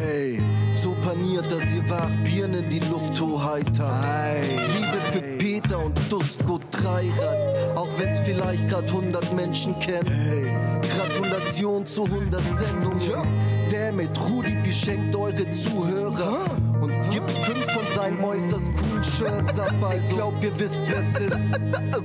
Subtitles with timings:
[0.00, 0.40] Hey,
[0.80, 4.04] so paniert, dass ihr wach Birnen in die Luft hochheitert.
[4.04, 4.46] Hey.
[4.76, 10.06] Liebe für Peter und Dusko Dreirad, auch wenn's vielleicht grad 100 Menschen kennen.
[10.06, 10.56] Hey.
[10.94, 13.00] Gratulation zu 100 Sendungen.
[13.00, 13.24] Tja.
[13.72, 16.44] Der mit Rudi beschenkt eure Zuhörer
[16.80, 19.74] und gibt fünf von seinen äußerst coolen Shirts ab.
[19.82, 21.60] Also, ich glaub, ihr wisst, wer's ist.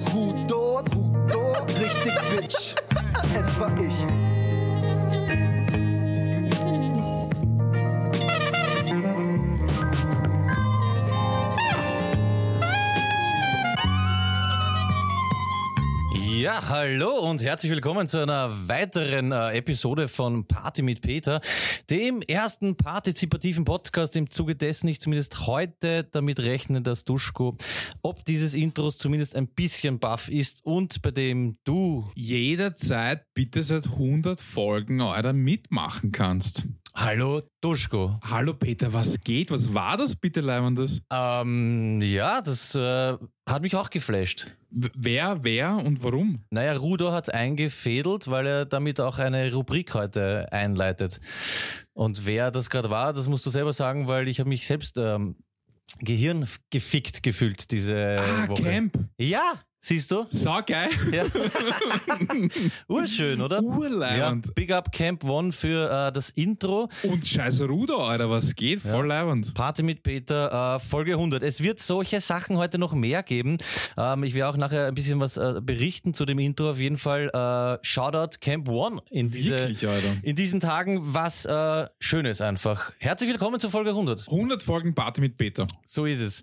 [0.16, 2.74] Rudor, Rudor, richtig Bitch.
[3.40, 4.33] Es war ich.
[16.44, 21.40] Ja, hallo und herzlich willkommen zu einer weiteren äh, Episode von Party mit Peter,
[21.90, 27.56] dem ersten partizipativen Podcast, im Zuge dessen ich zumindest heute damit rechne, dass Duschko
[28.02, 33.88] ob dieses Intros zumindest ein bisschen baff ist und bei dem du jederzeit bitte seit
[33.88, 36.68] 100 Folgen eurer mitmachen kannst.
[36.96, 38.20] Hallo Duschko.
[38.24, 39.50] Hallo Peter, was geht?
[39.50, 41.02] Was war das bitte, Leimandes?
[41.12, 43.18] Ähm, ja, das äh,
[43.50, 44.46] hat mich auch geflasht.
[44.70, 46.44] W wer, wer und warum?
[46.52, 51.20] Naja, Rudo hat es eingefädelt, weil er damit auch eine Rubrik heute einleitet.
[51.94, 54.98] Und wer das gerade war, das musst du selber sagen, weil ich habe mich selbst
[54.98, 55.36] ähm,
[56.00, 58.64] Gehirn gefickt gefühlt diese ah, Woche.
[58.64, 59.00] Camp.
[59.18, 59.54] Ja,
[59.86, 60.26] Siehst du?
[60.30, 60.88] So geil.
[61.12, 61.26] Ja.
[62.88, 63.62] Urschön, oder?
[63.62, 64.46] Urleibend.
[64.46, 66.88] Ja, Big Up Camp One für äh, das Intro.
[67.04, 68.80] Und scheiß Ruder, Alter, was geht?
[68.80, 69.20] Voll ja.
[69.20, 69.54] leibend.
[69.54, 71.44] Party mit Peter, äh, Folge 100.
[71.44, 73.58] Es wird solche Sachen heute noch mehr geben.
[73.98, 76.70] Ähm, ich werde auch nachher ein bisschen was äh, berichten zu dem Intro.
[76.70, 79.86] Auf jeden Fall äh, Shoutout Camp One in, diese, Wirklich,
[80.22, 81.00] in diesen Tagen.
[81.02, 82.94] Was äh, Schönes einfach.
[83.00, 84.30] Herzlich willkommen zur Folge 100.
[84.32, 85.68] 100 Folgen Party mit Peter.
[85.86, 86.42] So ist es.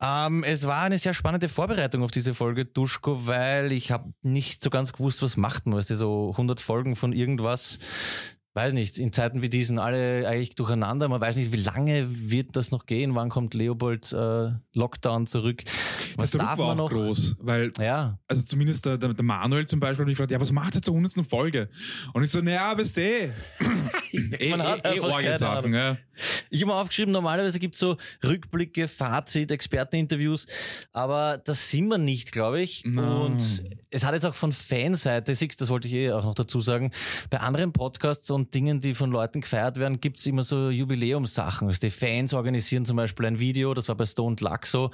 [0.00, 4.62] Ähm, es war eine sehr spannende Vorbereitung auf diese Folge Duschko, weil ich habe nicht
[4.62, 5.78] so ganz gewusst, was macht man.
[5.78, 7.78] Weißt du, so 100 Folgen von irgendwas,
[8.56, 11.08] weiß nicht, in Zeiten wie diesen alle eigentlich durcheinander.
[11.08, 13.14] Man weiß nicht, wie lange wird das noch gehen?
[13.14, 15.62] Wann kommt Leopold äh, Lockdown zurück?
[16.16, 16.90] Was der Druck darf war man noch?
[16.90, 20.40] groß, weil, Ja, also zumindest der, der, der Manuel zum Beispiel hat mich gefragt, ja,
[20.40, 21.28] was macht ihr zur 100.
[21.28, 21.68] Folge?
[22.14, 23.24] Und ich so, naja, weißt du, eh,
[24.12, 25.98] eh, eh, eh keine Sachen, ja.
[26.50, 30.46] Ich habe mir aufgeschrieben, normalerweise gibt's so Rückblicke, Fazit, Experteninterviews,
[30.92, 32.84] aber das sind wir nicht, glaube ich.
[32.84, 33.26] No.
[33.26, 36.92] Und es hat jetzt auch von Fanseite, das wollte ich eh auch noch dazu sagen,
[37.30, 41.68] bei anderen Podcasts und Dingen, die von Leuten gefeiert werden, gibt's immer so Jubiläumssachen.
[41.68, 44.90] Also die Fans organisieren zum Beispiel ein Video, das war bei Stone Luck so.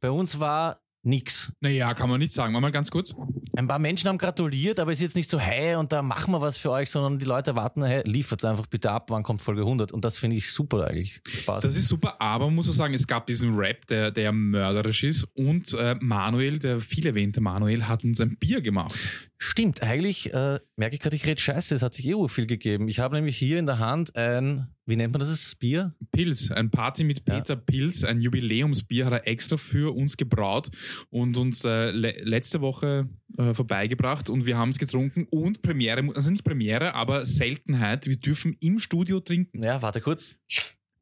[0.00, 1.52] Bei uns war nix.
[1.60, 2.52] Naja, kann man nicht sagen.
[2.52, 3.14] Mal ganz kurz.
[3.56, 6.32] Ein paar Menschen haben gratuliert, aber es ist jetzt nicht so, hey, und da machen
[6.32, 9.42] wir was für euch, sondern die Leute warten, hey, liefert's einfach bitte ab, wann kommt
[9.42, 9.92] Folge 100?
[9.92, 11.20] Und das finde ich super eigentlich.
[11.24, 11.64] Das passt.
[11.64, 15.04] Das ist super, aber man muss auch sagen, es gab diesen Rap, der, der mörderisch
[15.04, 19.29] ist und äh, Manuel, der viel erwähnte Manuel, hat uns ein Bier gemacht.
[19.42, 22.88] Stimmt, eigentlich äh, merke ich gerade, ich rede scheiße, es hat sich eh viel gegeben.
[22.88, 25.94] Ich habe nämlich hier in der Hand ein, wie nennt man das, das Bier?
[26.12, 30.68] Pils, ein Party mit Peter Pils, ein Jubiläumsbier hat er extra für uns gebraut
[31.08, 33.08] und uns äh, le letzte Woche
[33.38, 38.18] äh, vorbeigebracht und wir haben es getrunken und Premiere, also nicht Premiere, aber Seltenheit, wir
[38.18, 39.62] dürfen im Studio trinken.
[39.62, 40.36] Ja, warte kurz.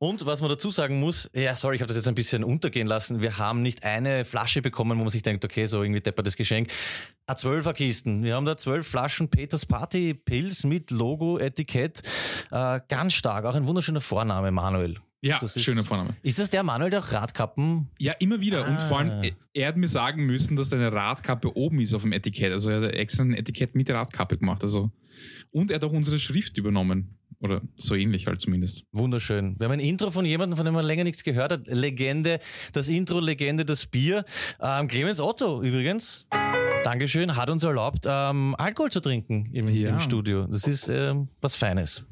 [0.01, 2.87] Und was man dazu sagen muss, ja, sorry, ich habe das jetzt ein bisschen untergehen
[2.87, 3.21] lassen.
[3.21, 6.71] Wir haben nicht eine Flasche bekommen, wo man sich denkt, okay, so irgendwie deppertes Geschenk.
[7.27, 8.23] A 12er Kisten.
[8.23, 12.03] Wir haben da zwölf Flaschen Peters Party Pilz mit Logo, Etikett.
[12.53, 13.45] Äh, ganz stark.
[13.45, 14.99] Auch ein wunderschöner Vorname, Manuel.
[15.21, 16.15] Ja, Das ist- schöner Vorname.
[16.23, 17.89] Ist das der Manuel, der auch Radkappen?
[17.99, 18.69] Ja, immer wieder.
[18.69, 18.87] Und Ah.
[18.87, 22.13] vor allem, äh, er hat mir sagen müssen, dass deine Radkappe oben ist auf dem
[22.13, 22.53] Etikett.
[22.53, 24.63] Also er hat extra ein Etikett mit Radkappe gemacht.
[24.63, 24.93] Also.
[25.51, 27.18] Und er hat auch unsere Schrift übernommen.
[27.41, 28.85] Oder so ähnlich halt zumindest.
[28.93, 29.55] Wunderschön.
[29.59, 31.67] Wir haben ein Intro von jemandem, von dem man länger nichts gehört hat.
[31.69, 32.41] Legende,
[32.73, 34.25] das Intro, Legende, das Bier.
[34.61, 36.27] Ähm, Clemens Otto übrigens.
[36.83, 39.91] Dankeschön, hat uns erlaubt, ähm, Alkohol zu trinken im, Ja.
[39.91, 40.47] im Studio.
[40.47, 42.05] Das ist ähm, was Feines.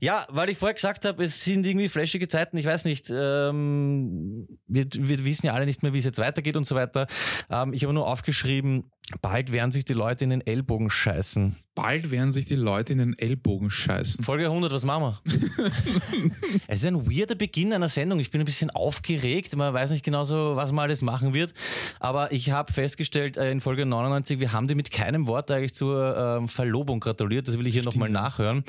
[0.00, 2.56] Ja, weil ich vorher gesagt habe, es sind irgendwie flashige Zeiten.
[2.56, 6.56] Ich weiß nicht, ähm, wir, wir wissen ja alle nicht mehr, wie es jetzt weitergeht
[6.56, 7.06] und so weiter.
[7.50, 8.90] Ähm, ich habe nur aufgeschrieben,
[9.20, 11.56] bald werden sich die Leute in den Ellbogen scheißen.
[11.74, 14.24] Bald werden sich die Leute in den Ellbogen scheißen.
[14.24, 15.40] Folge 100, was machen wir?
[16.68, 18.20] es ist ein weirder Beginn einer Sendung.
[18.20, 19.56] Ich bin ein bisschen aufgeregt.
[19.56, 21.54] Man weiß nicht genau so, was man alles machen wird.
[21.98, 25.72] Aber ich habe festgestellt äh, in Folge 99, wir haben dir mit keinem Wort eigentlich
[25.72, 27.48] zur ähm, Verlobung gratuliert.
[27.48, 28.64] Das will ich hier nochmal nachhören.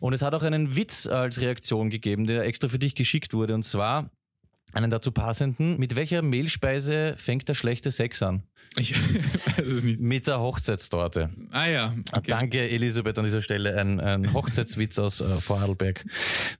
[0.00, 3.54] Und es hat auch einen Witz als Reaktion gegeben, der extra für dich geschickt wurde.
[3.54, 4.10] Und zwar
[4.72, 5.78] einen dazu passenden.
[5.78, 8.42] Mit welcher Mehlspeise fängt der schlechte Sex an?
[8.78, 8.94] Ich
[9.58, 10.00] weiß es nicht.
[10.00, 11.30] Mit der Hochzeitstorte.
[11.50, 11.94] Ah ja.
[12.12, 12.30] Okay.
[12.30, 13.78] Danke, Elisabeth, an dieser Stelle.
[13.80, 16.04] Ein, ein Hochzeitswitz aus äh, Vorarlberg.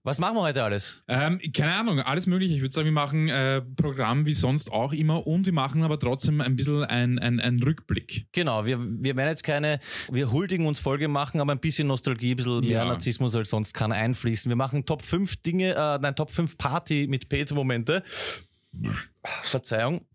[0.03, 1.03] Was machen wir heute alles?
[1.09, 2.55] Ähm, keine Ahnung, alles mögliche.
[2.55, 5.99] Ich würde sagen, wir machen äh, Programm wie sonst auch immer und wir machen aber
[5.99, 8.29] trotzdem ein bisschen ein, ein, ein Rückblick.
[8.33, 9.79] Genau, wir, wir werden jetzt keine,
[10.11, 12.85] wir huldigen uns Folge machen, aber ein bisschen Nostalgie, ein bisschen mehr Ja.
[12.87, 14.49] Narzissmus als sonst kann einfließen.
[14.49, 17.96] Wir machen Top 5 Dinge, äh, nein, Top 5 Party mit Peter-Momente.
[19.43, 20.07] Verzeihung.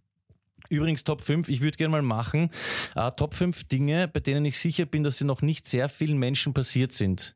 [0.69, 2.49] Übrigens Top 5, ich würde gerne mal machen,
[2.95, 6.17] äh, Top 5 Dinge, bei denen ich sicher bin, dass sie noch nicht sehr vielen
[6.17, 7.35] Menschen passiert sind.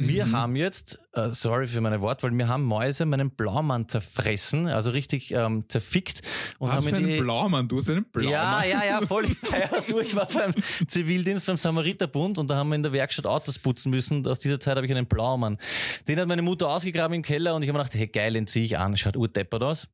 [0.00, 0.36] Wir Mhm.
[0.36, 5.32] haben jetzt, äh, sorry für meine Wortwahl, wir haben Mäuse meinen Blaumann zerfressen, also richtig
[5.32, 6.22] ähm, zerfickt.
[6.60, 7.66] Und Was haben für in einen die, Blaumann?
[7.66, 8.30] Du hast einen Blaumann.
[8.32, 9.24] ja, ja, ja, voll.
[9.24, 9.98] Ich feier so.
[10.00, 10.52] Ich war beim
[10.86, 14.24] Zivildienst beim Samariterbund und da haben wir in der Werkstatt Autos putzen müssen.
[14.24, 15.58] Aus dieser Zeit habe ich einen Blaumann.
[16.06, 18.46] Den hat meine Mutter ausgegraben im Keller und ich habe mir gedacht, hey geil, den
[18.46, 18.96] ziehe ich an.
[18.96, 19.88] Schaut urdeppert aus.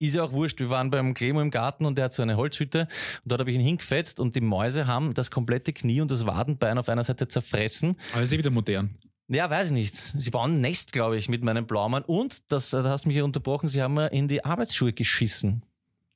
[0.00, 0.58] Ist ja auch wurscht.
[0.58, 2.80] Wir waren beim Clemo im Garten und der hat so eine Holzhütte
[3.22, 6.26] und dort habe ich ihn hingefetzt und die Mäuse haben das komplette Knie und das
[6.26, 7.96] Wadenbein auf einer Seite zerfressen.
[8.12, 8.96] Aber ist eh wieder modern.
[9.28, 9.96] Ja, weiß ich nicht.
[9.96, 13.16] Sie bauen ein Nest, glaube ich, mit meinem Blaumann und, das, da hast du mich
[13.16, 15.64] hier unterbrochen, sie haben mir in die Arbeitsschuhe geschissen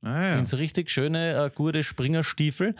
[0.02, 0.38] Ah ja.
[0.38, 2.74] in so richtig schöne, äh, gute Springerstiefel.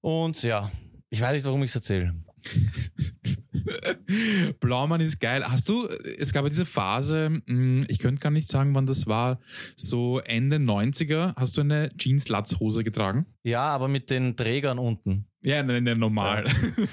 [0.00, 0.70] Und ja,
[1.10, 2.14] ich weiß nicht, warum ich es erzähle.
[4.60, 5.44] Blaumann ist geil.
[5.44, 5.86] Hast du,
[6.18, 9.40] es gab ja diese Phase, mh, ich könnte gar nicht sagen, wann das war,
[9.76, 13.26] so Ende 90er, hast du eine Jeans-Latzhose getragen?
[13.42, 15.28] Ja, aber mit den Trägern unten.
[15.40, 16.44] Ja, nein, nein, normal.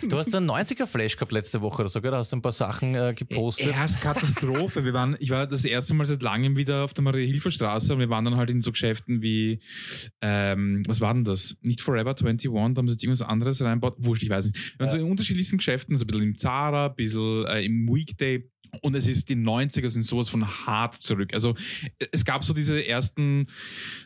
[0.08, 2.12] Du hast einen 90er-Flash gehabt letzte Woche oder so, gell?
[2.12, 3.68] Da hast du ein paar Sachen äh, gepostet.
[3.68, 4.86] Erst Katastrophe.
[4.86, 8.10] Wir waren, ich war das erste Mal seit langem wieder auf der Maria-Hilfer-Straße und wir
[8.10, 9.62] waren dann halt in so Geschäften wie,
[10.22, 11.58] ähm, was war denn das?
[11.62, 13.96] Nicht Forever 21, da haben sie jetzt irgendwas anderes reinbaut.
[13.98, 14.78] Wurscht, ich weiß nicht.
[14.78, 17.88] Wir waren so in unterschiedlichsten Geschäften, so ein bisschen im Zara, ein bisschen äh, im
[17.88, 18.50] Weekday.
[18.81, 21.34] Und es ist, die 90er sind sowas von hart zurück.
[21.34, 21.56] Also
[22.12, 23.48] es gab so diese ersten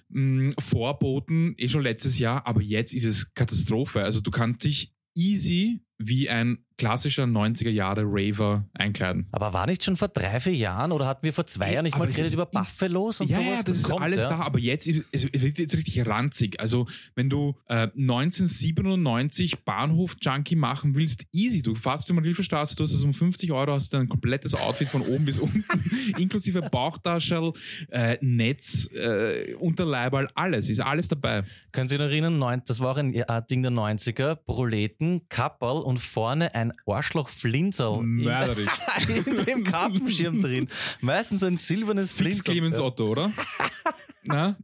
[0.09, 4.03] mh, Vorboten, eh schon letztes Jahr, aber jetzt ist es Katastrophe.
[4.03, 9.27] Also du kannst dich easy wie ein klassischer 90er Jahre Raver einkleiden.
[9.33, 11.95] aber war nicht schon vor drei, vier Jahren oder hatten wir vor zwei Jahren nicht
[11.95, 13.49] Aber mal das geredet über Buffalos und ja, sowas?
[13.57, 14.29] ja, das, ist kommt, alles ja.
[14.29, 16.57] da, aber jetzt ist es wird jetzt richtig ranzig.
[16.61, 21.61] Also, wenn du äh, 1997 Bahnhof-Junkie machen willst, easy.
[21.61, 24.55] Du fährst über die Hilfestraße, du hast es um 50 Euro, hast du ein komplettes
[24.55, 25.65] Outfit von oben bis unten,
[26.17, 27.51] inklusive Bauchtaschel,
[27.89, 31.43] äh, Netz, äh, Unterleiberl, alles, ist alles dabei.
[31.71, 35.27] Können Sie sich noch erinnern, neun- das war auch ein äh, Ding der 90er, Proleten,
[35.29, 38.69] Kapperl und vorne ein Arschloch-Flinserl in, Mörderisch.
[39.25, 40.67] in dem Kappenschirm drin.
[41.01, 42.53] Meistens ein silbernes Fix Flinserl.
[42.53, 42.79] Clemens.
[42.79, 43.31] Otto, oder?
[44.23, 44.55] Na?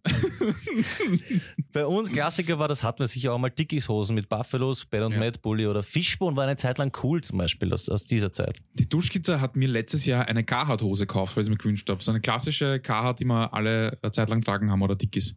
[1.74, 5.14] Bei uns Klassiker war, das hatten wir sicher auch mal Dickies-Hosen mit Buffalos, Ben und
[5.14, 5.20] Ja.
[5.20, 8.58] Matt Bully oder Fishbone war eine Zeit lang cool zum Beispiel aus, aus dieser Zeit.
[8.74, 12.04] Die Duschkizze hat mir letztes Jahr eine Carhartt-Hose gekauft, weil ich mir gewünscht habe.
[12.04, 15.36] So eine klassische Carhartt, die wir alle eine Zeit lang tragen haben, oder Dickies.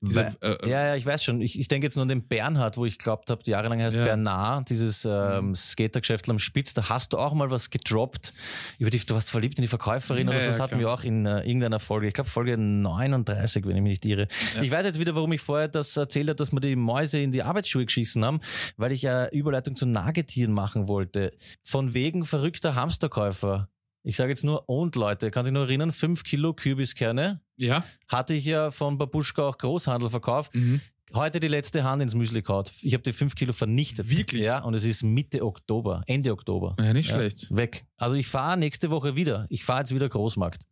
[0.00, 1.40] Diese, Weil- äh, Ja, ja, ich weiß schon.
[1.40, 4.04] Ich, ich denke jetzt nur an den Bernhard, wo ich glaubt habe, jahrelang heißt Ja.
[4.04, 6.74] Bernard, dieses ähm, Skatergeschäft am Spitz.
[6.74, 8.34] Da hast du auch mal was gedroppt.
[8.78, 10.46] Über die, du warst verliebt in die Verkäuferin Ja, oder so.
[10.48, 10.80] Das ja, hatten klar.
[10.80, 12.08] wir auch in äh, irgendeiner Folge.
[12.08, 14.28] Ich glaube Folge 39, wenn ich mich nicht irre.
[14.62, 17.32] Ich weiß jetzt wieder, warum ich vorher das erzählt habe, dass wir die Mäuse in
[17.32, 18.40] die Arbeitsschuhe geschissen haben,
[18.76, 21.32] weil ich ja Überleitung zu Nagetieren machen wollte.
[21.62, 23.68] Von wegen verrückter Hamsterkäufer.
[24.06, 27.84] Ich sage jetzt nur und Leute, kann sich noch erinnern, 5 Kilo Kübiskerne ja.
[28.06, 30.54] hatte ich ja von Babuschka auch Großhandel verkauft.
[30.54, 30.80] Mhm.
[31.12, 32.70] Heute die letzte Hand ins Müsli kaut.
[32.82, 34.08] Ich habe die 5 Kilo vernichtet.
[34.08, 34.42] Wirklich?
[34.42, 36.76] Ja, und es ist Mitte Oktober, Ende Oktober.
[36.78, 37.56] Ja, nicht Ja, schlecht.
[37.56, 37.84] Weg.
[37.96, 39.46] Also ich fahre nächste Woche wieder.
[39.48, 40.62] Ich fahre jetzt wieder Großmarkt.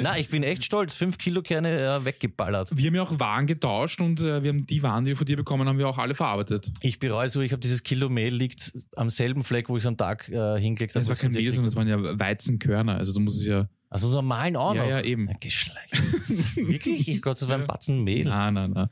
[0.00, 0.94] Na, ich bin echt stolz.
[0.94, 2.70] 5 Kilo Kerne äh, weggeballert.
[2.74, 5.26] Wir haben ja auch Waren getauscht und äh, wir haben die Waren, die wir von
[5.26, 6.70] dir bekommen haben, wir auch alle verarbeitet.
[6.80, 9.86] Ich bereue so, ich habe dieses Kilo Mehl liegt am selben Fleck, wo ich es
[9.86, 11.04] am Tag äh, hingelegt habe.
[11.04, 12.96] Das war kein Mehl, sondern das waren ja Weizenkörner.
[12.96, 13.68] Also du musst es ja.
[13.90, 14.90] Also so normalen auch Ja, noch.
[14.90, 15.28] ja, eben.
[15.38, 15.92] Geschlecht.
[16.56, 17.08] Wirklich?
[17.08, 18.24] Ich glaube, das war ein Batzen Mehl.
[18.24, 18.88] Nein, nein, nein.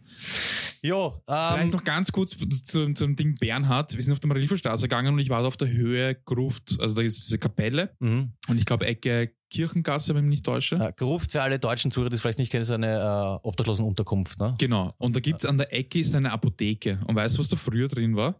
[0.80, 3.96] Jo, Vielleicht ähm, noch ganz kurz zu, zum Ding Bernhard.
[3.96, 6.76] Wir sind auf der Marilferstraße gegangen und ich war da auf der Höhe Gruft.
[6.78, 8.34] Also da ist diese Kapelle mhm.
[8.46, 10.76] und ich glaube Ecke Kirchengasse, wenn ich mich nicht täusche.
[10.76, 14.38] Äh, Gruft für alle deutschen Zuhörer, die es vielleicht nicht kennen, ist eine äh, Obdachlosenunterkunft.
[14.40, 14.54] Ne?
[14.58, 14.94] Genau.
[14.98, 16.98] Und da gibt's an der Ecke ist eine Apotheke.
[17.06, 18.34] Und weißt du, was da früher drin war?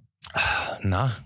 [0.83, 1.16] Na,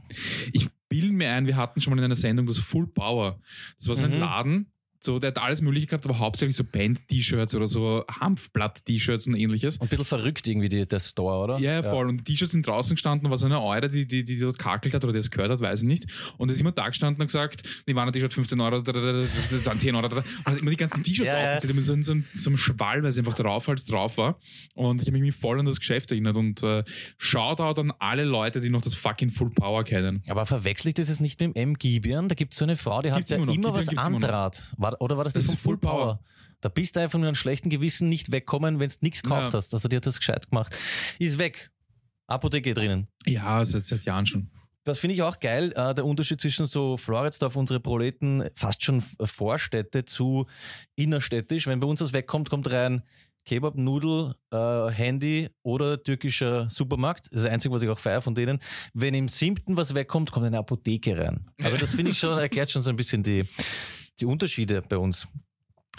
[0.52, 3.38] Ich bilde mir ein, wir hatten schon mal in einer Sendung das Full Power.
[3.78, 4.20] Das war so ein Mhm.
[4.20, 4.72] Laden,
[5.06, 9.80] so, der hat alles Mögliche gehabt, aber hauptsächlich so Band-T-Shirts oder so Hanfblatt-T-Shirts und ähnliches.
[9.80, 11.58] ein bisschen verrückt irgendwie die, der Store, oder?
[11.58, 12.08] Ja, ja, voll.
[12.08, 14.94] Und die T-Shirts sind draußen gestanden, war so eine Eure, die, die, die dort kakelt
[14.94, 16.06] hat oder die es gehört hat, weiß ich nicht.
[16.36, 20.06] Und ist immer da gestanden und gesagt, die waren T-Shirt 15 Euro, sind 10 Euro,
[20.06, 21.54] und hat immer die ganzen T-Shirts Ja, ja.
[21.54, 24.38] aufgezählt, mit so, so, so einem Schwall, weil es einfach drauf als drauf war.
[24.74, 26.84] Und ich habe mich voll an das Geschäft erinnert und äh,
[27.18, 30.22] Shoutout an alle Leute, die noch das fucking Full Power kennen.
[30.28, 31.74] Aber verwechsel ich das jetzt nicht mit dem M.
[31.78, 32.28] Gibian?
[32.28, 34.28] Da gibt es so eine Frau, die hat ja immer immer, was Gibian immer noch.
[34.28, 34.74] Andraht.
[34.76, 36.20] War, oder war das, Das die von Full Power.
[36.60, 39.58] Da bist du einfach mit einem schlechten Gewissen nicht wegkommen, wenn du nichts gekauft Ja.
[39.58, 39.74] hast.
[39.74, 40.74] Also die hat das gescheit gemacht.
[41.18, 41.70] Ist weg.
[42.26, 43.08] Apotheke drinnen.
[43.26, 44.50] Ja, seit, seit Jahren schon.
[44.84, 49.00] Das finde ich auch geil, äh, der Unterschied zwischen so Floridsdorf, unsere Proleten, fast schon
[49.00, 50.46] Vorstädte zu
[50.94, 51.66] innerstädtisch.
[51.66, 53.02] Wenn bei uns das wegkommt, kommt rein
[53.44, 57.26] Kebab, Nudel, äh, Handy oder türkischer Supermarkt.
[57.26, 58.60] Das ist das Einzige, was ich auch feiere von denen.
[58.92, 61.48] Wenn im siebten was wegkommt, kommt eine Apotheke rein.
[61.62, 63.44] Also das finde ich schon, erklärt schon so ein bisschen die,
[64.20, 65.28] die Unterschiede bei uns.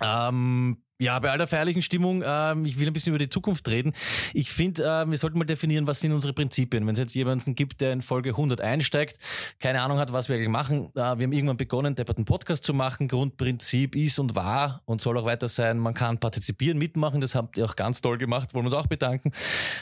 [0.02, 3.94] Ähm, ja, bei aller feierlichen Stimmung, ähm, ich will ein bisschen über die Zukunft reden.
[4.34, 6.88] Ich finde, äh, wir sollten mal definieren, was sind unsere Prinzipien.
[6.88, 9.20] Wenn es jetzt jemanden gibt, der in Folge 100 einsteigt,
[9.60, 10.90] keine Ahnung hat, was wir eigentlich machen.
[10.96, 13.08] Äh, wir haben irgendwann begonnen, Deppert einen Podcast zu machen.
[13.08, 17.22] Grundprinzip ist und war und soll auch weiter sein, man kann partizipieren, mitmachen.
[17.22, 19.32] Das habt ihr auch ganz toll gemacht, wollen wir uns auch bedanken.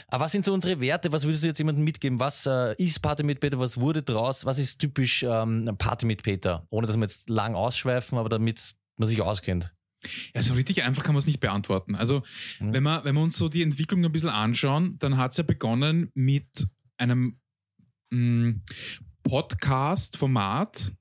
[0.08, 1.12] Aber was sind so unsere Werte?
[1.12, 2.20] Was würdest du jetzt jemandem mitgeben?
[2.20, 3.58] Was äh, ist Party mit Peter?
[3.58, 4.44] Was wurde draus?
[4.44, 6.66] Was ist typisch ähm, Party mit Peter?
[6.68, 9.75] Ohne dass wir jetzt lang ausschweifen, aber damit man sich auskennt.
[10.34, 11.94] Ja, so richtig einfach kann man es nicht beantworten.
[11.94, 12.22] Also,
[12.60, 12.72] Mhm.
[12.72, 15.44] wenn, wir, wenn wir uns so die Entwicklung ein bisschen anschauen, dann hat es ja
[15.44, 16.66] begonnen mit
[16.98, 17.38] einem
[18.10, 18.54] mh,
[19.22, 20.92] Podcast-Format,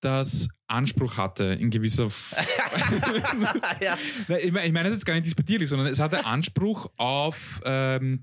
[0.00, 2.06] das Anspruch hatte in gewisser.
[2.06, 2.34] F
[3.80, 3.96] ja.
[4.28, 7.60] Nein, ich meine ich meine das jetzt gar nicht disputierlich, sondern es hatte Anspruch auf.
[7.64, 8.22] Ähm,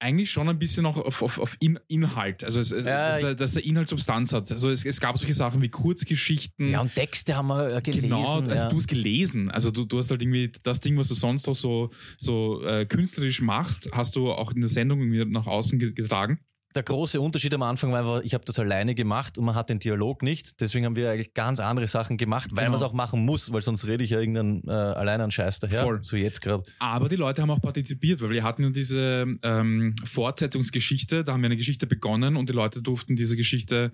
[0.00, 3.20] eigentlich schon ein bisschen auch auf, auf, auf In Inhalt, also es, es, Ja, dass,
[3.20, 4.50] der, dass der Inhalt Substanz hat.
[4.50, 6.70] Also es, es gab solche Sachen wie Kurzgeschichten.
[6.70, 8.02] Ja, und Texte haben wir äh, gelesen.
[8.02, 8.68] Genau, also ja.
[8.68, 9.50] du hast gelesen.
[9.50, 12.86] Also du, du hast halt irgendwie das Ding, was du sonst auch so, so äh,
[12.86, 16.40] künstlerisch machst, hast du auch in der Sendung irgendwie nach außen ge- getragen.
[16.74, 19.70] Der große Unterschied am Anfang war einfach, ich habe das alleine gemacht und man hat
[19.70, 20.60] den Dialog nicht.
[20.60, 22.70] Deswegen haben wir eigentlich ganz andere Sachen gemacht, weil Genau.
[22.70, 25.58] man es auch machen muss, weil sonst rede ich ja irgendeinen äh, alleine einen Scheiß
[25.58, 25.82] daher.
[25.82, 26.00] Voll.
[26.04, 26.62] So jetzt gerade.
[26.78, 31.40] Aber die Leute haben auch partizipiert, weil wir hatten ja diese ähm, Fortsetzungsgeschichte, da haben
[31.42, 33.92] wir eine Geschichte begonnen und die Leute durften diese Geschichte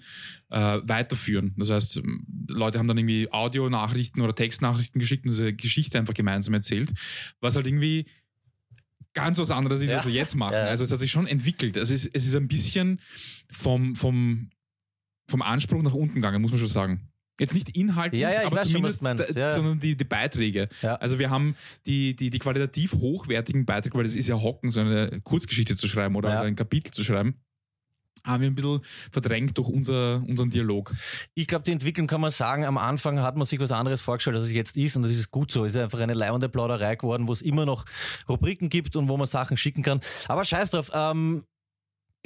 [0.50, 1.54] äh, weiterführen.
[1.56, 6.14] Das heißt, ähm, Leute haben dann irgendwie Audio-Nachrichten oder Textnachrichten geschickt und diese Geschichte einfach
[6.14, 6.90] gemeinsam erzählt,
[7.40, 8.06] was halt irgendwie
[9.16, 9.96] ganz was anderes ist, Ja.
[9.96, 10.54] als wir jetzt machen.
[10.54, 10.66] Ja.
[10.66, 11.76] Also es hat sich schon entwickelt.
[11.76, 13.00] Es ist, es ist ein bisschen
[13.50, 14.50] vom, vom,
[15.28, 17.08] vom Anspruch nach unten gegangen, muss man schon sagen.
[17.38, 19.50] Jetzt nicht inhaltlich, Ja, ja, aber schon, zumindest, ja.
[19.50, 20.68] sondern die, die Beiträge.
[20.80, 21.54] Also wir haben
[21.86, 25.86] die, die, die qualitativ hochwertigen Beiträge, weil das ist ja Hocken, so eine Kurzgeschichte zu
[25.88, 27.34] schreiben oder ein Kapitel zu schreiben,
[28.26, 28.80] haben wir ein bisschen
[29.10, 30.92] verdrängt durch unser, unseren Dialog.
[31.34, 34.36] Ich glaube, die Entwicklung kann man sagen, am Anfang hat man sich was anderes vorgestellt,
[34.36, 35.64] als es jetzt ist und das ist gut so.
[35.64, 37.84] Es ist einfach eine leibende Plauderei geworden, wo es immer noch
[38.28, 40.00] Rubriken gibt und wo man Sachen schicken kann.
[40.28, 41.44] Aber scheiß drauf, ähm,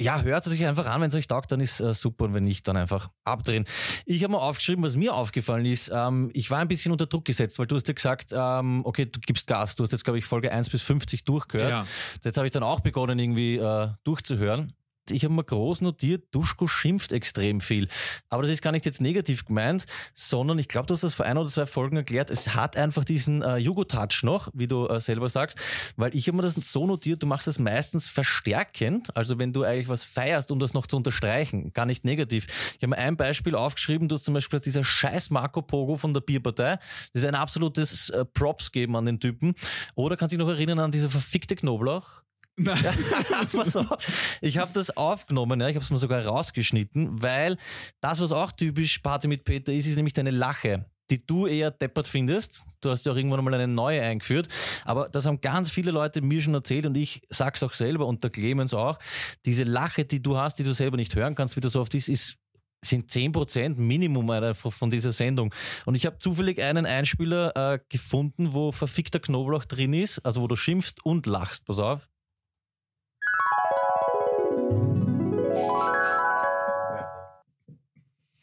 [0.01, 2.33] ja, hört es euch einfach an, wenn es euch taugt, dann ist äh, super und
[2.33, 3.65] wenn nicht, dann einfach abdrehen.
[4.05, 5.91] Ich habe mal aufgeschrieben, was mir aufgefallen ist.
[5.93, 9.05] Ähm, ich war ein bisschen unter Druck gesetzt, weil du hast ja gesagt, ähm, okay,
[9.05, 9.75] du gibst Gas.
[9.75, 11.71] Du hast jetzt, glaube ich, Folge 1 bis 50 durchgehört.
[11.71, 11.85] Ja.
[12.23, 14.73] Jetzt habe ich dann auch begonnen, irgendwie äh, durchzuhören.
[15.09, 17.87] Ich habe mir groß notiert, Duschko schimpft extrem viel.
[18.29, 21.25] Aber das ist gar nicht jetzt negativ gemeint, sondern ich glaube, du hast das vor
[21.25, 22.29] ein oder zwei Folgen erklärt.
[22.29, 25.59] Es hat einfach diesen äh, Jugo-Touch noch, wie du äh, selber sagst,
[25.95, 29.63] weil ich habe mir das so notiert, du machst das meistens verstärkend, also wenn du
[29.63, 32.45] eigentlich was feierst, um das noch zu unterstreichen, gar nicht negativ.
[32.77, 36.13] Ich habe mir ein Beispiel aufgeschrieben, du hast zum Beispiel dieser scheiß Marco Pogo von
[36.13, 36.77] der Bierpartei,
[37.13, 39.55] das ist ein absolutes äh, Props geben an den Typen.
[39.95, 42.21] Oder kannst du dich noch erinnern an diese verfickte Knoblauch?
[42.63, 42.77] Nein.
[43.75, 44.37] Auf.
[44.41, 47.57] Ich habe das aufgenommen, ja, ich habe es mir sogar rausgeschnitten, weil
[47.99, 51.71] das, was auch typisch Party mit Peter ist, ist nämlich deine Lache, die du eher
[51.71, 52.63] deppert findest.
[52.79, 54.47] Du hast ja auch irgendwann mal eine neue eingeführt,
[54.85, 58.23] aber das haben ganz viele Leute mir schon erzählt und ich sag's auch selber und
[58.23, 58.97] der Clemens auch.
[59.45, 61.93] Diese Lache, die du hast, die du selber nicht hören kannst, wie das so oft
[61.93, 62.37] ist, ist
[62.83, 65.53] sind 10% Minimum von dieser Sendung.
[65.85, 70.47] Und ich habe zufällig einen Einspieler äh, gefunden, wo verfickter Knoblauch drin ist, also wo
[70.47, 71.65] du schimpfst und lachst.
[71.65, 72.09] Pass auf.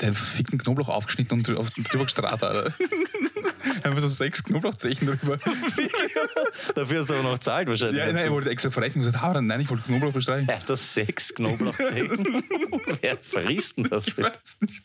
[0.01, 2.73] Der fickten Knoblauch aufgeschnitten und auf, drüber gestrahlt, Alter.
[3.83, 5.39] Einfach so sechs Knoblauchzechen drüber.
[6.75, 7.99] Dafür hast du aber noch zahlt wahrscheinlich.
[7.99, 10.49] Ja, nein, ich wollte extra verrechnen und gesagt, ah, nein, ich wollte Knoblauch bestreichen.
[10.49, 12.09] Ja, das sechs Knoblauchzehen.
[13.01, 14.07] Wer frisst denn das?
[14.07, 14.83] Ich weiß nicht.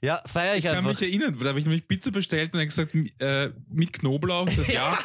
[0.00, 0.90] Ja, feier ich Ich kann einfach.
[0.90, 4.46] mich erinnern, da habe ich nämlich Pizza bestellt und er hat gesagt, äh, mit Knoblauch.
[4.48, 4.98] Ich gesagt, ja.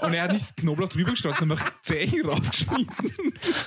[0.00, 3.12] Und er hat nicht Knoblauch drüber gestreut, sondern noch Zehen raufgeschnitten.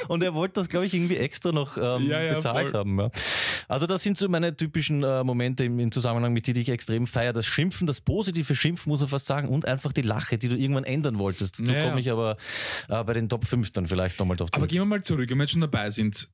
[0.08, 2.80] Und er wollte das, glaube ich, irgendwie extra noch ähm, Ja, ja, bezahlt voll.
[2.80, 3.00] haben.
[3.00, 3.12] Ja.
[3.68, 6.70] Also das sind so meine typischen äh, Momente im, im Zusammenhang mit die, die ich
[6.70, 7.34] extrem feiere.
[7.34, 10.56] Das Schimpfen, das positive Schimpfen, muss man fast sagen, und einfach die Lache, die du
[10.58, 11.60] irgendwann ändern wolltest.
[11.60, 12.38] Dazu komme ich aber
[12.90, 14.70] äh, bei den Top 5 dann vielleicht nochmal drauf Aber zurück.
[14.70, 16.30] gehen wir mal zurück, wenn wir jetzt schon dabei sind.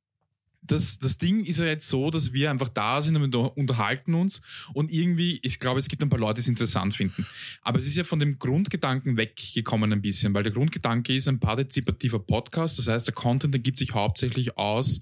[0.61, 4.41] Das, das Ding ist ja jetzt so, dass wir einfach da sind und unterhalten uns
[4.73, 7.25] und irgendwie, ich glaube, es gibt ein paar Leute, die es interessant finden.
[7.61, 11.39] Aber es ist ja von dem Grundgedanken weggekommen ein bisschen, weil der Grundgedanke ist ein
[11.39, 12.79] partizipativer Podcast.
[12.79, 14.99] Das heißt, der Content ergibt sich hauptsächlich aus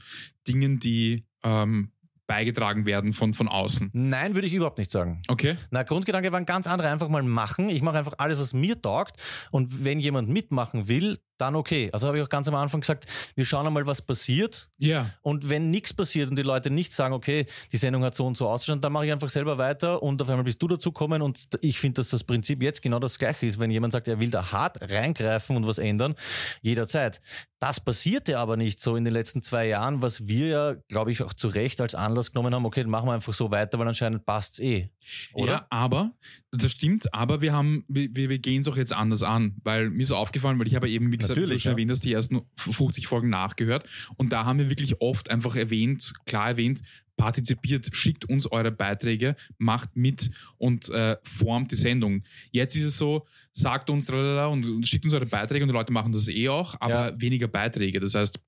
[0.47, 1.91] Dingen, die ähm,
[2.27, 3.91] beigetragen werden von, von außen.
[3.93, 5.21] Nein, würde ich überhaupt nicht sagen.
[5.27, 5.57] Okay?
[5.71, 6.91] Na, Grundgedanke war ein ganz anderer.
[6.91, 7.69] Einfach mal machen.
[7.69, 9.21] Ich mache einfach alles, was mir taugt.
[9.51, 11.89] Und wenn jemand mitmachen will, dann okay.
[11.91, 14.69] Also habe ich auch ganz am Anfang gesagt, wir schauen einmal, was passiert.
[14.77, 15.09] Ja.
[15.21, 18.37] Und wenn nichts passiert und die Leute nicht sagen, okay, die Sendung hat so und
[18.37, 21.21] so ausgeschaut, dann mache ich einfach selber weiter und auf einmal bist du dazu kommen.
[21.21, 23.59] Und ich finde, dass das Prinzip jetzt genau das gleiche ist.
[23.59, 26.15] Wenn jemand sagt, er will da hart reingreifen und was ändern,
[26.61, 27.21] jederzeit.
[27.59, 31.23] Das passierte aber nicht so in den letzten zwei Jahren, was wir ja, glaube ich,
[31.23, 33.87] auch zu Recht als Anlass genommen haben, okay, dann machen wir einfach so weiter, weil
[33.87, 34.89] anscheinend passt's eh.
[35.33, 35.51] Oder?
[35.51, 36.11] Ja, aber,
[36.51, 40.03] das stimmt, aber wir haben, wir, wir gehen es auch jetzt anders an, weil mir
[40.03, 41.73] ist aufgefallen, weil ich habe eben, wie gesagt, wie du Natürlich, schon ja.
[41.73, 46.13] erwähnt hast, die ersten 50 Folgen nachgehört und da haben wir wirklich oft einfach erwähnt,
[46.25, 46.81] klar erwähnt,
[47.17, 52.23] partizipiert, schickt uns eure Beiträge, macht mit und äh, formt die Sendung.
[52.51, 56.11] Jetzt ist es so, sagt uns und schickt uns eure Beiträge und die Leute machen
[56.11, 57.21] das eh auch, aber Ja.
[57.21, 57.99] weniger Beiträge.
[57.99, 58.39] Das heißt,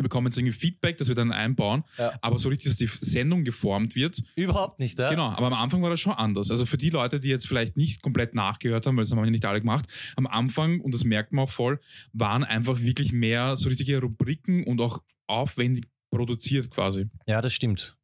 [0.00, 2.12] wir bekommen jetzt irgendwie Feedback, das wir dann einbauen, Ja.
[2.22, 5.10] aber so richtig, dass die Sendung geformt wird, Überhaupt nicht, ja?
[5.10, 6.50] Genau, aber am Anfang war das schon anders.
[6.50, 9.30] Also für die Leute, die jetzt vielleicht nicht komplett nachgehört haben, weil das haben wir
[9.30, 9.84] nicht alle gemacht,
[10.16, 11.78] am Anfang, und das merkt man auch voll,
[12.12, 17.08] waren einfach wirklich mehr so richtige Rubriken und auch aufwendig produziert quasi.
[17.26, 17.96] Ja, das stimmt.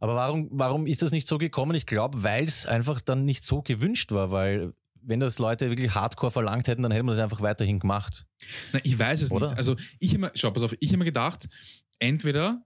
[0.00, 1.74] Aber warum, warum ist das nicht so gekommen?
[1.74, 5.94] Ich glaube, weil es einfach dann nicht so gewünscht war, weil wenn das Leute wirklich
[5.94, 8.26] hardcore verlangt hätten, dann hätten wir das einfach weiterhin gemacht.
[8.72, 9.48] Na, ich weiß es Oder?
[9.48, 9.58] nicht.
[9.58, 11.48] Also ich immer, schau, pass auf, ich immer gedacht,
[11.98, 12.62] entweder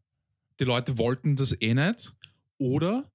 [0.60, 2.14] die Leute wollten das eh nicht
[2.58, 3.10] oder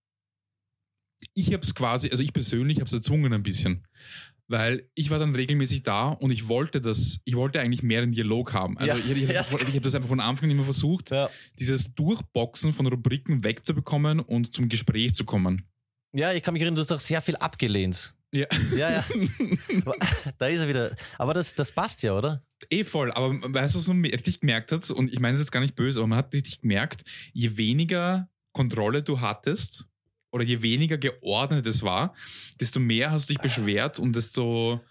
[1.33, 3.85] ich habe es quasi, also ich persönlich habe es erzwungen ein bisschen.
[4.49, 8.13] Weil ich war dann regelmäßig da und ich wollte das, ich wollte eigentlich mehr den
[8.13, 8.77] Dialog haben.
[8.77, 8.99] Also Ja.
[8.99, 11.29] ich, ich habe das, hab das einfach von Anfang an immer versucht, Ja.
[11.59, 15.67] dieses Durchboxen von Rubriken wegzubekommen und zum Gespräch zu kommen.
[16.13, 18.15] Ja, ich kann mich erinnern, du hast auch sehr viel abgelehnt.
[18.31, 18.45] Ja.
[18.75, 19.05] Ja, ja.
[20.37, 20.95] da ist er wieder.
[21.17, 22.43] Aber das, das passt ja, oder?
[22.69, 25.51] Eh voll, aber weißt du, was man richtig gemerkt hat, und ich meine das ist
[25.51, 27.03] gar nicht böse, aber man hat richtig gemerkt,
[27.33, 29.85] je weniger Kontrolle du hattest
[30.31, 32.15] oder je weniger geordnet es war,
[32.59, 34.81] desto mehr hast du dich beschwert und desto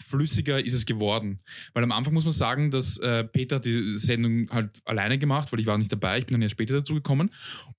[0.00, 1.40] flüssiger ist es geworden.
[1.74, 5.60] Weil am Anfang muss man sagen, dass äh, Peter die Sendung halt alleine gemacht, weil
[5.60, 7.30] ich war nicht dabei, ich bin dann ja später dazu gekommen.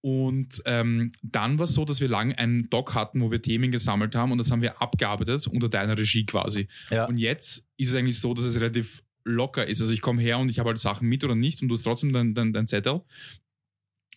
[0.01, 3.71] Und ähm, dann war es so, dass wir lange einen Doc hatten, wo wir Themen
[3.71, 6.67] gesammelt haben und das haben wir abgearbeitet unter deiner Regie quasi.
[6.91, 7.05] Ja.
[7.05, 9.81] Und jetzt ist es eigentlich so, dass es relativ locker ist.
[9.81, 11.83] Also ich komme her und ich habe halt Sachen mit oder nicht und du hast
[11.83, 13.01] trotzdem dein, dein, dein Zettel.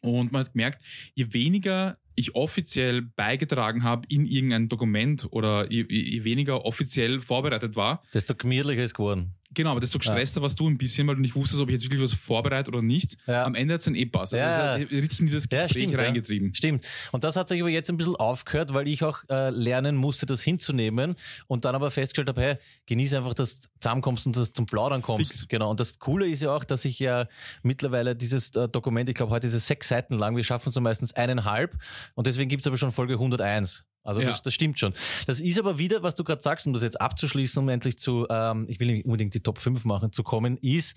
[0.00, 0.82] Und man hat gemerkt,
[1.14, 7.76] je weniger ich offiziell beigetragen habe in irgendein Dokument oder je, je weniger offiziell vorbereitet
[7.76, 9.34] war, Desto gemütlicher ist geworden.
[9.54, 11.84] genau, aber desto gestresster warst du ein bisschen, weil du nicht wusstest, ob ich jetzt
[11.84, 13.16] wirklich was vorbereite oder nicht.
[13.26, 13.44] Ja.
[13.44, 14.32] Am Ende hat es dann eh passt.
[14.34, 15.98] Also Ja, es hat richtig in dieses Ja, Gespräch stimmt, ja.
[16.00, 16.54] reingetrieben.
[16.54, 16.86] Stimmt.
[17.12, 20.24] Und das hat sich aber jetzt ein bisschen aufgehört, weil ich auch äh, lernen musste,
[20.26, 21.16] das hinzunehmen
[21.48, 22.54] und dann aber festgestellt habe, hey,
[22.86, 25.32] genieße einfach, dass du zusammenkommst und dass du zum Plaudern kommst.
[25.32, 25.48] Fix.
[25.48, 25.70] Genau.
[25.70, 27.26] Und das Coole ist ja auch, dass ich ja
[27.62, 30.80] mittlerweile dieses äh, Dokument, ich glaube, heute ist es sechs Seiten lang, wir schaffen so
[30.80, 31.76] meistens eineinhalb
[32.14, 33.84] und deswegen gibt es aber schon Folge 101.
[34.04, 34.30] Also Ja.
[34.30, 34.94] das, das stimmt schon.
[35.26, 38.26] Das ist aber wieder, was du gerade sagst, um das jetzt abzuschließen, um endlich zu,
[38.30, 40.96] ähm, ich will nicht unbedingt die Top 5 machen, zu kommen, ist,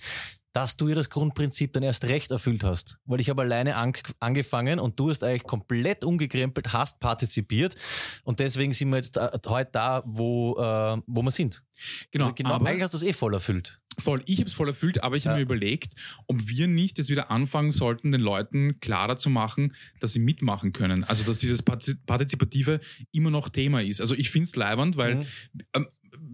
[0.56, 2.98] dass du ja das Grundprinzip dann erst recht erfüllt hast.
[3.06, 3.91] Weil ich habe alleine an,
[4.22, 7.76] angefangen und du hast eigentlich komplett umgekrempelt, hast partizipiert
[8.24, 11.63] und deswegen sind wir jetzt äh, heute da, wo, äh, wo wir sind.
[12.12, 13.82] Genau, also genau aber eigentlich hast du es eh voll erfüllt.
[13.98, 15.38] Voll, ich habe es voll erfüllt, aber ich habe Ja.
[15.39, 15.94] mir überlegt,
[16.28, 20.72] ob wir nicht jetzt wieder anfangen sollten, den Leuten klarer zu machen, dass sie mitmachen
[20.74, 21.04] können.
[21.06, 22.80] Also dass dieses Partiz- Partizipative
[23.12, 24.00] immer noch Thema ist.
[24.02, 25.26] Also ich finde es leibernd, weil, Mhm.
[25.74, 25.88] ähm,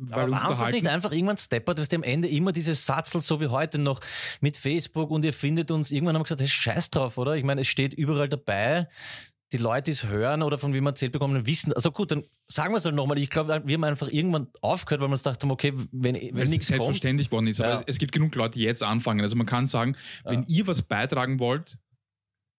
[0.09, 3.21] weil Aber uns warum es nicht einfach irgendwann steppert, dass am Ende immer dieses Satzel,
[3.21, 3.99] so wie heute noch
[4.41, 7.35] mit Facebook und ihr findet uns, irgendwann haben wir gesagt, hey, scheiß drauf, oder?
[7.35, 8.87] Ich meine, es steht überall dabei.
[9.53, 11.73] Die Leute, die es hören oder von wem wir erzählt bekommen, wissen.
[11.73, 13.19] Also gut, dann sagen wir es halt nochmal.
[13.19, 16.29] Ich glaube, wir haben einfach irgendwann aufgehört, weil wir uns gedacht haben, okay, wenn, weil
[16.33, 16.77] wenn es nichts kommt.
[16.79, 17.59] selbstverständlich geworden ist.
[17.59, 17.75] Aber Ja.
[17.79, 19.19] es, es gibt genug Leute, die jetzt anfangen.
[19.19, 21.77] Also man kann sagen, wenn ihr was beitragen wollt,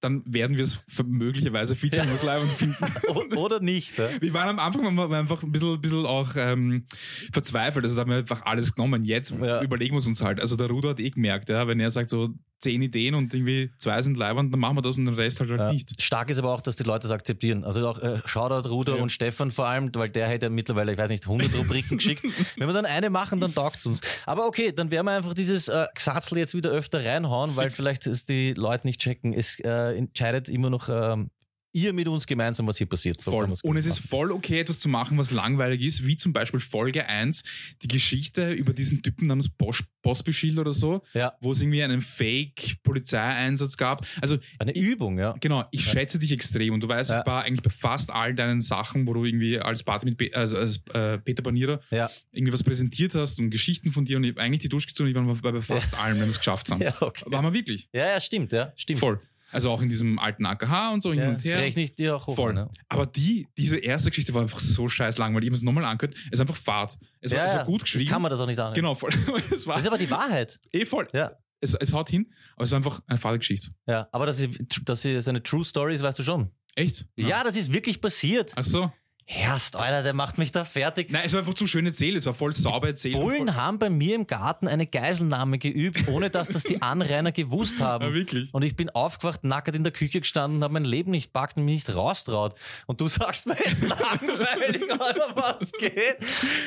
[0.02, 2.76] dann werden wir es möglicherweise featuren, was leibend finden.
[3.08, 3.96] O- Oder nicht.
[3.98, 4.08] Ja?
[4.20, 6.86] Wir waren am Anfang waren wir einfach ein bisschen, bisschen auch ähm,
[7.32, 7.84] verzweifelt.
[7.84, 9.04] Also da haben wir einfach alles genommen.
[9.04, 9.62] Jetzt Ja.
[9.62, 10.40] überlegen wir es uns halt.
[10.40, 12.30] Also der Ruder hat eh gemerkt, ja, wenn er sagt so
[12.62, 15.50] zehn Ideen und irgendwie zwei sind leibend, dann machen wir das und den Rest halt,
[15.50, 15.72] halt Ja.
[15.72, 16.00] nicht.
[16.00, 17.64] Stark ist aber auch, dass die Leute es akzeptieren.
[17.64, 19.02] Also auch äh, Shoutout Ruder Ja.
[19.02, 22.22] und Stefan vor allem, weil der hätte ja mittlerweile, ich weiß nicht, 100 Rubriken geschickt.
[22.56, 24.00] Wenn wir dann eine machen, dann taugt es uns.
[24.26, 27.80] Aber okay, dann werden wir einfach dieses äh, Gesatzel jetzt wieder öfter reinhauen, weil Fix.
[27.80, 29.32] vielleicht ist die Leute nicht checken.
[29.34, 31.30] Es äh, entscheidet immer noch ähm,
[31.72, 33.20] ihr mit uns gemeinsam, was hier passiert.
[33.20, 33.52] So voll.
[33.62, 34.08] Und es ist sagen.
[34.08, 37.42] voll okay, etwas zu machen, was langweilig ist, wie zum Beispiel Folge 1,
[37.82, 42.02] die Geschichte über diesen Typen namens Bosch, Bosby-Schild oder so, ja, wo es irgendwie einen
[42.02, 44.06] Fake-Polizeieinsatz gab.
[44.20, 45.34] Also eine Übung, ja.
[45.40, 47.20] Genau, ich schätze dich extrem und du weißt, Ja.
[47.20, 50.30] ich war eigentlich bei fast all deinen Sachen, wo du irgendwie als, Party mit Pe
[50.34, 54.24] also als äh, Peter Banierer Ja, irgendwie was präsentiert hast und Geschichten von dir und
[54.24, 56.80] ich hab eigentlich die durchgezogen, ich war bei, fast allem, wenn wir es geschafft haben.
[56.82, 57.24] ja, okay.
[57.26, 57.88] Waren wir wirklich.
[57.92, 59.00] ja, ja, stimmt, ja, stimmt.
[59.00, 59.20] Voll.
[59.52, 61.58] Also auch in diesem alten AKH und so hin Ja, und das her.
[61.58, 62.34] rechne ich dir auch hoch.
[62.36, 62.54] Voll.
[62.54, 62.70] Ne?
[62.88, 65.46] Aber die, diese erste Geschichte war einfach so scheiß langweilig.
[65.46, 66.14] Ich habe es nochmal angehört.
[66.26, 66.98] Es ist einfach Fahrt.
[67.20, 67.64] Es war, Ja, es war ja.
[67.64, 68.10] gut geschrieben.
[68.10, 68.74] Kann man das auch nicht an.
[68.74, 69.10] Genau, voll.
[69.52, 70.58] es war Das ist aber die Wahrheit.
[70.72, 71.06] eh voll.
[71.12, 71.32] Ja.
[71.60, 73.70] Es, es haut hin, aber es war einfach eine fade Geschichte.
[73.86, 74.50] Ja, aber dass sie,
[74.84, 76.50] dass sie eine True Story ist, weißt du schon.
[76.74, 77.06] Echt?
[77.16, 78.52] Ja, das ist wirklich passiert.
[78.56, 78.90] Ach so.
[79.34, 81.10] Herrst, Alter, der macht mich da fertig.
[81.10, 82.16] Nein, es war einfach zu schön erzählt.
[82.18, 83.14] Es war voll sauber erzählt.
[83.14, 87.76] Bullen haben bei mir im Garten eine Geiselnahme geübt, ohne dass das die Anrainer gewusst
[87.76, 88.12] Voll, ja, haben.
[88.12, 88.52] wirklich.
[88.52, 91.64] Und ich bin aufgewacht, nackert in der Küche gestanden, habe mein Leben nicht packt und
[91.64, 92.54] mich nicht raustraut.
[92.86, 96.18] Und du sagst mir jetzt langweilig, oder was geht?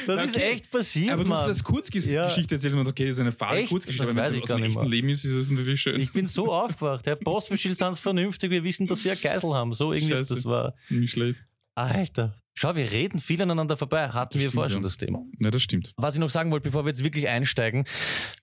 [0.07, 0.49] Das ist Okay.
[0.51, 1.49] echt passiert, aber du hast Mann.
[1.49, 2.25] das Kurzgeschichte Ja.
[2.25, 3.69] erzählt und okay, das ist eine fade Echt?
[3.69, 4.05] Kurzgeschichte.
[4.05, 4.85] Das aber weiß wenn ich es aus dem echten.
[4.87, 6.01] Leben ist, ist es natürlich schön.
[6.01, 7.05] Ich bin so aufgewacht.
[7.05, 9.71] Herr Postbeschild sind vernünftig, wir wissen, dass sie eine Geisel haben.
[9.73, 10.33] So irgendwie, Scheiße.
[10.33, 10.73] das war.
[10.89, 11.45] Nicht schlecht.
[11.75, 12.41] Alter.
[12.57, 14.07] Schau, wir reden viel aneinander vorbei.
[14.09, 14.87] Hatten Das wir vorher schon ja.
[14.87, 15.21] das Thema.
[15.41, 15.93] Ja, das stimmt.
[15.97, 17.83] Was ich noch sagen wollte, bevor wir jetzt wirklich einsteigen,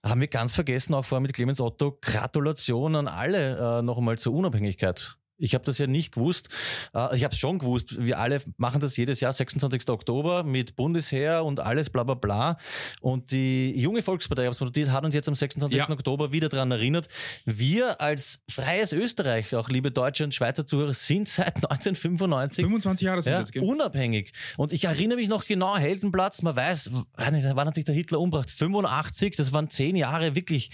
[0.05, 4.19] haben wir ganz vergessen, auch vorher mit Clemens Otto, Gratulation an alle äh, noch einmal
[4.19, 5.17] zur Unabhängigkeit.
[5.43, 6.49] Ich habe das ja nicht gewusst.
[6.95, 8.03] Äh, ich habe es schon gewusst.
[8.03, 9.89] Wir alle machen das jedes Jahr, 26.
[9.91, 12.57] Oktober, mit Bundesheer und alles, bla bla bla.
[13.01, 15.79] Und die junge Volkspartei, ich notiert, hat uns jetzt am 26.
[15.79, 15.91] Ja.
[15.91, 17.09] Oktober wieder daran erinnert.
[17.45, 23.23] Wir als freies Österreich, auch liebe deutsche und Schweizer Zuhörer, sind seit 1995 25 Jahre
[23.23, 23.63] sind ja, jetzt, gell?
[23.63, 24.33] unabhängig.
[24.57, 28.21] Und ich erinnere mich noch genau, Heldenplatz, man weiß, wann wann hat sich der Hitler
[28.21, 28.51] umgebracht?
[28.51, 30.71] 85, das waren zehn Jahre wirklich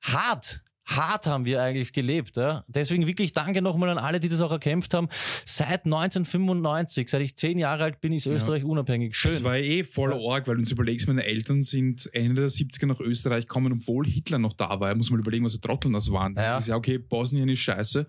[0.00, 0.62] hart.
[0.86, 2.36] Hart haben wir eigentlich gelebt.
[2.36, 2.64] Ja?
[2.68, 5.08] Deswegen wirklich danke nochmal an alle, die das auch erkämpft haben.
[5.44, 9.16] Seit 1995, seit ich zehn Jahre alt bin, ist Österreich unabhängig.
[9.16, 9.32] Schön.
[9.32, 12.86] Das war eh voller Org, weil du uns überlegst, meine Eltern sind Ende der 70er
[12.86, 14.94] nach Österreich gekommen, obwohl Hitler noch da war.
[14.94, 16.34] Muss man überlegen, was für Trotteln das waren.
[16.36, 16.50] Ja.
[16.50, 18.06] Das ist ja, okay, Bosnien ist scheiße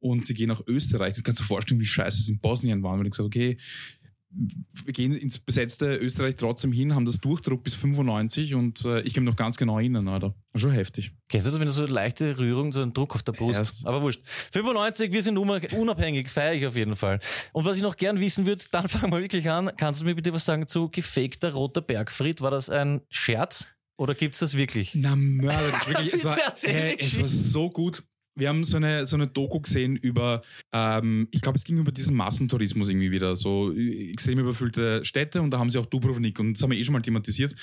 [0.00, 1.14] und sie gehen nach Österreich.
[1.14, 2.94] Du kannst dir vorstellen, wie scheiße es in Bosnien war.
[2.94, 3.58] Und ich gesagt, okay,
[4.84, 9.16] wir gehen ins besetzte Österreich trotzdem hin, haben das Durchdruck bis 95 und äh, ich
[9.16, 10.34] mich noch ganz genau erinnern, Alter.
[10.56, 11.12] Schon heftig.
[11.28, 13.58] Kennst du das, wenn du so eine leichte Rührung, so einen Druck auf der Brust?
[13.60, 13.86] Erst.
[13.86, 14.20] Aber wurscht.
[14.52, 17.20] 95, wir sind una- unabhängig, feiere ich auf jeden Fall.
[17.52, 19.70] Und was ich noch gern wissen würde, dann fangen wir wirklich an.
[19.76, 22.40] Kannst du mir bitte was sagen zu gefakter roter Bergfried?
[22.40, 24.94] War das ein Scherz oder gibt's das wirklich?
[24.94, 25.86] Na, mörderisch.
[25.88, 28.02] Wirklich, es, war, äh, es war so gut.
[28.36, 30.40] Wir haben so eine, so eine Doku gesehen über,
[30.72, 35.50] ähm, ich glaube, es ging über diesen Massentourismus irgendwie wieder, so extrem überfüllte Städte und
[35.50, 37.54] da haben sie auch Dubrovnik und das haben wir eh schon mal thematisiert,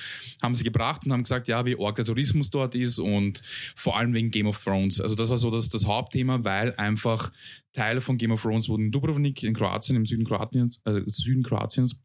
[0.42, 3.42] haben sie gebracht und haben gesagt, ja, wie der Tourismus dort ist und
[3.76, 5.02] vor allem wegen Game of Thrones.
[5.02, 7.32] Also das war so das, das Hauptthema, weil einfach
[7.74, 11.44] Teile von Game of Thrones wurden in Dubrovnik, in Kroatien, im Süden Kroatiens, äh, Süden
[11.44, 12.00] Kroatiens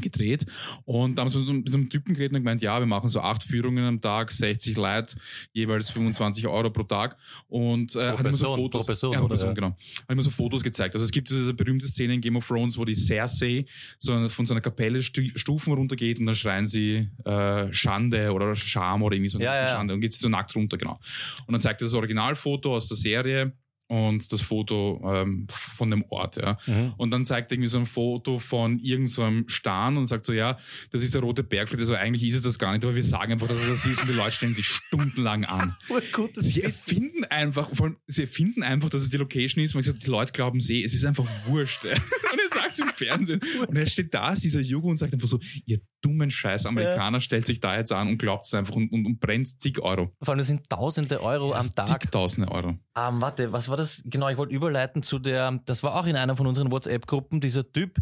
[0.00, 0.46] gedreht
[0.84, 3.20] und da haben sie mit so einem Typen geredet und gemeint, ja, wir machen so
[3.20, 5.16] acht Führungen am Tag, 60 Leute,
[5.52, 7.16] jeweils 25 Euro pro Tag
[7.48, 9.28] und äh, Pro hat immer so Person, Fotos, pro Person, ja, pro?
[9.28, 10.94] Person genau, hat immer so Fotos gezeigt.
[10.94, 13.66] Also es gibt diese berühmte Szene in Game of Thrones, wo die Cersei
[13.98, 18.54] so von so einer Kapelle Stu Stufen runtergeht und dann schreien sie äh, Schande oder
[18.56, 19.68] Scham oder irgendwie so Ja, ja.
[19.68, 20.98] Schande und geht sie so nackt runter, genau.
[21.46, 23.52] Und dann zeigt er das Originalfoto aus der Serie
[23.88, 26.58] und das Foto ähm, von dem Ort, ja.
[26.66, 26.94] Mhm.
[26.96, 30.26] Und dann zeigt er irgendwie so ein Foto von irgendeinem so einem Stern und sagt
[30.26, 30.58] so, ja,
[30.90, 31.80] das ist der rote Bergfried.
[31.80, 34.02] Also eigentlich ist es das gar nicht, aber wir sagen einfach, dass es das ist
[34.02, 35.76] und die Leute stellen sich stundenlang an.
[36.12, 39.82] Gutes Sie erfinden einfach, vor allem, sie erfinden einfach, dass es die Location ist, weil
[39.82, 41.84] sie, die Leute glauben sie, es ist einfach wurscht.
[41.84, 43.40] und er sagt es im Fernsehen.
[43.66, 47.46] Und er steht da, dieser Jugo, und sagt einfach so, ihr dummen Scheiß Amerikaner stellt
[47.46, 50.12] sich da jetzt an und glaubt es einfach und, und, und brennt zig Euro.
[50.22, 51.86] Vor allem, das sind tausende Euro am Tag.
[51.86, 52.78] Zigtausende Euro.
[52.96, 54.02] Ähm, warte, was war das?
[54.04, 57.70] Genau, ich wollte überleiten zu der, das war auch in einer von unseren WhatsApp-Gruppen, dieser
[57.70, 57.98] Typ,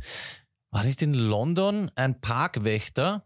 [0.74, 3.24] war nicht in London ein Parkwächter?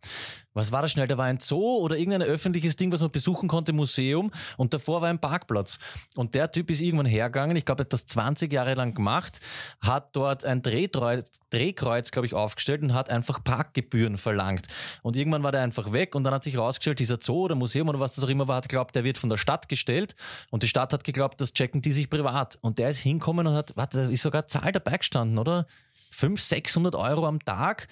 [0.53, 1.07] Was war das schnell?
[1.07, 5.01] Da war ein Zoo oder irgendein öffentliches Ding, was man besuchen konnte, Museum und davor
[5.01, 5.79] war ein Parkplatz.
[6.15, 9.41] Und der Typ ist irgendwann hergegangen, ich glaube, er hat das 20 Jahre lang gemacht,
[9.81, 14.67] hat dort ein Drehkreuz, Drehkreuz glaube ich, aufgestellt und hat einfach Parkgebühren verlangt.
[15.03, 17.89] Und irgendwann war der einfach weg und dann hat sich herausgestellt, dieser Zoo oder Museum
[17.89, 20.17] oder was das auch immer war, hat geglaubt, der wird von der Stadt gestellt
[20.51, 22.59] und die Stadt hat geglaubt, das checken die sich privat.
[22.61, 25.65] Und der ist hinkommen und hat, warte, da ist sogar Zahl dabei gestanden, oder?
[26.11, 27.89] 500, 600 Euro am Tag.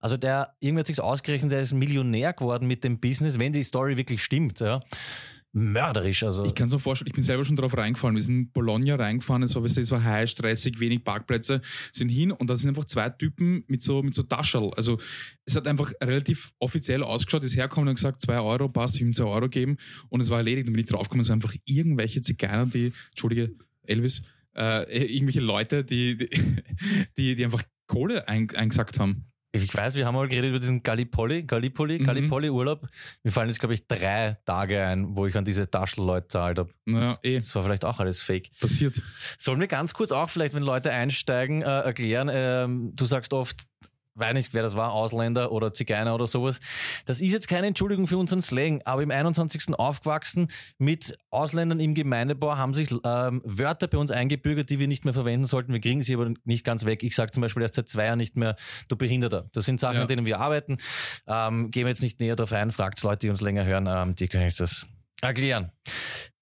[0.00, 3.64] Also der, irgendwie hat sich ausgerechnet, der ist Millionär geworden mit dem Business, wenn die
[3.64, 4.80] Story wirklich stimmt, ja.
[5.52, 6.44] Mörderisch, also.
[6.44, 8.14] Ich kann es mir vorstellen, ich bin selber schon drauf reingefallen.
[8.14, 12.32] Wir sind in Bologna reingefahren, es war, es war heiß, stressig, wenig Parkplätze, sind hin
[12.32, 14.70] und da sind einfach zwei Typen mit so, mit so Taschel.
[14.76, 14.98] Also
[15.46, 19.14] es hat einfach relativ offiziell ausgeschaut, ist hergekommen und gesagt, zwei Euro, passt, ich ihm
[19.14, 19.78] zwei Euro geben
[20.10, 20.66] und es war erledigt.
[20.66, 23.54] Dann bin ich draufgekommen, es waren einfach irgendwelche Zigeuner, die, Entschuldige,
[23.84, 24.22] Elvis,
[24.58, 26.16] äh, irgendwelche Leute, die,
[27.16, 29.24] die, die, einfach Kohle ein, eingesackt haben.
[29.52, 32.04] Ich weiß, wir haben mal geredet über diesen Gallipoli, Gallipoli, Mhm.
[32.04, 32.86] Gallipoli-Urlaub.
[33.24, 36.70] Mir fallen jetzt, glaube ich, drei Tage ein, wo ich an diese Taschelleute zahlt habe.
[36.84, 38.50] Naja, eh, Das war vielleicht auch alles fake.
[38.60, 39.02] passiert.
[39.38, 43.62] Sollen wir ganz kurz auch vielleicht, wenn Leute einsteigen, äh, erklären, ähm, du sagst oft,
[44.18, 46.60] weiß nicht, wer das war, Ausländer oder Zigeuner oder sowas.
[47.06, 49.74] Das ist jetzt keine Entschuldigung für unseren Slang, aber im 21.
[49.78, 55.04] aufgewachsen mit Ausländern im Gemeindebau haben sich ähm, Wörter bei uns eingebürgert, die wir nicht
[55.04, 55.72] mehr verwenden sollten.
[55.72, 57.02] Wir kriegen sie aber nicht ganz weg.
[57.02, 58.56] Ich sage zum Beispiel erst seit zwei Jahren nicht mehr,
[58.88, 59.48] du Behinderter.
[59.52, 60.02] Das sind Sachen, Ja.
[60.02, 60.78] an denen wir arbeiten.
[61.26, 64.14] Ähm, gehen wir jetzt nicht näher darauf ein, fragt Leute, die uns länger hören, ähm,
[64.14, 64.86] die können euch das
[65.20, 65.72] erklären.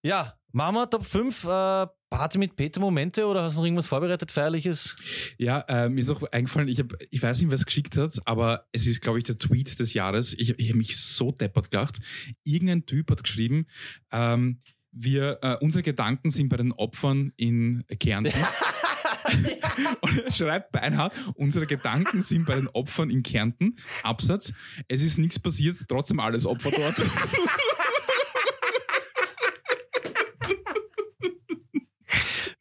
[0.03, 3.88] Ja, machen wir Top 5 äh, Party mit Peter Momente oder hast du noch irgendwas
[3.88, 4.97] vorbereitet, Feierliches?
[5.37, 8.19] Ja, äh, mir ist auch eingefallen, ich, hab, ich weiß nicht, wer es geschickt hat,
[8.25, 10.33] aber es ist, glaube ich, der Tweet des Jahres.
[10.33, 11.99] Ich, ich habe mich so deppert gedacht.
[12.42, 13.66] Irgendein Typ hat geschrieben,
[14.11, 18.33] ähm, wir, äh, unsere Gedanken sind bei den Opfern in Kärnten.
[20.01, 23.77] Und er schreibt beinhart, unsere Gedanken sind bei den Opfern in Kärnten.
[24.03, 24.55] Absatz,
[24.88, 26.97] es ist nichts passiert, trotzdem alles Opfer dort.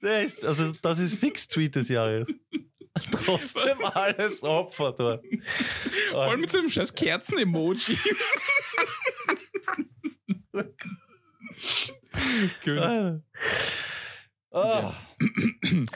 [0.06, 2.28] Ist, also das ist Fix-Tweet des Jahres.
[3.12, 5.26] Trotzdem alles Opfer dort.
[6.12, 7.98] Vor allem mit so einem scheiß Kerzen-Emoji.
[12.64, 13.22] Gut.
[14.52, 14.94] Ah.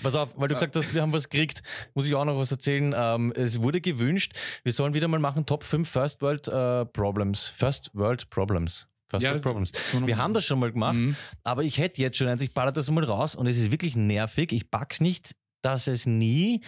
[0.04, 2.52] Pass auf, weil du gesagt hast, wir haben was gekriegt, muss ich auch noch was
[2.52, 2.94] erzählen.
[2.96, 7.48] Ähm, es wurde gewünscht, wir sollen wieder mal machen Top 5 First World äh, Problems.
[7.48, 8.89] First World Problems.
[9.10, 9.72] First Ja, Problems.
[10.06, 11.16] Wir haben das schon mal gemacht, Mhm.
[11.44, 13.96] aber ich hätte jetzt schon eins, ich baller das mal raus und es ist wirklich
[13.96, 14.52] nervig.
[14.52, 16.62] Ich pack's nicht, dass es nie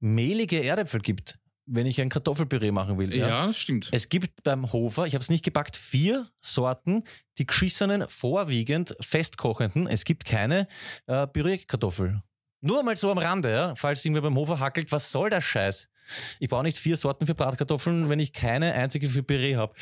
[0.00, 3.14] mehlige Erdäpfel gibt, wenn ich ein Kartoffelpüree machen will.
[3.16, 3.88] Ja, das stimmt.
[3.92, 7.02] Es gibt beim Hofer, ich habe es nicht gepackt, vier Sorten,
[7.38, 9.86] die geschissenen, vorwiegend festkochenden.
[9.86, 10.68] Es gibt keine
[11.06, 12.22] äh, Püree-Kartoffel.
[12.60, 15.88] Nur mal so am Rande, ja, falls irgendwer beim Hofer hackelt, was soll der Scheiß?
[16.38, 19.74] Ich brauche nicht vier Sorten für Bratkartoffeln, wenn ich keine einzige für Püree habe.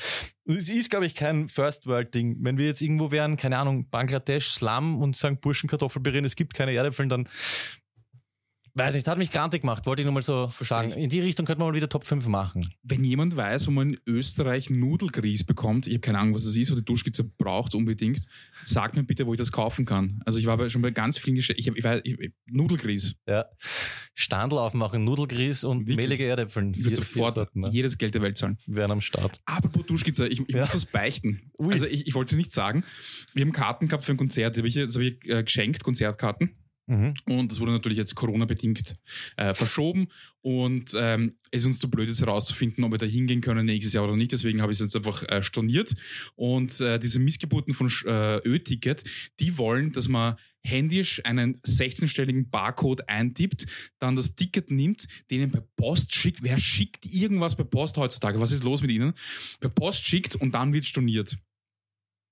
[0.47, 2.39] Es ist, glaube ich, kein First-World-Ding.
[2.41, 6.37] Wenn wir jetzt irgendwo wären, keine Ahnung, Bangladesch, Slum und sagen Burschen Kartoffelpüree, und es
[6.37, 7.29] gibt keine Erdäpfel, dann
[8.77, 10.91] weiß nicht, hat mich grantig gemacht, wollte ich nur mal so sagen.
[10.93, 12.69] In die Richtung könnte man mal wieder Top 5 machen.
[12.83, 16.57] Wenn jemand weiß, wo man in Österreich Nudelgrieß bekommt, ich habe keine Ahnung, was das
[16.57, 18.27] ist, oder die Duschkizze braucht es unbedingt,
[18.65, 20.21] sagt mir bitte, wo ich das kaufen kann.
[20.25, 23.15] Also ich war bei, schon bei ganz vielen Geschäften, ich, hab- ich weiß, ich, Nudelgrieß.
[23.29, 23.45] Ja.
[24.15, 25.97] Standel aufmachen, Nudelgrieß und Wirklich?
[25.97, 26.73] mehlige Erdäpfel.
[26.75, 27.71] Ich würde sofort Sorten, ne?
[27.73, 28.59] jedes Geld der Welt zahlen.
[28.67, 29.41] Wären am Start.
[29.45, 30.63] Apropos Duschkizze, ich, ich Ja.
[30.63, 31.51] muss was beichten.
[31.61, 31.73] Ui.
[31.73, 32.85] Also ich, ich wollte es nicht sagen.
[33.35, 36.57] Wir haben Karten gehabt für ein Konzert, die habe ich, habe ich äh, geschenkt, Konzertkarten.
[36.87, 37.15] Mhm.
[37.27, 38.95] Und das wurde natürlich jetzt Corona-bedingt
[39.37, 40.09] äh, verschoben.
[40.43, 43.95] Und ähm, es ist uns zu blöd, jetzt herauszufinden, ob wir da hingehen können nächstes
[43.95, 44.33] Jahr oder nicht.
[44.33, 45.95] Deswegen habe ich es jetzt einfach äh, storniert.
[46.35, 49.05] Und äh, diese Missgeburten von äh, Ö-Ticket,
[49.41, 53.67] die wollen, dass man händisch einen 16-stelligen Barcode eintippt,
[53.99, 56.43] dann das Ticket nimmt, denen per Post schickt.
[56.43, 58.41] Wer schickt irgendwas per Post heutzutage?
[58.41, 59.13] Was ist los mit ihnen?
[59.61, 61.37] Per Post schickt und dann wird storniert.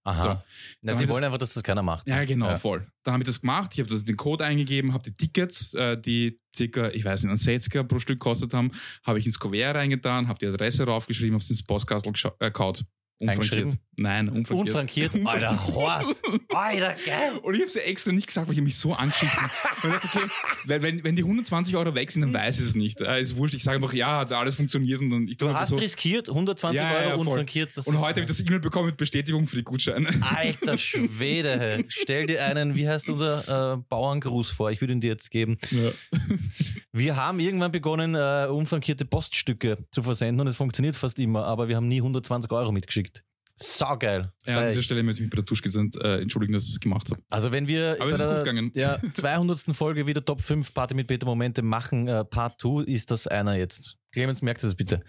[0.05, 0.21] Aha.
[0.21, 0.43] So.
[0.83, 2.09] Na, sie wollen das- einfach, dass das keiner macht.
[2.09, 2.57] Ja, genau, Ja.
[2.57, 2.87] voll.
[3.05, 6.41] Dann habe ich das gemacht, ich habe den Code eingegeben, habe die Tickets, äh, die
[6.55, 8.73] circa, ich weiß nicht, einen 60er pro Stück kostet haben,
[9.05, 12.85] habe ich ins Kuvert reingetan, habe die Adresse raufgeschrieben, habe es ins Postkastel äh, kaut.
[13.29, 13.79] Eingeschrieben?
[13.97, 14.69] Nein, unfrankiert.
[15.15, 15.17] Unfrankiert.
[15.27, 16.21] Alter, hort.
[16.55, 17.33] Alter, geil.
[17.43, 20.27] Und ich habe es ja extra nicht gesagt, weil ich mich so ich dachte, okay,
[20.67, 23.01] weil wenn, wenn die 120 Euro weg sind, dann weiß ich es nicht.
[23.01, 25.71] Äh, ist wurscht, ich sage einfach, ja, hat alles funktioniert und dann ich Du hast
[25.71, 25.77] so.
[25.77, 27.27] riskiert, 120 Ja, ja, Euro ja, voll.
[27.29, 27.77] unfrankiert.
[27.77, 30.09] Das Und heute habe ich das E-Mail bekommen mit Bestätigung für die Gutscheine.
[30.21, 31.85] Alter Schwede, hey.
[31.89, 34.71] stell dir einen, wie heißt unser äh, Bauerngruß vor?
[34.71, 35.59] Ich würde ihn dir jetzt geben.
[35.71, 35.91] Ja.
[36.95, 41.69] Wir haben irgendwann begonnen, äh, unfrankierte Poststücke zu versenden und es funktioniert fast immer, aber
[41.69, 43.12] wir haben nie 120 Euro mitgeschickt.
[43.57, 44.33] Saugeil.
[44.47, 46.71] Ja, an dieser Stelle möchte ich mich bei der Duschke sind, äh, entschuldigen, dass ich
[46.71, 47.21] es gemacht habe.
[47.31, 48.73] Also wenn wir Aber es ist gut gegangen.
[48.75, 49.61] der 200.
[49.77, 53.55] Folge wieder Top 5 Party mit Peter Momente machen, äh, Part 2, ist das einer
[53.57, 53.97] jetzt.
[54.13, 55.03] Clemens, merkt das bitte.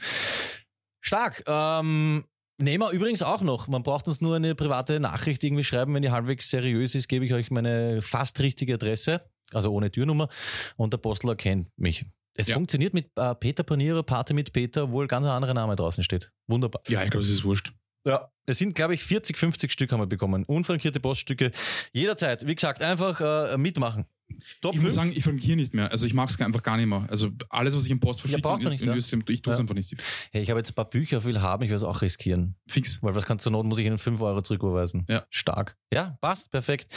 [1.01, 1.43] Stark.
[1.47, 2.25] Ähm,
[2.57, 3.67] nehmen wir übrigens auch noch.
[3.67, 5.93] Man braucht uns nur eine private Nachricht irgendwie schreiben.
[5.93, 10.29] Wenn die halbwegs seriös ist, gebe ich euch meine fast richtige Adresse, also ohne Türnummer.
[10.77, 12.05] Und der Postel erkennt mich.
[12.35, 12.55] Es Ja.
[12.55, 16.31] funktioniert mit äh, Peter Panierer, Party mit Peter, obwohl ganz ein anderer Name draußen steht.
[16.47, 16.81] Wunderbar.
[16.87, 17.73] Ja, ich glaube, es ist wurscht.
[18.05, 18.29] Ja.
[18.45, 20.43] Es sind, glaube ich, 40, 50 Stück haben wir bekommen.
[20.43, 21.51] Unfrankierte Poststücke.
[21.93, 22.45] Jederzeit.
[22.45, 23.21] Wie gesagt, einfach
[23.53, 24.05] äh, mitmachen.
[24.61, 24.95] Top Ich muss 5.
[24.95, 25.91] sagen, ich frankiere nicht mehr.
[25.91, 27.05] Also ich mache es einfach gar nicht mehr.
[27.09, 28.95] Also alles, was ich im Post verschicke, braucht man in- nicht, in ja.
[28.95, 29.61] Österreich, ich tue es Ja.
[29.61, 29.95] einfach nicht.
[30.31, 32.55] hey, ich habe jetzt ein paar Bücher will haben, ich will es auch riskieren.
[32.67, 33.01] Fix.
[33.01, 35.05] Weil was kannst du not, muss ich ihnen 5 Euro zurücküberweisen.
[35.07, 35.25] Ja.
[35.29, 35.77] Stark.
[35.93, 36.91] Ja, passt, perfekt.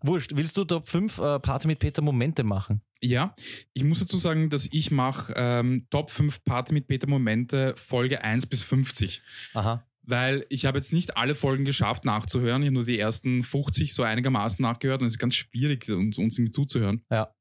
[0.00, 0.30] Wurscht.
[0.36, 2.80] Willst du Top 5 äh, Party mit Peter Momente machen?
[3.02, 3.34] Ja,
[3.74, 8.22] ich muss dazu sagen, dass ich mache ähm, Top 5 Party mit Peter Momente Folge
[8.24, 9.20] 1 bis 50.
[9.54, 9.85] Aha.
[10.06, 12.62] Weil ich habe jetzt nicht alle Folgen geschafft nachzuhören.
[12.62, 16.18] Ich habe nur die ersten 50 so einigermaßen nachgehört und es ist ganz schwierig, uns,
[16.18, 17.02] uns irgendwie zuzuhören.
[17.10, 17.32] Ja.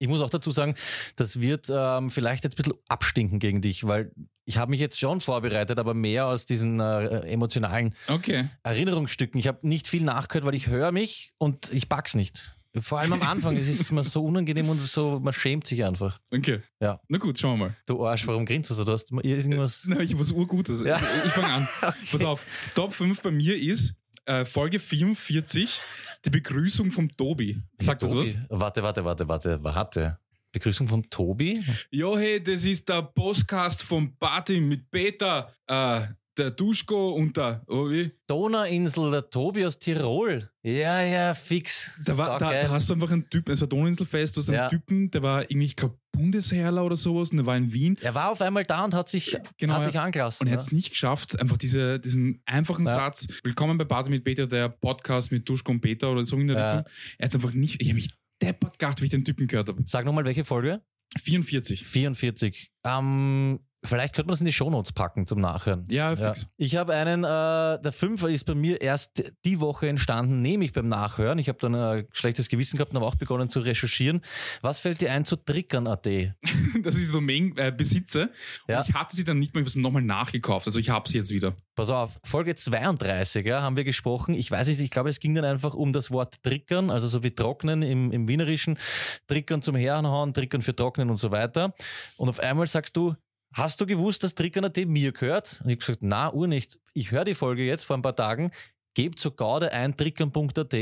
[0.00, 0.74] Ich muss auch dazu sagen,
[1.16, 4.12] das wird ähm, vielleicht jetzt ein bisschen abstinken gegen dich, weil
[4.44, 8.48] ich habe mich jetzt schon vorbereitet, aber mehr aus diesen äh, emotionalen Okay.
[8.62, 9.40] Erinnerungsstücken.
[9.40, 12.56] Ich habe nicht viel nachgehört, weil ich höre mich und ich pack's nicht.
[12.80, 16.20] Vor allem am Anfang, es ist mir so unangenehm und so, man schämt sich einfach.
[16.32, 16.60] Okay.
[16.80, 17.00] Ja.
[17.08, 17.76] Na gut, schauen wir mal.
[17.86, 18.84] Du Arsch, warum grinst du so?
[18.84, 19.84] Du hast irgendwas.
[19.86, 20.82] Na, ich was Urgutes.
[20.82, 20.96] Ja.
[20.96, 21.68] Ich, ich fange an.
[22.10, 22.44] Pass auf.
[22.74, 23.94] Top 5 bei mir ist
[24.26, 25.80] äh, Folge 44,
[26.24, 27.62] die Begrüßung vom Tobi.
[27.78, 28.34] Sagt das was?
[28.48, 30.18] Warte, warte, warte, warte, warte.
[30.52, 31.62] Begrüßung von Tobi?
[31.90, 36.02] Jo, hey, das ist der Podcast vom Party mit Peter, äh,
[36.38, 38.12] der Duschko und der, oh, wie?
[38.26, 40.50] Donauinsel, der Tobi aus Tirol.
[40.62, 42.00] Ja, ja, fix.
[42.04, 44.58] Da, war, da, da hast du einfach einen Typen, es war Donauinselfest, du hast einen
[44.58, 44.68] Ja.
[44.68, 47.96] Typen, der war irgendwie, ich glaube, Bundesheerler oder sowas und der war in Wien.
[48.00, 50.44] er war auf einmal da und hat sich, Genau, hat sich angelassen.
[50.44, 50.58] Und er ja.
[50.58, 52.94] hat es nicht geschafft, einfach diese, diesen einfachen Ja.
[52.94, 56.46] Satz, willkommen bei Party mit Peter, der Podcast mit Duschko und Peter oder so in
[56.48, 56.56] der.
[56.56, 56.92] Richtung.
[57.18, 59.68] Er hat es einfach nicht, ich habe mich deppert gehabt, wie ich den Typen gehört
[59.68, 59.82] habe.
[59.86, 60.80] Sag nochmal, welche Folge?
[61.22, 61.84] 44.
[61.86, 62.70] 44.
[62.84, 65.84] Ähm, vielleicht könnte man das in die Shownotes packen zum Nachhören.
[65.88, 66.48] Ja, fix.
[66.56, 70.88] Ich habe einen, äh, der Fünfer ist bei mir erst die Woche entstanden, nämlich beim
[70.88, 71.38] Nachhören.
[71.38, 74.22] Ich habe dann ein schlechtes Gewissen gehabt und habe auch begonnen zu recherchieren.
[74.62, 76.08] Was fällt dir ein zu trickern.at?
[76.82, 78.30] Das ist die Domain äh, besitze.
[78.68, 78.80] Ja.
[78.80, 80.66] Und ich hatte sie dann nicht mehr, ich habe sie nochmal nachgekauft.
[80.66, 81.54] Also ich habe sie jetzt wieder.
[81.74, 84.34] Pass auf, Folge 32 ja, haben wir gesprochen.
[84.34, 87.22] Ich weiß nicht, ich glaube, es ging dann einfach um das Wort trickern, also so
[87.22, 88.78] wie trocknen im, im Wienerischen.
[89.26, 91.74] Trickern zum Herrenhauen, trickern für trocknen und so weiter.
[92.16, 93.14] Und auf einmal sagst du,
[93.58, 95.60] hast du gewusst, dass Trickern.at mir gehört?
[95.62, 96.78] Und ich habe gesagt, na, ur nicht.
[96.94, 98.50] Ich höre die Folge jetzt vor ein paar Tagen.
[98.94, 100.74] Gebt zur Gaude ein trickern.at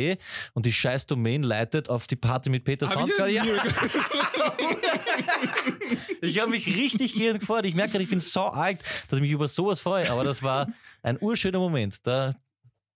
[0.55, 3.31] und die scheiß Domain leitet auf die Party mit Peter Soundcard.
[3.31, 3.45] Ja,
[6.23, 7.67] ich habe mich richtig gern gefreut.
[7.67, 10.11] Ich merke gerade, ich bin so alt, dass ich mich über sowas freue.
[10.11, 10.69] Aber das war
[11.03, 12.07] ein urschöner Moment.
[12.07, 12.33] Da,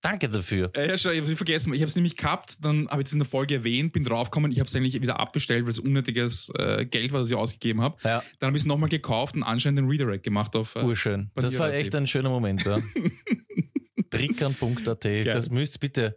[0.00, 0.70] danke dafür.
[0.74, 1.72] Äh, ja, schau, ich habe vergessen.
[1.74, 4.50] Ich habe es nämlich gehabt, dann habe ich es in der Folge erwähnt, bin draufgekommen,
[4.52, 7.80] ich habe es eigentlich wieder abbestellt, weil es unnötiges äh, Geld war, das ich ausgegeben
[7.80, 7.96] habe.
[8.04, 10.76] Ja, Dann habe ich es nochmal gekauft und anscheinend den Redirect gemacht auf.
[10.76, 11.30] Äh, urschön.
[11.34, 12.64] Das war echt ein schöner Moment.
[12.64, 12.78] Ja.
[14.10, 15.04] Trickern.at.
[15.04, 16.16] Das müsst ihr bitte.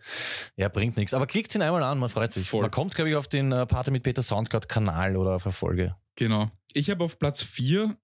[0.57, 1.13] Ja, bringt nichts.
[1.13, 2.47] Aber klickt ihn einmal an, man freut sich.
[2.47, 2.61] Voll.
[2.61, 5.53] Man kommt, glaube ich, auf den äh, Party mit Peter Soundcard Kanal oder auf eine
[5.53, 5.95] Folge.
[6.15, 6.51] Genau.
[6.73, 7.95] Ich habe auf Platz 4,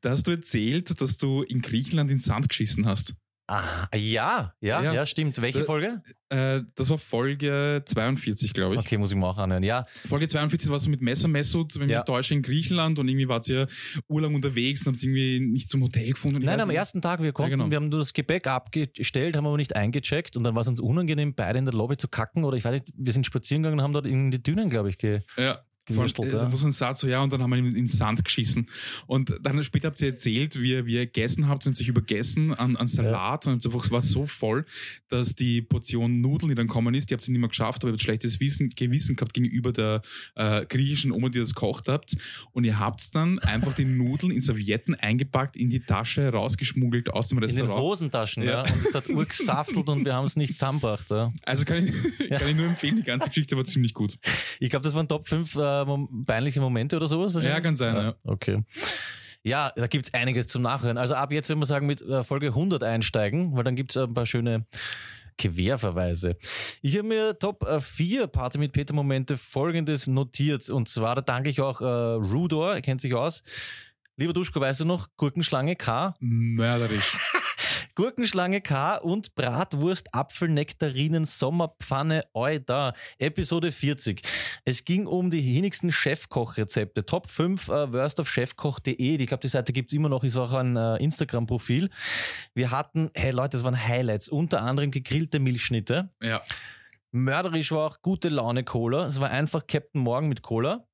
[0.00, 3.14] da hast du erzählt, dass du in Griechenland in Sand geschissen hast.
[3.48, 5.06] Ah, ja, ja, ja, Ja.
[5.06, 5.40] stimmt.
[5.40, 6.02] Welche Äh, Folge?
[6.30, 8.80] Äh, das war Folge 42, glaube ich.
[8.80, 9.62] Okay, muss ich mir auch anhören.
[9.62, 12.00] Ja, Folge 42 war so mit Messer Messut, wenn Ja.
[12.00, 13.68] ich täusche, in Griechenland und irgendwie wart ihr
[14.08, 16.42] urlang unterwegs und habt irgendwie nicht zum Hotel gefunden.
[16.42, 16.76] Nein, am nicht.
[16.76, 17.70] ersten Tag, wir konnten, genau.
[17.70, 20.80] wir haben nur das Gepäck abgestellt, haben aber nicht eingecheckt und dann war es uns
[20.80, 23.78] unangenehm, beide in der Lobby zu kacken oder ich weiß nicht, wir sind spazieren gegangen
[23.78, 25.60] und haben dort in die Dünen, glaube ich, ge Ja.
[25.86, 26.32] Gewürstelt.
[26.32, 26.50] äh, Ja.
[26.56, 28.68] so ein Satz so, ja, und dann haben wir in, in Sand geschissen.
[29.06, 31.88] Und dann später habt ihr erzählt, wie, ihr- wie ihr gegessen habt, und habt sich
[31.88, 34.64] übergessen an, an Salat und einfach, es war so voll,
[35.08, 37.90] dass die Portion Nudeln, die dann kommen ist, die habt ihr nicht mehr geschafft, aber
[37.90, 40.02] ihr habt schlechtes Wissen, Gewissen gehabt gegenüber der
[40.34, 42.16] äh, griechischen Oma, die das kocht habt.
[42.52, 47.28] Und ihr habt dann einfach die Nudeln in Servietten eingepackt, in die Tasche rausgeschmuggelt aus
[47.28, 47.80] dem In den Restaurant.
[47.80, 48.64] Hosentaschen, ja.
[48.64, 48.72] Ja.
[48.72, 51.10] Und es hat urgesaftelt und wir haben es nicht zusammengebracht.
[51.10, 51.32] Ja.
[51.44, 54.18] Also kann ich, kann ich nur empfehlen, die ganze Geschichte war ziemlich gut.
[54.60, 55.75] Ich glaube, das waren Top 5 äh,
[56.24, 57.56] Peinliche Momente oder sowas wahrscheinlich.
[57.56, 58.14] Ja, kann sein, ja.
[58.24, 58.62] Okay.
[59.42, 60.98] Ja, da gibt es einiges zum Nachhören.
[60.98, 63.96] Also ab jetzt, wenn wir sagen, mit äh, Folge 100 einsteigen, weil dann gibt es
[63.96, 64.66] ein paar schöne
[65.38, 66.36] Querverweise.
[66.82, 70.68] Ich habe mir Top äh, 4 Party mit Peter Momente folgendes notiert.
[70.70, 73.42] Und zwar, da danke ich auch äh, Rudor, er kennt sich aus.
[74.16, 76.14] Lieber Duschko, weißt du noch, Gurkenschlange K?
[76.20, 77.16] Mörderisch.
[77.96, 82.92] Gurkenschlange K und Bratwurst Apfelnektarinen Sommerpfanne Oi da.
[83.16, 84.20] Episode 40.
[84.66, 87.06] Es ging um die wenigsten Chefkochrezepte.
[87.06, 89.16] Top 5 äh, worst of chefkoch.de.
[89.16, 91.88] Ich glaube, die Seite gibt es immer noch, ist auch ein äh, Instagram-Profil.
[92.52, 94.28] Wir hatten, hey Leute, das waren Highlights.
[94.28, 96.10] Unter anderem gegrillte Milchschnitte.
[96.22, 96.42] Ja.
[97.12, 99.06] Mörderisch war auch gute Laune Cola.
[99.06, 100.86] Es war einfach Captain Morgan mit Cola.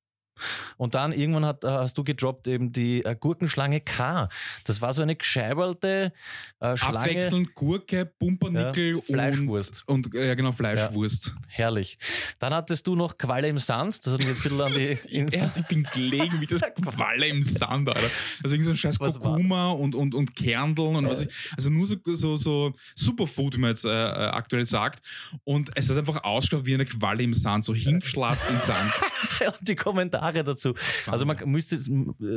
[0.77, 4.29] Und dann irgendwann hat, äh, hast du gedroppt eben die äh, Gurkenschlange K.
[4.64, 6.12] Das war so eine gescheibelte
[6.61, 6.99] äh, Schlange.
[6.99, 9.85] Abwechselnd Gurke, Pumpernickel Ja, Fleischwurst.
[9.87, 11.35] und, und äh, ja genau, Fleischwurst.
[11.49, 11.99] Herrlich.
[12.38, 14.05] Dann hattest du noch Qualle im Sand.
[14.05, 14.99] Das hat mich jetzt ein bisschen an die
[15.37, 18.01] Erst ich bin gelegen wie das Qualle im Sand, Alter.
[18.42, 21.53] Also irgendwie so ein scheiß Was war- Kurkuma und, und, und Kerndeln und was ich,
[21.57, 25.05] also nur so, so, so Superfood, wie man jetzt äh, äh, aktuell sagt.
[25.45, 28.92] Und es hat einfach ausgeschaut wie eine Qualle im Sand, so hingeschlatzt im Sand.
[29.47, 30.74] und die Kommentare dazu.
[31.06, 31.78] Also man müsste,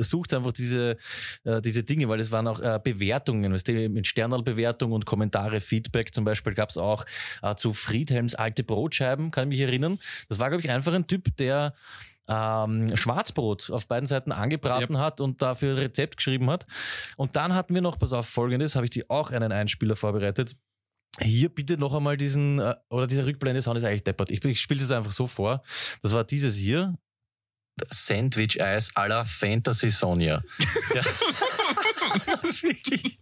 [0.04, 0.98] sucht einfach diese,
[1.44, 5.60] äh, diese Dinge, weil es waren auch äh, Bewertungen, weißt du, mit Sternalbewertung und Kommentare,
[5.62, 7.06] Feedback zum Beispiel gab es auch
[7.42, 10.00] äh, zu Friedhelms alte Brotscheiben, kann ich mich erinnern.
[10.30, 11.74] Das war, glaube ich, einfach ein Typ, der
[12.28, 16.66] ähm, Schwarzbrot auf beiden Seiten angebraten hat und dafür ein Rezept geschrieben hat.
[17.18, 20.56] Und dann hatten wir noch, pass auf, folgendes, habe ich dir auch einen Einspieler vorbereitet.
[21.22, 24.32] Hier bitte noch einmal diesen, äh, oder dieser Rückblende Sound ist eigentlich deppert.
[24.32, 25.62] Ich, ich spiele es einfach so vor.
[26.02, 26.98] Das war dieses hier.
[27.90, 30.42] Sandwich-Eis à la Fantasy Sonja.
[30.94, 31.04] Ja.
[32.62, 33.20] Wirklich.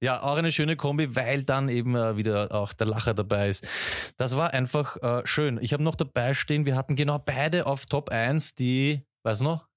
[0.00, 3.66] Ja, auch eine schöne Kombi, weil dann eben äh, wieder auch der Lacher dabei ist.
[4.18, 5.58] Das war einfach äh, schön.
[5.62, 9.44] Ich habe noch dabei stehen, wir hatten genau beide auf Top 1 die, weißt du
[9.44, 9.68] noch?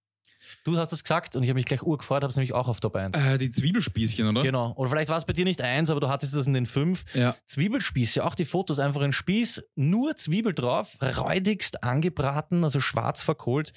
[0.64, 2.80] Du hast das gesagt und ich habe mich gleich urgefreut, habe es nämlich auch auf
[2.80, 3.18] Top 1.
[3.18, 4.44] Äh, die Zwiebelspießchen, oder?
[4.44, 4.74] Genau.
[4.76, 7.04] Oder vielleicht war es bei dir nicht eins, aber du hattest das in den fünf.
[7.14, 7.36] Ja.
[7.46, 13.74] Zwiebelspieße, auch die Fotos, einfach ein Spieß, nur Zwiebel drauf, räudigst angebraten, also schwarz verkohlt.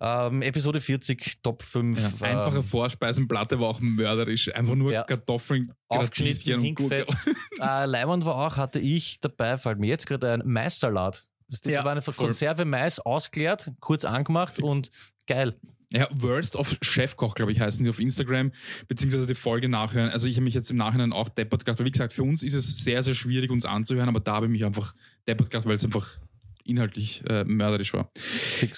[0.00, 2.20] Ähm, Episode 40, Top 5.
[2.20, 4.52] Ja, einfache ähm, Vorspeisenplatte war auch mörderisch.
[4.54, 5.04] Einfach nur Ja.
[5.04, 7.14] Kartoffeln, aufgeschnitten, hingefetzt.
[7.60, 11.24] äh, Leimand war auch, hatte ich dabei, fällt mir jetzt gerade ein Maissalat.
[11.48, 12.02] Das Ja, war eine.
[12.02, 14.68] Konserve Mais ausgeleert, kurz angemacht Fix.
[14.68, 14.90] und
[15.26, 15.56] geil.
[15.92, 18.52] Ja, Worst of Chefkoch, glaube ich, heißen die auf Instagram,
[18.86, 20.10] beziehungsweise die Folge nachhören.
[20.10, 21.80] Also ich habe mich jetzt im Nachhinein auch deppert gedacht.
[21.80, 24.46] weil Wie gesagt, für uns ist es sehr, sehr schwierig, uns anzuhören, aber da habe
[24.46, 24.94] ich mich einfach
[25.26, 26.18] deppert gedacht, weil es einfach
[26.64, 28.12] inhaltlich äh, mörderisch war.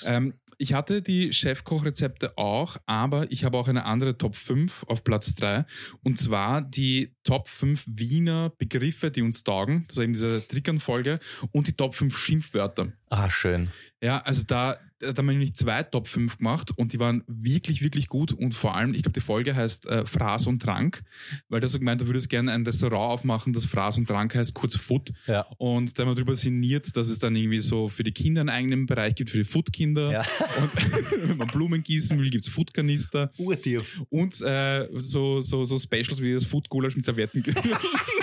[0.05, 5.05] Ähm, ich hatte die Chefkochrezepte auch, aber ich habe auch eine andere Top 5 auf
[5.05, 5.67] Platz 3.
[6.03, 9.85] Und zwar die Top 5 Wiener Begriffe, die uns taugen.
[9.89, 11.19] Das war eben diese Trickern-Folge.
[11.51, 12.93] Und die Top 5 Schimpfwörter.
[13.11, 13.71] Ah, schön.
[14.01, 17.83] Ja, also da, da haben wir nämlich zwei Top 5 gemacht und die waren wirklich,
[17.83, 18.33] wirklich gut.
[18.33, 21.03] Und vor allem, ich glaube, die Folge heißt äh, Fraß und Trank,
[21.49, 24.55] weil hast so gemeint, du würdest gerne ein Restaurant aufmachen, das Fraß und Trank heißt,
[24.55, 25.13] kurz Food.
[25.27, 25.47] Ja.
[25.59, 28.51] Und da haben wir darüber sinniert, dass es dann irgendwie so für die Kinder einen
[28.51, 30.11] eigenen Bereich gibt, für die Foodkinder.
[30.11, 30.21] Ja.
[30.61, 33.33] Und wenn man Blumen gießen will, gibt's Foodkanister.
[33.39, 34.03] Urtief.
[34.11, 37.43] Und äh, so, so, so Specials wie das Food Gulasch mit Servietten.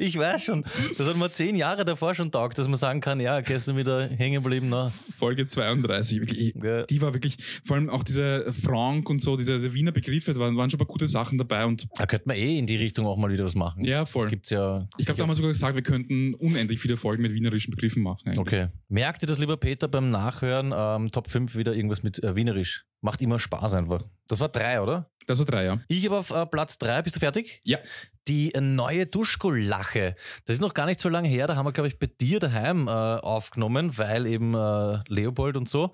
[0.00, 0.64] Ich weiß schon.
[0.96, 4.08] Das hat mir zehn Jahre davor schon taugt, dass man sagen kann, ja, gestern wieder
[4.08, 4.68] hängen geblieben.
[4.70, 4.90] Na.
[5.16, 6.20] Folge 32.
[6.20, 6.84] Wirklich, Ja.
[6.86, 7.36] Die war wirklich,
[7.66, 10.78] vor allem auch diese Frank und so, diese, diese Wiener Begriffe, da waren, waren schon
[10.78, 11.66] ein paar gute Sachen dabei.
[11.66, 13.84] Und Da könnte man eh in die Richtung auch mal wieder was machen.
[13.84, 14.28] ja, voll.
[14.28, 14.88] Gibt's ja.
[14.96, 18.02] Ich glaube, da haben wir sogar gesagt, wir könnten unendlich viele Folgen mit wienerischen Begriffen
[18.02, 18.22] machen.
[18.26, 18.38] eigentlich.
[18.38, 18.68] Okay.
[18.88, 20.72] Merkt ihr das, lieber Peter, beim Nachhören?
[20.74, 22.86] Ähm, Top 5 wieder irgendwas mit äh, Wienerisch.
[23.02, 24.04] Macht immer Spaß einfach.
[24.28, 25.10] Das war drei, oder?
[25.30, 25.78] Das war drei, ja.
[25.86, 27.02] Ich habe auf äh, Platz drei.
[27.02, 27.60] Bist du fertig?
[27.62, 27.78] Ja.
[28.26, 30.16] Die äh, neue Duschko-Lache.
[30.44, 31.46] Das ist noch gar nicht so lange her.
[31.46, 35.68] Da haben wir, glaube ich, bei dir daheim äh, aufgenommen, weil eben äh, Leopold und
[35.68, 35.92] so.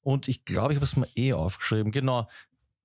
[0.00, 1.92] Und ich glaube, ich habe es mir eh aufgeschrieben.
[1.92, 2.26] Genau.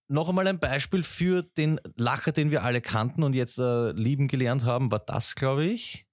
[0.09, 4.27] Noch einmal ein Beispiel für den Lacher, den wir alle kannten und jetzt äh, lieben
[4.27, 6.05] gelernt haben, war das, glaube ich.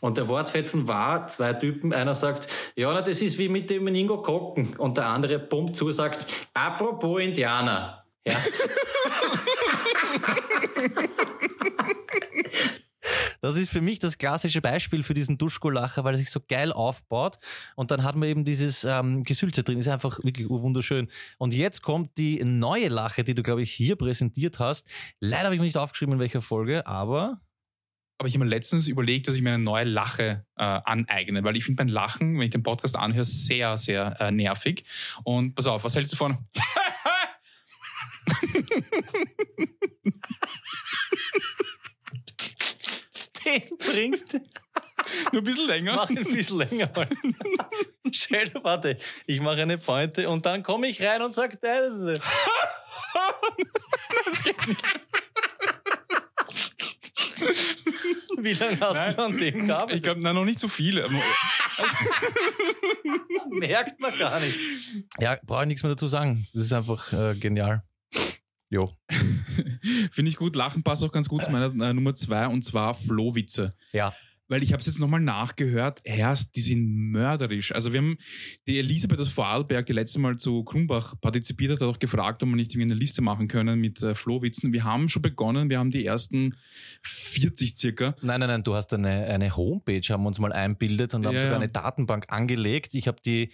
[0.00, 3.86] Und der Wortfetzen war, zwei Typen, einer sagt, ja, na, das ist wie mit dem
[3.88, 4.76] Ingo Kocken.
[4.78, 7.99] Und der andere pumpt zu, sagt, apropos Indianer.
[8.26, 8.36] Ja.
[13.40, 16.72] Das ist für mich das klassische Beispiel für diesen Duschko-Lacher, weil er sich so geil
[16.72, 17.38] aufbaut
[17.74, 19.78] und dann hat man eben dieses ähm, Gesülze drin.
[19.78, 21.08] Ist einfach wirklich wunderschön.
[21.38, 24.86] Und jetzt kommt die neue Lache, die du, glaube ich, hier präsentiert hast.
[25.20, 27.40] Leider habe ich mir nicht aufgeschrieben, in welcher Folge, aber
[28.18, 31.56] Aber ich habe mir letztens überlegt, dass ich mir eine neue Lache äh, aneigne, weil
[31.56, 34.84] ich finde mein Lachen, wenn ich den Podcast anhöre, sehr, sehr äh, nervig.
[35.24, 36.36] Und pass auf, was hältst du von?
[43.44, 44.38] den bringst du.
[45.32, 45.96] Nur ein bisschen länger.
[45.96, 46.86] Mach ein bisschen länger.
[46.86, 47.08] dir,
[48.62, 51.58] warte, ich mache eine Pointe und dann komme ich rein und sage,
[54.26, 54.84] das geht nicht.
[58.38, 59.14] Wie lange hast Nein.
[59.14, 59.92] du an dem gehabt?
[59.92, 61.08] Ich glaube, noch nicht so viele.
[63.50, 64.58] Merkt man gar nicht.
[65.18, 66.46] Ja, brauche ich nichts mehr dazu sagen.
[66.54, 67.82] Das ist einfach äh, genial.
[68.70, 68.88] Jo.
[70.12, 70.54] Finde ich gut.
[70.56, 73.74] Lachen passt auch ganz gut zu meiner äh, Nummer zwei und zwar Flohwitze.
[73.92, 74.14] Ja.
[74.50, 77.72] Weil ich habe es jetzt nochmal nachgehört, erst, die sind mörderisch.
[77.72, 78.18] Also wir haben
[78.66, 82.48] die Elisabeth aus Vorarlberg, die letzte Mal zu Krumbach partizipiert hat, hat auch gefragt, ob
[82.48, 84.72] wir nicht irgendwie eine Liste machen können mit äh, Flohwitzen.
[84.72, 86.56] Wir haben schon begonnen, wir haben die ersten
[87.02, 88.16] 40 circa.
[88.22, 91.34] Nein, nein, nein, du hast eine, eine Homepage, haben wir uns mal einbildet und haben
[91.34, 91.62] Ja, sogar ja.
[91.62, 92.96] eine Datenbank angelegt.
[92.96, 93.52] Ich habe die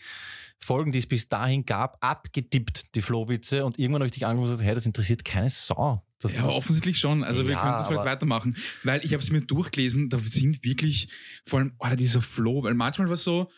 [0.59, 3.67] Folgen, die es bis dahin gab, abgetippt, die Flohwitze.
[3.67, 6.06] Und irgendwann habe ich dich angerufen und gesagt, hey, das interessiert keine Sau.
[6.21, 7.23] Das Ja, offensichtlich schon.
[7.25, 8.57] Also wir Ja, könnten es vielleicht aber- weitermachen.
[8.85, 11.09] Weil ich habe es mir durchgelesen, da sind wirklich,
[11.47, 13.51] vor allem, Alter, dieser Flow, weil manchmal war es so,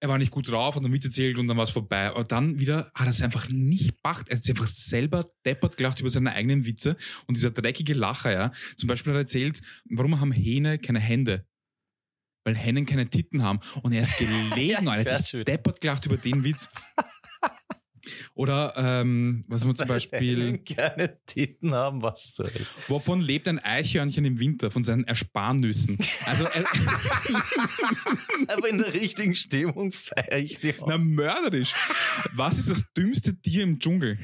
[0.00, 2.08] er war nicht gut drauf, hat einen Witz erzählt und dann war es vorbei.
[2.10, 4.28] Aber dann wieder hat er es einfach nicht gemacht.
[4.28, 6.96] Er hat sich einfach selber deppert gelacht über seine eigenen Witze.
[7.26, 8.52] Und dieser dreckige Lacher, ja.
[8.76, 11.46] Zum Beispiel hat er erzählt, warum haben Hähne keine Hände?
[12.44, 13.60] Weil Hennen keine Titten haben.
[13.82, 15.10] Und er ist gelegen, Ja, Alter.
[15.10, 15.44] Er hat sich schön.
[15.46, 16.68] deppert gelacht über den Witz.
[18.34, 20.58] Oder, ähm, was wir zum Beispiel...
[20.64, 22.44] keine Titten haben, was zu
[22.88, 24.70] Wovon lebt ein Eichhörnchen im Winter?
[24.70, 25.98] Von seinen Ersparnüssen.
[26.26, 26.64] Also, äh,
[28.48, 30.86] Aber in der richtigen Stimmung feiere ich die auch.
[30.86, 31.74] na, mörderisch.
[32.32, 34.18] Was ist das dümmste Tier im Dschungel?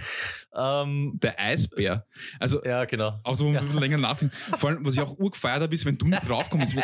[0.55, 2.07] Ähm, Der Eisbär.
[2.39, 3.21] Also, ja, genau.
[3.25, 4.35] außer wo man ein bisschen länger nachdenkt.
[4.35, 6.75] Vor allem, was ich auch urgefeiert habe, ist, wenn du nicht draufkommst.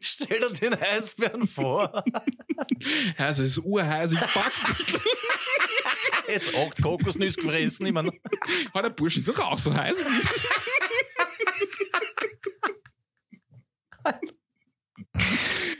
[0.00, 2.04] Stell dir den Eisbären vor.
[3.16, 5.00] Also, es ist urheiß, ich pack's nicht.
[6.28, 7.86] Jetzt acht Kokosnüsse gefressen.
[7.86, 8.12] Ich meine,
[8.74, 10.04] der Bursch ist doch auch so heiß.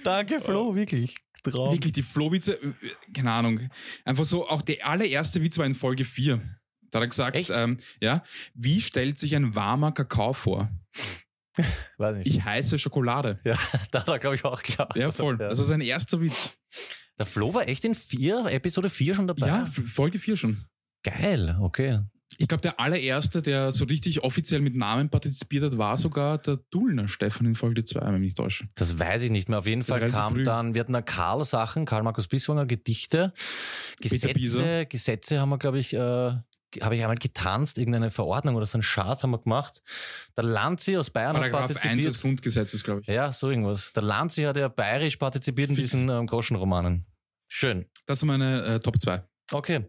[0.02, 1.16] danke Flo, wirklich.
[1.42, 1.72] Traum.
[1.72, 2.72] Wirklich, die Flohwitze, äh,
[3.14, 3.70] keine Ahnung.
[4.04, 6.36] Einfach so, auch der allererste Witz war in Folge 4.
[6.90, 8.22] Da hat er gesagt, ähm, ja,
[8.54, 10.70] wie stellt sich ein warmer Kakao vor?
[11.98, 12.26] Weiß nicht.
[12.26, 13.40] Ich heiße Schokolade.
[13.44, 13.56] ja,
[13.90, 14.88] da hat er, glaube ich, auch klar.
[14.94, 15.38] Ja, voll.
[15.40, 15.48] Ja.
[15.48, 16.56] Das war sein erster Witz.
[17.18, 19.46] Der Flo war echt in vier, Episode 4 schon dabei.
[19.46, 20.64] Ja, Folge 4 schon.
[21.02, 22.00] Geil, okay.
[22.38, 26.58] Ich glaube, der allererste, der so richtig offiziell mit Namen partizipiert hat, war sogar der
[26.70, 28.68] Dullner Stefan in Folge 2, wenn ich mich nicht täusche.
[28.76, 29.58] Das weiß ich nicht mehr.
[29.58, 30.44] Auf jeden Fall kam früh.
[30.44, 33.32] dann, wir hatten da Karl Sachen, Karl Markus Bisswanger, Gedichte,
[34.00, 34.86] Gesetze.
[34.86, 36.32] Gesetze haben wir, glaube ich, äh,
[36.80, 39.82] habe ich einmal getanzt, irgendeine Verordnung oder so ein Chart haben wir gemacht.
[40.36, 42.14] Der Lanzi aus Bayern hat Paragraph 1 partizipiert.
[42.14, 43.06] des Grundgesetzes, glaube ich.
[43.06, 43.92] Ja, so irgendwas.
[43.92, 45.90] Der Lanzi hat ja bayerisch partizipiert in Fix.
[45.90, 47.06] diesen ähm, Groschenromanen.
[47.48, 47.86] Schön.
[48.06, 49.22] Das sind meine äh, Top 2.
[49.52, 49.86] Okay.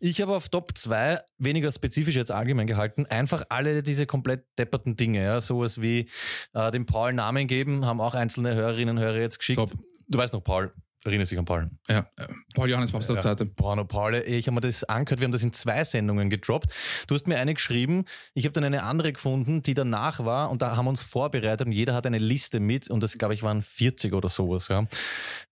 [0.00, 3.06] Ich habe auf Top 2 weniger spezifisch jetzt allgemein gehalten.
[3.06, 5.40] Einfach alle diese komplett depperten Dinge, ja.
[5.40, 6.08] Sowas wie
[6.54, 9.58] äh, dem Paul Namen geben, haben auch einzelne Hörerinnen und Hörer jetzt geschickt.
[9.58, 9.72] Top.
[10.08, 10.72] Du weißt noch, Paul.
[11.06, 11.70] Erinnerst dich an Paul?
[11.88, 12.06] Ja,
[12.54, 13.22] Paul Johannes Papst der Ja.
[13.22, 13.46] Zweite.
[13.46, 16.70] Bruno Paul, ich habe mir das angehört, wir haben das in zwei Sendungen gedroppt.
[17.06, 18.04] Du hast mir eine geschrieben,
[18.34, 21.66] ich habe dann eine andere gefunden, die danach war und da haben wir uns vorbereitet
[21.66, 24.68] und jeder hat eine Liste mit und das, glaube ich, waren 40 oder sowas.
[24.68, 24.86] Ja.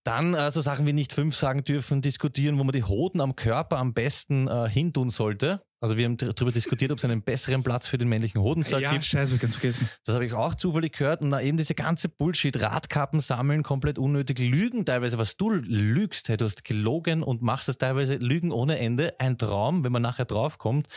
[0.03, 3.37] Dann äh, so Sachen wie nicht fünf sagen dürfen, diskutieren, wo man die Hoden am
[3.37, 5.63] Körper am besten äh, hintun sollte.
[5.85, 8.93] Also wir haben darüber diskutiert, ob es einen besseren Platz für den männlichen Hodensack Ja,
[8.93, 9.05] gibt.
[9.05, 9.87] scheiße, hab ich ganz vergessen.
[10.07, 11.21] Das habe ich auch zufällig gehört.
[11.21, 16.39] Und eben diese ganze Bullshit, Radkappen sammeln, komplett unnötig, Lügen teilweise, was du lügst, hey,
[16.39, 19.21] du hast gelogen und machst das teilweise Lügen ohne Ende.
[19.21, 20.89] Ein Traum, wenn man nachher draufkommt.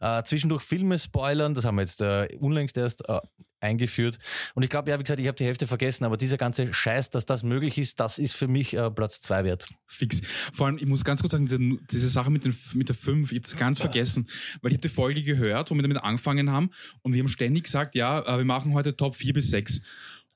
[0.00, 3.20] Äh, zwischendurch Filme spoilern, das haben wir jetzt äh, unlängst erst äh,
[3.66, 4.18] eingeführt.
[4.54, 7.10] Und ich glaube, ja, wie gesagt, ich habe die Hälfte vergessen, aber dieser ganze Scheiß,
[7.10, 9.68] dass das möglich ist, das ist für mich äh, Platz zwei wert.
[9.86, 10.22] Fix.
[10.52, 11.58] Vor allem, ich muss ganz kurz sagen, diese,
[11.90, 14.28] diese Sache mit, den, mit der 5, ich habe das ganz vergessen,
[14.62, 16.70] weil ich habe die Folge gehört, wo wir damit angefangen haben
[17.02, 19.78] und wir haben ständig gesagt, ja, äh, wir machen heute Top 4 bis 6.
[19.78, 19.84] Und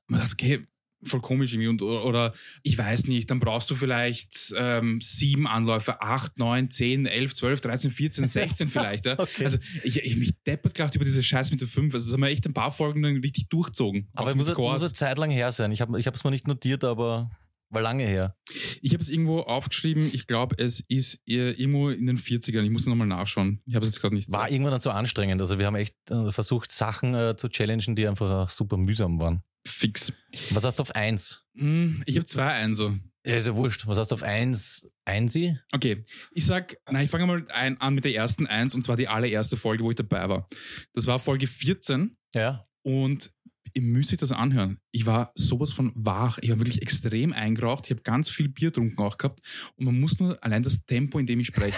[0.09, 0.67] man dachte, okay,
[1.03, 2.33] voll komisch irgendwie und, oder
[2.63, 7.61] ich weiß nicht, dann brauchst du vielleicht ähm, sieben Anläufe, acht, neun, zehn, elf, zwölf,
[7.61, 9.07] 13, 14, 16 vielleicht.
[9.07, 9.19] Ja?
[9.19, 9.45] Okay.
[9.45, 11.95] Also ich, ich mich deppert gedacht über diese Scheiß mit der 5.
[11.95, 14.09] Also das haben wir echt ein paar Folgen dann richtig durchzogen.
[14.15, 15.73] Aber muss, muss eine Zeit lang her sein.
[15.73, 17.31] Ich habe es ich hab's mal nicht notiert, aber
[17.71, 18.35] war lange her.
[18.83, 20.11] Ich habe es irgendwo aufgeschrieben.
[20.13, 22.63] Ich glaube, es ist äh, irgendwo in den 40ern.
[22.63, 23.63] Ich muss nochmal nachschauen.
[23.65, 24.33] Ich habe es jetzt gerade nicht.
[24.33, 25.41] War irgendwann dann zu anstrengend.
[25.41, 29.43] Also wir haben echt äh, versucht, Sachen äh, zu challengen, die einfach super mühsam waren.
[29.67, 30.13] Fix.
[30.51, 31.45] Was hast du auf 1?
[31.57, 32.99] Hm, Ich habe zwei Einser.
[33.25, 33.87] Ja, ist ja wurscht.
[33.87, 34.91] Was hast du auf 1?
[35.05, 35.59] Einsi?
[35.73, 36.03] Okay,
[36.33, 39.09] ich sag, nein, ich fange mal ein, an mit der ersten Eins und zwar die
[39.09, 40.47] allererste Folge, wo ich dabei war.
[40.95, 42.67] Das war Folge 14 Ja.
[42.83, 43.31] und
[43.75, 44.79] ihr müsst euch das anhören.
[44.93, 46.39] Ich war sowas von wach.
[46.43, 47.87] Ich war wirklich extrem eingeraucht.
[47.87, 49.41] Ich habe ganz viel Bier getrunken auch gehabt.
[49.77, 51.77] Und man muss nur allein das Tempo, in dem ich spreche.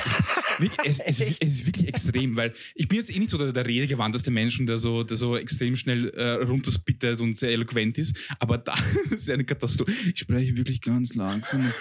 [0.84, 3.52] es, es, ist, es ist wirklich extrem, weil ich bin jetzt eh nicht so der,
[3.52, 7.98] der redegewandteste Mensch, und der so, der so extrem schnell äh, runterspittet und sehr eloquent
[7.98, 8.16] ist.
[8.38, 8.74] Aber da
[9.10, 9.92] ist eine Katastrophe.
[10.12, 11.72] Ich spreche wirklich ganz langsam.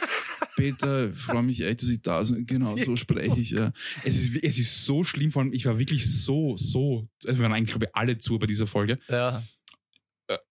[0.55, 2.45] Peter, ich freue mich echt, dass ich da bin.
[2.45, 3.51] Genau, so spreche ich.
[3.51, 3.71] Ja.
[4.03, 7.43] Es, ist, es ist so schlimm, vor allem, ich war wirklich so, so, also wir
[7.43, 8.99] waren eigentlich, glaube ich, alle zu bei dieser Folge.
[9.09, 9.43] Ja.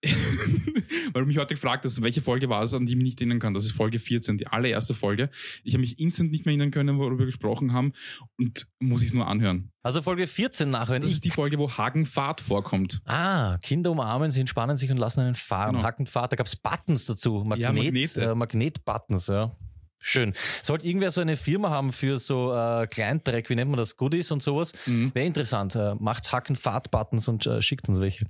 [1.13, 3.21] Weil du mich heute gefragt hast, welche Folge war es, an die ich mich nicht
[3.21, 3.55] erinnern kann.
[3.55, 5.31] Das ist Folge 14, die allererste Folge.
[5.65, 7.93] Ich habe mich instant nicht mehr erinnern können, worüber wir gesprochen haben
[8.39, 9.71] und muss ich es nur anhören.
[9.83, 11.03] Also Folge 14 nachhören.
[11.03, 13.01] Das ist die Folge, wo Hagenfahrt vorkommt.
[13.07, 15.73] ah, Kinder umarmen, sie entspannen sich und lassen einen fahren.
[15.75, 15.85] Genau.
[15.85, 17.43] Hackenfahrt, da gab es Buttons dazu.
[17.45, 18.23] Magnet, Ja, Magnete.
[18.23, 19.57] äh, Magnetbuttons, ja.
[20.03, 20.33] Schön.
[20.63, 24.31] Sollte irgendwer so eine Firma haben für so äh, Kleintreck, wie nennt man das, Goodies
[24.33, 25.11] und sowas, Mhm.
[25.15, 25.75] wäre interessant.
[25.77, 28.25] Äh, macht Hacken-Fahrt-Buttons und äh, schickt uns welche.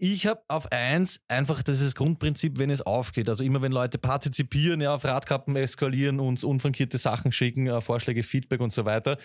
[0.00, 3.28] Ich habe auf eins einfach dieses Grundprinzip, wenn es aufgeht.
[3.28, 8.22] Also immer wenn Leute partizipieren, ja, auf Radkappen eskalieren, uns unfrankierte Sachen schicken, äh, Vorschläge,
[8.22, 9.18] Feedback und so weiter.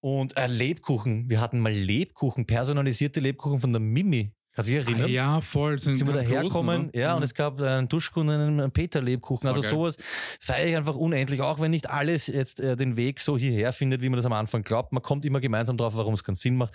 [0.00, 1.28] Und äh, Lebkuchen.
[1.28, 4.32] Wir hatten mal Lebkuchen, personalisierte Lebkuchen von der Mimi.
[4.54, 5.06] Kannst du dich erinnern?
[5.06, 5.78] Ah, ja, voll.
[5.78, 6.98] Sind ganz großen, daherkommen, oder?
[6.98, 7.16] ja, Mhm.
[7.16, 9.48] und es gab einen Duschkuchen und einen Peter-Lebkuchen.
[9.48, 9.70] Also Saugeil.
[9.92, 9.96] sowas
[10.40, 14.02] feiere ich einfach unendlich, auch wenn nicht alles jetzt äh, den Weg so hierher findet,
[14.02, 14.92] wie man das am Anfang glaubt.
[14.92, 16.74] Man kommt immer gemeinsam drauf, warum es keinen Sinn macht.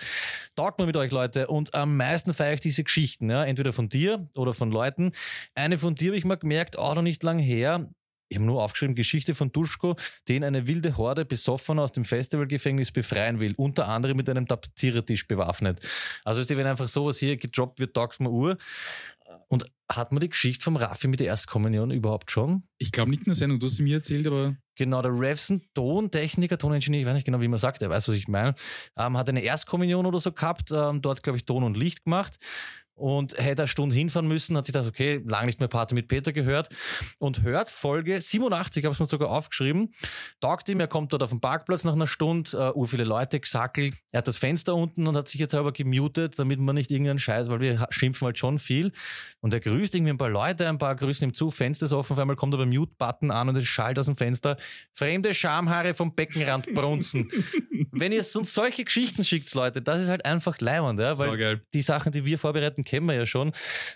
[0.56, 1.48] Taugt mal mit euch, Leute.
[1.48, 5.12] Und am meisten feiere ich diese Geschichten, ja, entweder von dir oder von Leuten.
[5.56, 7.90] Eine von dir habe ich mal gemerkt, auch noch nicht lang her.
[8.30, 9.96] Ich habe nur aufgeschrieben, Geschichte von Duschko,
[10.28, 15.28] den eine wilde Horde besoffen aus dem Festivalgefängnis befreien will, unter anderem mit einem Tapezierertisch
[15.28, 15.86] bewaffnet.
[16.24, 18.58] Also ist die, wenn einfach sowas hier gedroppt wird, taugt man Uhr.
[19.48, 22.64] Und hat man die Geschichte vom Raffi mit der Erstkommunion überhaupt schon?
[22.78, 25.62] Ich glaube nicht in der Sendung, du hast sie mir erzählt, aber Genau, der Revson,
[25.74, 28.56] Tontechniker, Toningenieur, ich weiß nicht genau, wie man sagt, er weiß, was ich meine,
[28.96, 32.40] ähm, hat eine Erstkommunion oder so gehabt, ähm, dort, glaube ich, Ton und Licht gemacht.
[33.00, 36.08] Und hätte eine Stunde hinfahren müssen, hat sich gedacht, okay, lange nicht mehr Party mit
[36.08, 36.70] Peter gehört.
[37.18, 39.94] Und hört Folge 87, habe ich mir sogar aufgeschrieben,
[40.40, 43.40] taugt ihm, er kommt dort auf den Parkplatz nach einer Stunde, uh, ur viele Leute
[43.40, 46.92] gesackelt, er hat das Fenster unten und hat sich jetzt aber gemutet, damit man nicht
[46.92, 48.92] irgendeinen Scheiß, weil wir schimpfen halt schon viel.
[49.40, 52.14] Und er grüßt irgendwie ein paar Leute, ein paar grüßen ihm zu, Fenster ist offen,
[52.14, 54.58] auf einmal kommt aber Mute-Button an und es schallt aus dem Fenster,
[54.94, 57.28] fremde Schamhaare vom Beckenrand brunzen.
[57.92, 61.82] Wenn ihr uns solche Geschichten schickt, Leute, das ist halt einfach leibend, ja, weil die
[61.82, 63.54] Sachen, die wir vorbereiten, kennen wir ja schon.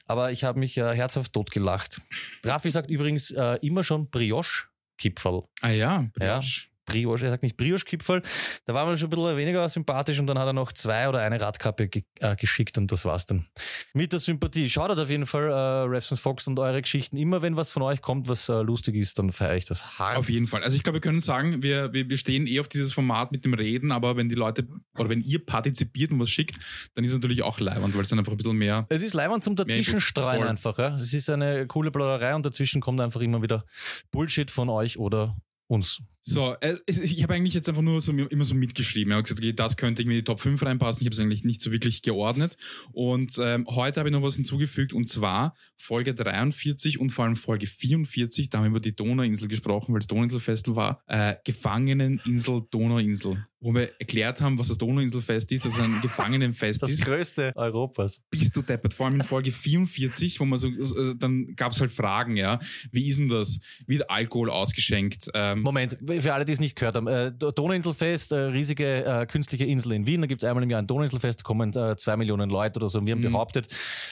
[0.08, 2.00] Aber ich habe mich äh, herzhaft totgelacht.
[2.46, 5.44] Raffi sagt übrigens äh, immer schon Brioche-Kipferl.
[5.62, 6.42] Ah ja, Ja.
[6.86, 7.26] Brioche.
[7.26, 8.22] Er sagt nicht Brioche-Kipferl.
[8.66, 11.20] Da war man schon ein bisschen weniger sympathisch und dann hat er noch zwei oder
[11.22, 13.46] eine Radkappe ge äh, geschickt und das war's dann.
[13.94, 14.70] Mit der Sympathie.
[14.70, 17.18] Schaut auf jeden Fall äh, Refs Fox und eure Geschichten.
[17.18, 20.18] Immer wenn was von euch kommt, was äh, lustig ist, dann feiere ich das hart.
[20.18, 20.64] Auf jeden Fall.
[20.64, 23.46] Also ich glaube, wir können sagen, wir, wir, wir stehen eh auf dieses Format mit
[23.46, 24.68] dem Reden, aber wenn die Leute
[24.98, 26.60] oder wenn ihr partizipiert und was schickt,
[26.96, 28.86] dann ist es natürlich auch leibend, weil es dann einfach ein bisschen mehr.
[28.90, 30.04] Es ist leibend zum dazwischen Input.
[30.04, 30.48] streuen Voll.
[30.48, 30.78] einfach.
[30.78, 30.96] Ja?
[30.96, 33.66] Es ist eine coole Plauderei und dazwischen kommt einfach immer wieder
[34.12, 35.36] Bullshit von euch oder
[35.68, 36.02] uns.
[36.26, 39.12] So, äh, ich habe eigentlich jetzt einfach nur so immer so mitgeschrieben.
[39.12, 41.02] Ich habe gesagt, okay, das könnte irgendwie in die Top 5 reinpassen.
[41.02, 42.58] Ich habe es eigentlich nicht so wirklich geordnet.
[42.94, 47.36] Und ähm, heute habe ich noch was hinzugefügt und zwar Folge 43 und vor allem
[47.36, 48.50] Folge 44.
[48.50, 51.04] Da haben wir über die Donauinsel gesprochen, weil das Donauinselfestival war.
[51.08, 53.46] Äh, Gefangeneninsel Donauinsel.
[53.60, 57.06] Wo wir erklärt haben, was das Donauinselfest ist, dass es ein Gefangenenfest Das ist.
[57.06, 58.22] größte Europas.
[58.30, 58.94] bist du deppert.
[58.94, 62.60] Vor allem in Folge 44, wo man so, äh, dann gab es halt Fragen, ja.
[62.92, 63.60] Wie ist denn das?
[63.88, 65.28] Wird Alkohol ausgeschenkt?
[65.34, 67.08] Ähm, Moment, für alle, die es nicht gehört haben.
[67.08, 70.22] Äh, Donauinselfest, äh, riesige äh, künstliche Insel in Wien.
[70.22, 72.90] Da gibt es einmal im Jahr ein Donauinselfest, da kommen äh, zwei Millionen Leute oder
[72.90, 73.00] so.
[73.00, 73.32] Und wir haben Mhm.
[73.32, 73.68] behauptet,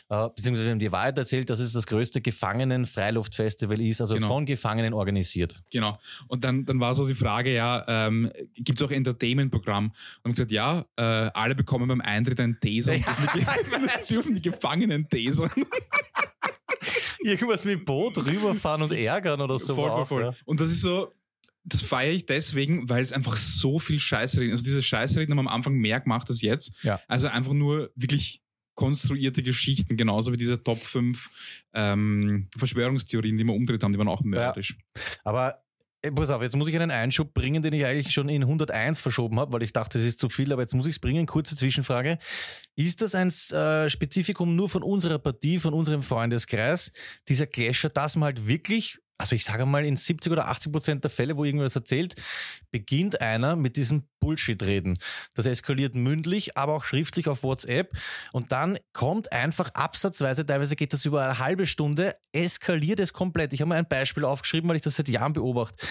[0.09, 4.27] äh, beziehungsweise wir haben die Wahrheit erzählt, dass es das größte Gefangenen-Freiluftfestival ist, also Genau.
[4.27, 5.61] von Gefangenen organisiert.
[5.71, 5.97] Genau.
[6.27, 9.85] Und dann, dann war so die Frage, ja, ähm, gibt es auch Entertainment-Programm?
[9.87, 9.95] Und
[10.25, 13.05] haben gesagt, ja, äh, alle bekommen beim Eintritt einen Taser und
[14.09, 15.49] dürfen die, Gefangenen tasern.
[17.23, 19.75] Irgendwas mit dem Boot rüberfahren und ärgern oder so.
[19.75, 20.21] voll, voll, voll.
[20.23, 20.33] ja.
[20.45, 21.11] Und das ist so,
[21.63, 25.53] das feiere ich deswegen, weil es einfach so viel Scheißreden, also diese Scheißreden haben am
[25.53, 26.73] Anfang mehr gemacht als jetzt.
[26.83, 26.99] Ja.
[27.07, 28.41] Also einfach nur wirklich
[28.75, 31.29] konstruierte Geschichten, genauso wie diese Top 5
[31.73, 34.77] ähm, Verschwörungstheorien, die wir umdreht haben, die waren auch mördisch.
[35.23, 35.61] Aber
[36.01, 38.99] äh, pass auf, jetzt muss ich einen Einschub bringen, den ich eigentlich schon in 101
[38.99, 41.25] verschoben habe, weil ich dachte, es ist zu viel, aber jetzt muss ich es bringen.
[41.25, 42.17] Kurze Zwischenfrage.
[42.75, 46.91] Ist das ein äh, Spezifikum nur von unserer Partie, von unserem Freundeskreis,
[47.27, 51.03] dieser Clasher, dass man halt wirklich, also ich sage mal, in 70 oder 80 Prozent
[51.03, 52.15] der Fälle, wo irgendwas erzählt,
[52.71, 54.97] beginnt einer mit diesem Bullshit reden.
[55.35, 57.93] Das eskaliert mündlich, aber auch schriftlich auf WhatsApp
[58.33, 63.53] und dann kommt einfach absatzweise, teilweise geht das über eine halbe Stunde, eskaliert es komplett.
[63.53, 65.85] Ich habe mir ein Beispiel aufgeschrieben, weil ich das seit Jahren beobachte.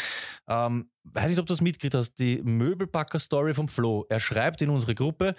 [0.49, 4.05] Ähm, weiß nicht, ob du das mitgekriegt hast, die Möbelbacker-Story vom Flo.
[4.09, 5.35] Er schreibt in unsere Gruppe,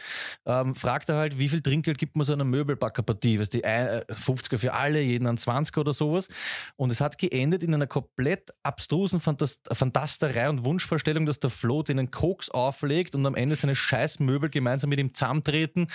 [0.46, 3.40] ähm, fragt er halt, wie viel Trinkgeld gibt man so einer Möbelbacker-Partie?
[3.40, 6.28] Weißt du, ein- äh, 50er für alle, jeden ein 20er oder sowas.
[6.76, 11.84] Und es hat geendet in einer komplett abstrusen Fantas Fantasterei und Wunschvorstellung, dass der Flo
[11.84, 15.88] den Koks auflegt und am Ende seine scheiß Möbel gemeinsam mit ihm zusammentreten.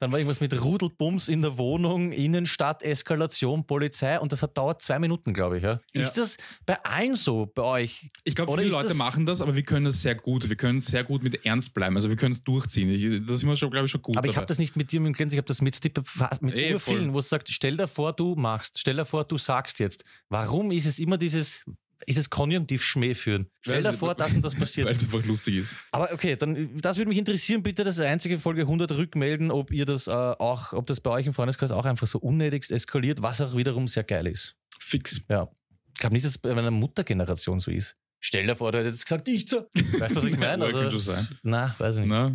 [0.00, 4.82] Dann war irgendwas mit Rudelbums in der Wohnung, Innenstadt, Eskalation, Polizei und das hat dauert
[4.82, 5.62] zwei Minuten, glaube ich.
[5.64, 5.80] Ja?
[5.92, 6.02] Ja.
[6.02, 8.08] Ist das bei allen so, bei euch?
[8.24, 10.48] Ich glaube, viele Leute das- machen das, aber wir können das sehr gut.
[10.48, 11.94] Wir können sehr gut mit ernst bleiben.
[11.96, 12.90] Also wir können es durchziehen.
[12.90, 14.16] Ich, das sind wir schon, glaube ich, schon gut.
[14.16, 16.02] Aber ich habe das nicht mit dir, mit dem Glänz, ich habe das mit Stippe
[16.40, 16.96] mit voll.
[16.96, 20.04] vielen, wo es sagt, stell dir vor, du machst, stell dir vor, du sagst jetzt.
[20.28, 21.64] Warum ist es immer dieses,
[22.06, 23.48] ist es Konjunktiv Schmäh führen?
[23.60, 24.88] Stell dir Weil- vor, das und das Weil passiert.
[24.90, 25.76] es einfach lustig ist.
[25.92, 29.86] Aber okay, dann, das würde mich interessieren, bitte das einzige Folge 100 rückmelden, ob ihr
[29.86, 33.40] das äh, auch, ob das bei euch im Freundeskreis auch einfach so unnötigst eskaliert, was
[33.40, 34.56] auch wiederum sehr geil ist.
[34.80, 35.22] Fix.
[35.28, 35.48] Ja.
[35.94, 37.96] Ich glaube nicht, dass es bei meiner Muttergeneration so ist.
[38.26, 39.66] Stell dir vor, du hättest gesagt, ich so.
[39.98, 40.64] Weißt du, was ich meine?
[40.64, 41.28] Ja, könnte Also, schon sein.
[41.42, 42.10] na, weiß ich nicht.
[42.10, 42.34] Na?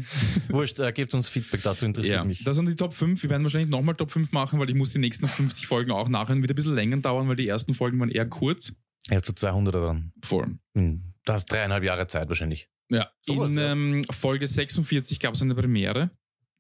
[0.50, 2.44] Wurscht, äh, gebt uns Feedback dazu, interessiert Ja, mich.
[2.44, 3.24] das sind die Top 5.
[3.24, 6.08] Wir werden wahrscheinlich nochmal Top 5 machen, weil ich muss die nächsten 50 Folgen auch
[6.08, 6.42] nachhören.
[6.44, 8.74] Wird ein bisschen länger dauern, weil die ersten Folgen waren eher kurz.
[9.10, 10.12] Ja, zu 200 dann.
[10.24, 10.60] Voll.
[10.76, 12.70] Hm, Du hast dreieinhalb Jahre Zeit wahrscheinlich.
[12.90, 13.10] Ja.
[13.22, 13.72] Sowas, In ja.
[13.72, 16.12] ähm, Folge 46 gab es eine Premiere.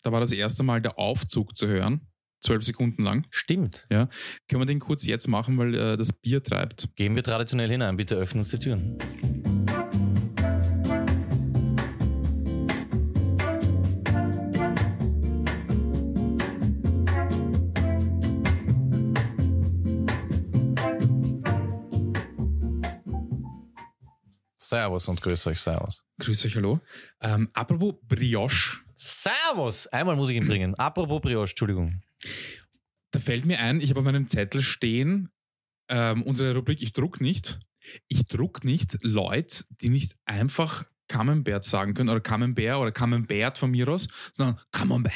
[0.02, 2.02] Da war das erste Mal der Aufzug zu hören.
[2.42, 3.26] Zwölf Sekunden lang.
[3.32, 3.86] Stimmt.
[3.90, 4.10] Können
[4.50, 6.96] wir den kurz jetzt machen, weil äh, das Bier treibt.
[6.96, 7.98] Gehen wir traditionell hinein.
[7.98, 8.98] Bitte öffnen uns die Türen.
[24.70, 26.06] Servus und grüß euch, Servus.
[26.20, 26.80] Grüß euch, hallo.
[27.22, 28.82] Ähm, apropos Brioche.
[28.96, 29.88] Servus!
[29.88, 30.76] Einmal muss ich ihn bringen.
[30.76, 32.02] Apropos Brioche, Entschuldigung.
[33.12, 35.30] Da fällt mir ein, ich habe auf meinem Zettel stehen,
[35.90, 37.60] ähm, unsere Rubrik Ich druck nicht.
[38.08, 43.72] Ich druck nicht Leute, die nicht einfach Camembert sagen können oder Camembert oder Camembert von
[43.72, 45.12] mir aus, sondern Camembert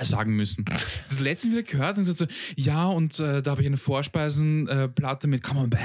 [0.00, 0.64] sagen müssen.
[1.08, 2.26] Das letzte wieder gehört und so,
[2.56, 5.82] ja, und äh, da habe ich eine Vorspeisenplatte mit Camembert.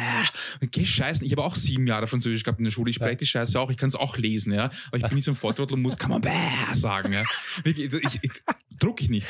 [0.61, 1.25] Geh scheißen.
[1.25, 2.91] Ich habe auch sieben Jahre Französisch gehabt in der Schule.
[2.91, 3.71] Ich spreche die Scheiße auch.
[3.71, 4.65] Ich kann es auch lesen, ja.
[4.87, 6.33] Aber ich bin nicht so ein Volltrottel und muss Camembert
[6.73, 7.23] sagen, ja.
[7.63, 8.31] Ich, ich, ich,
[8.79, 9.27] druck ich nicht.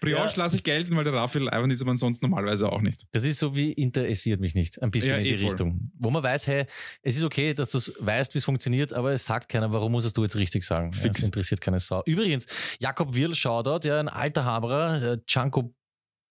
[0.00, 3.06] Brioche lasse ich gelten, weil der Raphael einfach ist, aber sonst normalerweise auch nicht.
[3.12, 4.80] Das ist so wie interessiert mich nicht.
[4.82, 5.48] Ein bisschen Ja, in eh die voll.
[5.50, 5.90] Richtung.
[5.98, 6.64] Wo man weiß, hey,
[7.02, 9.92] es ist okay, dass du es weißt, wie es funktioniert, aber es sagt keiner, warum
[9.92, 10.90] musst du jetzt richtig sagen.
[10.94, 11.18] Ja, Fix.
[11.18, 12.02] es interessiert keine Sau.
[12.06, 12.46] Übrigens,
[12.78, 15.74] Jakob Wirl, Shoutout, ja, ein alter Haberer, äh, Gianco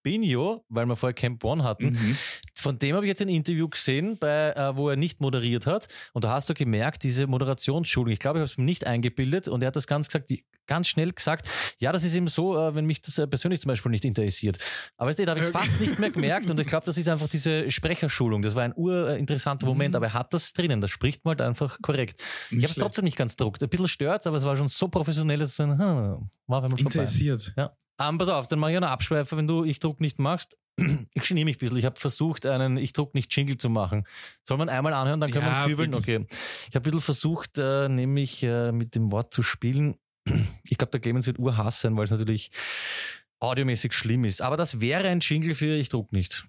[0.04, 1.92] Binho, weil wir vorher Camp One hatten.
[1.92, 2.18] Mhm.
[2.62, 5.88] Von dem habe ich jetzt ein Interview gesehen, bei, äh, wo er nicht moderiert hat.
[6.14, 9.48] Und da hast du gemerkt, diese Moderationsschulung, ich glaube, ich habe es mir nicht eingebildet
[9.48, 11.50] und er hat das ganz, gesagt, die, ganz schnell gesagt,
[11.80, 14.60] ja, das ist eben so, äh, wenn mich das äh, persönlich zum Beispiel nicht interessiert.
[14.96, 16.98] Aber weißt du, da habe ich es fast nicht mehr gemerkt und ich glaube, das
[16.98, 18.44] ist einfach diese Sprecherschulung.
[18.44, 19.72] Das war ein urinteressanter Mhm.
[19.72, 22.22] Moment, aber er hat das drinnen, das spricht man halt einfach korrekt.
[22.22, 23.64] Ich Nicht habe es trotzdem nicht ganz druckt.
[23.64, 26.64] Ein bisschen stört aber es war schon so professionell, dass es ein, hm, war auf
[26.64, 26.82] einmal vorbei.
[26.84, 27.54] Interessiert.
[27.58, 27.76] Ja.
[28.02, 30.58] Ähm, pass auf, dann mache ich eine Abschweife, wenn du Ich druck nicht machst.
[31.14, 31.78] Ich geniere mich ein bisschen.
[31.78, 34.06] Ich habe versucht, einen Ich druck nicht Jingle zu machen.
[34.44, 35.92] Soll man einmal anhören, dann können Ja, wir kübeln?
[35.94, 36.04] fix.
[36.04, 36.26] Okay.
[36.70, 39.96] Ich habe ein bisschen versucht, äh, nämlich äh, mit dem Wort zu spielen.
[40.64, 42.50] Ich glaube, der Clemens wird urhass sein, weil es natürlich
[43.40, 44.42] audiomäßig schlimm ist.
[44.42, 46.46] Aber das wäre ein Jingle für Ich druck nicht.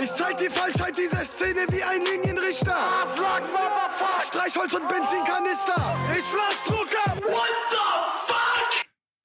[0.00, 2.76] Ich zeig die Falschheit dieser Szene wie ein Linienrichter.
[4.22, 5.74] Streichholz und Benzinkanister.
[6.12, 7.18] Ich lass Druck ab.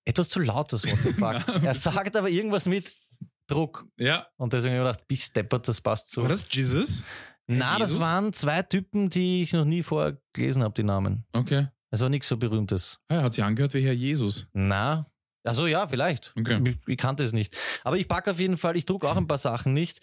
[0.06, 1.42] Etwas zu laut, the fuck.
[1.64, 2.94] er sagt aber irgendwas mit
[3.48, 3.86] Druck.
[3.98, 4.28] Ja.
[4.38, 6.22] Und deswegen habe ich gedacht, bis deppert, das passt so.
[6.22, 7.04] War das Jesus?
[7.48, 11.26] Na, das waren zwei Typen, die ich noch nie vorher gelesen habe, die Namen.
[11.34, 11.68] Okay.
[11.92, 13.00] Es war nichts so Berühmtes.
[13.10, 14.48] Ah, er hat sich angehört wie Herr Jesus.
[14.54, 15.08] Na,
[15.46, 16.34] also ja, vielleicht.
[16.40, 16.62] Okay.
[16.66, 17.56] Ich, ich kannte es nicht.
[17.84, 20.00] Aber ich packe auf jeden Fall, ich druck auch ein paar Sachen nicht.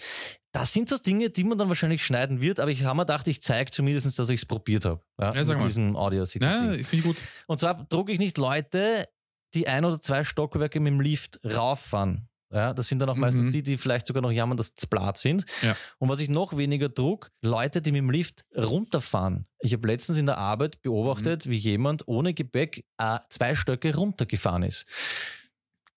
[0.53, 3.27] Das sind so Dinge, die man dann wahrscheinlich schneiden wird, aber ich habe mir gedacht,
[3.27, 5.01] ich zeige zumindest, dass ich es probiert habe.
[5.19, 5.67] Ja, Ja, sag mit mal.
[5.69, 7.17] diesem audio Na, finde ich gut.
[7.47, 9.07] Und zwar drucke ich nicht Leute,
[9.55, 12.27] die ein oder zwei Stockwerke mit dem Lift rauffahren.
[12.53, 13.21] Ja, das sind dann auch Mhm.
[13.21, 15.45] meistens die, die vielleicht sogar noch jammern, dass es Blatt sind.
[15.63, 15.77] Ja.
[15.99, 19.47] Und was ich noch weniger druck, Leute, die mit dem Lift runterfahren.
[19.61, 21.51] Ich habe letztens in der Arbeit beobachtet, Mhm.
[21.53, 24.85] wie jemand ohne Gepäck äh, zwei Stöcke runtergefahren ist.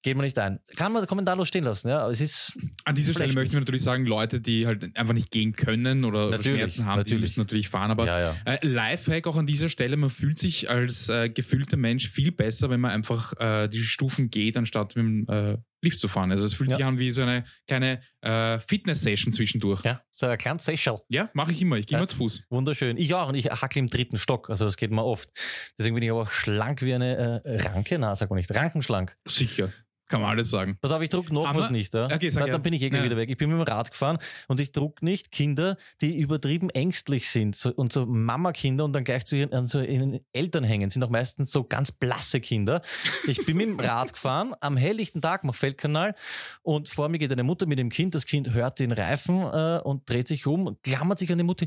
[0.04, 0.60] Geht man nicht ein.
[0.76, 2.10] Kann man kommentarlos stehen lassen, ja.
[2.10, 5.54] Es ist An dieser Stelle möchten wir natürlich sagen, Leute, die halt einfach nicht gehen
[5.54, 7.22] können oder Natürlich, Schmerzen haben, die natürlich.
[7.22, 7.90] müssen natürlich fahren.
[7.90, 8.36] Aber ja, ja.
[8.46, 12.70] äh, Lifehack auch an dieser Stelle, man fühlt sich als äh, gefühlter Mensch viel besser,
[12.70, 16.32] wenn man einfach äh, die Stufen geht, anstatt mit dem äh, Lift zu fahren.
[16.32, 16.78] Also es fühlt Ja.
[16.78, 19.84] sich an wie so eine kleine äh, Fitness-Session zwischendurch.
[19.84, 21.00] Ja, so ein kleines Seychell.
[21.10, 21.78] Ja, mache ich immer.
[21.78, 22.00] Ich gehe Ja.
[22.00, 22.44] immer zu Fuß.
[22.50, 22.98] Wunderschön.
[22.98, 25.30] Ich auch und ich hackle im dritten Stock, also das geht mir oft.
[25.78, 29.16] Deswegen bin ich aber auch schlank wie eine äh, Ranke, na, sag mal nicht, rankenschlank.
[29.28, 29.70] Sicher.
[30.14, 30.78] Kann man alles sagen.
[30.80, 31.92] Pass auf, ich druck noch was nicht.
[31.96, 32.06] Ja?
[32.06, 32.54] Okay, sag Na, ja.
[32.54, 33.04] dann bin ich eh Ja.
[33.04, 33.32] wieder weg.
[33.32, 37.56] Ich bin mit dem Rad gefahren und ich druck nicht Kinder, die übertrieben ängstlich sind
[37.56, 40.92] so, und so Mama-Kinder und dann gleich zu ihren, an so ihren Eltern hängen.
[40.92, 42.84] Sind auch meistens so ganz blasse Kinder.
[43.26, 46.14] Ich bin mit dem Rad gefahren am helllichten Tag, mach Feldkanal
[46.62, 48.14] und vor mir geht eine Mutter mit dem Kind.
[48.14, 51.66] Das Kind hört den Reifen äh, und dreht sich um, klammert sich an die Mutter.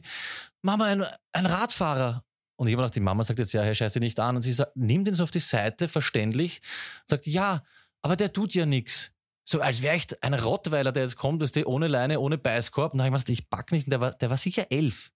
[0.63, 2.23] Mama, ein, ein Radfahrer.
[2.59, 4.37] Und ich habe gedacht, die Mama sagt jetzt, ja, Herr Scheiße nicht an.
[4.37, 6.63] Und sie sagt, nimm den so auf die Seite, verständlich.
[7.07, 7.63] Sagt, ja,
[8.07, 9.11] aber der tut ja nichts.
[9.45, 12.93] So als wäre ich ein Rottweiler, der jetzt kommt, ist der ohne Leine, ohne Beißkorb.
[12.93, 13.89] Und dann habe ich gedacht, ich pack nicht.
[13.89, 15.11] Und der war, der war sicher elf.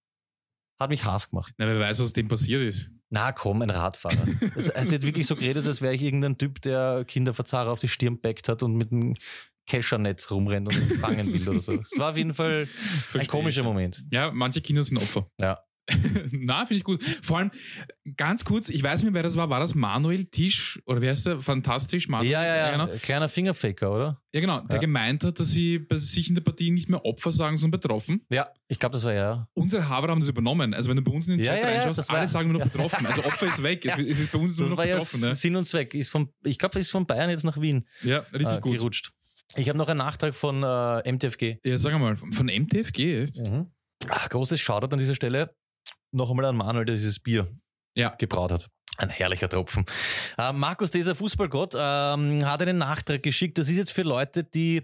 [0.81, 1.53] Hat mich Hass gemacht.
[1.57, 2.91] Na, wer weiß, was dem passiert ist.
[3.11, 4.27] Na komm, ein Radfahrer.
[4.57, 7.87] Das, also hat wirklich so geredet, als wäre ich irgendein Typ, der Kinderverzahrer auf die
[7.87, 9.15] Stirn backt hat und mit einem
[9.69, 11.75] Keschernetz rumrennt und ihn fangen will oder so.
[11.75, 13.67] Es war auf jeden Fall ein Verstehe komischer ich.
[13.67, 14.03] Moment.
[14.13, 15.31] Ja, manche Kinder sind Opfer.
[15.41, 15.61] Ja.
[16.33, 17.03] Na, finde ich gut.
[17.23, 17.51] Vor allem,
[18.17, 19.51] ganz kurz, ich weiß nicht mehr, wer das war.
[19.51, 21.41] War das Manuel Tisch oder wer ist der?
[21.41, 22.31] Fantastisch, Manuel.
[22.31, 22.71] Ja, ja, ja.
[22.73, 22.89] genau.
[23.03, 24.23] Kleiner Fingerfaker, oder?
[24.33, 24.61] Ja, genau.
[24.61, 24.81] Der Ja.
[24.81, 28.25] gemeint hat, dass sie bei sich in der Partie nicht mehr Opfer sagen, sondern betroffen.
[28.31, 29.49] Ja, ich glaube, das war ja.
[29.55, 30.73] Unsere Haver haben das übernommen.
[30.75, 32.49] Also wenn du bei uns in den Ja, Chat ja, ja, reinschaust, war- alle sagen
[32.53, 32.73] nur noch Ja.
[32.73, 33.07] betroffen.
[33.07, 33.85] Also Opfer ist weg.
[33.85, 34.03] Es, Ja.
[34.05, 35.21] es ist bei uns nur Das noch war ja betroffen.
[35.21, 35.35] Ne?
[35.35, 35.95] Sinn und Zweck.
[35.95, 38.77] Ist vom, ich glaube, ist von Bayern jetzt nach Wien Ja, richtig äh, gut.
[38.77, 39.13] gerutscht.
[39.57, 41.57] Ich habe noch einen Nachtrag von äh, MTFG.
[41.65, 43.39] Ja, sag mal, von MTFG, echt?
[43.39, 43.67] Mhm.
[44.09, 45.55] Ach, großes Shoutout an dieser Stelle.
[46.13, 47.49] Noch einmal an Manuel, der dieses Bier
[47.95, 48.11] Ja.
[48.19, 48.69] gebraut hat.
[48.97, 49.85] Ein herrlicher Tropfen.
[50.37, 53.57] Äh, Markus, dieser Fußballgott, ähm, hat einen Nachtrag geschickt.
[53.57, 54.83] Das ist jetzt für Leute, die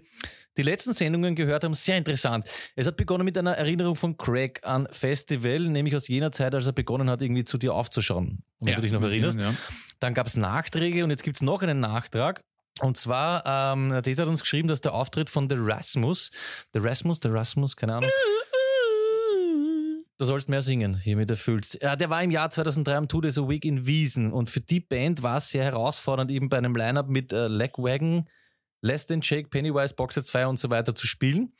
[0.57, 2.49] die letzten Sendungen gehört haben, sehr interessant.
[2.75, 6.65] Es hat begonnen mit einer Erinnerung von Craig an Festival, nämlich aus jener Zeit, als
[6.65, 8.43] er begonnen hat, irgendwie zu dir aufzuschauen.
[8.59, 9.39] Wenn du dich noch erinnerst.
[9.39, 9.53] Ja.
[9.99, 12.41] Dann gab es Nachträge und jetzt gibt es noch einen Nachtrag.
[12.79, 16.31] Und zwar, ähm, dieser hat uns geschrieben, dass der Auftritt von The Rasmus,
[16.73, 18.09] The Rasmus, The Rasmus, keine Ahnung.
[20.19, 21.77] Du sollst mehr singen, hiermit erfüllt.
[21.79, 24.61] Ja, der war im Jahr 2003 am Two Days a Week in Wiesen und für
[24.61, 28.27] die Band war es sehr herausfordernd, eben bei einem Line-Up mit äh, Legwagon,
[28.81, 31.53] Less Than Jake, Pennywise, Boxer 2 und so weiter zu spielen.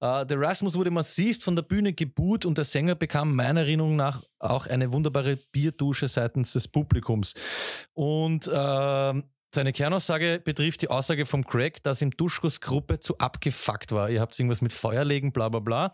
[0.00, 3.94] Äh, der Rasmus wurde massiv von der Bühne gebuht und der Sänger bekam meiner Erinnerung
[3.94, 7.34] nach auch eine wunderbare Bierdusche seitens des Publikums.
[7.94, 9.22] Und äh,
[9.54, 14.08] seine Kernaussage betrifft die Aussage vom Craig, dass ihm Duschkos Gruppe zu abgefuckt war.
[14.08, 15.92] Ihr habt irgendwas mit Feuer legen, bla bla bla.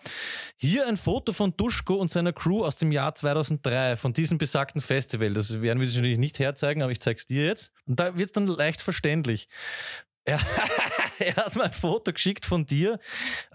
[0.56, 4.80] Hier ein Foto von Duschko und seiner Crew aus dem Jahr 2003, von diesem besagten
[4.80, 5.32] Festival.
[5.34, 7.72] Das werden wir natürlich nicht herzeigen, aber ich zeig's dir jetzt.
[7.86, 9.48] Und da wird's dann leicht verständlich.
[10.24, 10.38] Er,
[11.18, 12.98] er hat mir ein Foto geschickt von dir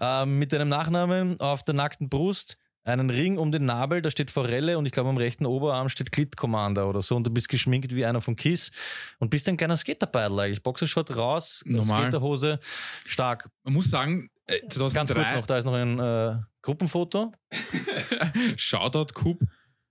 [0.00, 4.30] ähm, mit deinem Nachnamen auf der nackten Brust einen Ring um den Nabel, da steht
[4.30, 7.48] Forelle und ich glaube am rechten Oberarm steht Clit Commander oder so und du bist
[7.48, 8.70] geschminkt wie einer von Kiss
[9.18, 10.62] und bist ein kleiner Skaterbeidel eigentlich.
[10.62, 12.02] Boxershot raus, Normal.
[12.02, 12.58] Skaterhose,
[13.06, 13.48] stark.
[13.64, 17.32] Man muss sagen, äh, Ganz 2003, kurz noch, da ist noch ein äh, Gruppenfoto
[18.56, 19.40] Shoutout Coop.
[19.40, 19.48] und,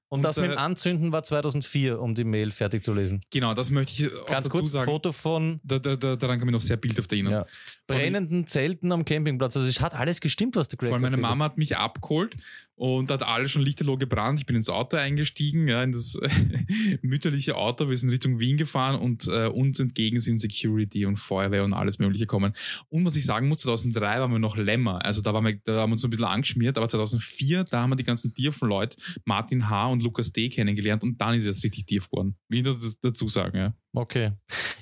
[0.09, 3.21] Und, das mit dem äh, Anzünden war 2004, um die Mail fertig zu lesen.
[3.31, 4.85] Genau, das möchte ich auch Ganz dazu kurz, sagen.
[4.85, 7.31] Foto von Da, da, da, daran kann ich noch sehr bildhaft erinnern.
[7.33, 7.45] ja,
[7.87, 9.57] brennenden Zelten am Campingplatz.
[9.57, 11.17] Also es hat alles gestimmt, was der Greg Vor allem meine.
[11.17, 12.35] Mama hat mich abgeholt
[12.83, 14.41] und hat alles schon lichterloh gebrannt.
[14.41, 16.19] Ich bin ins Auto eingestiegen, ja, in das
[17.01, 17.89] mütterliche Auto.
[17.89, 21.97] Wir sind Richtung Wien gefahren und äh, uns entgegen sind Security und Feuerwehr und alles
[21.99, 22.51] Mögliche gekommen.
[22.89, 25.05] Und was ich sagen muss, 2003 waren wir noch Lämmer.
[25.05, 26.77] Also da, waren wir, da haben wir uns ein bisschen angeschmiert.
[26.77, 29.87] Aber 2004, da haben wir die ganzen Tierfen-Leute, Martin H.
[29.87, 30.49] und Lukas D.
[30.49, 32.35] kennengelernt und dann ist es richtig tief geworden.
[32.49, 33.73] Will ich das dazu sagen, ja.
[33.93, 34.31] Okay.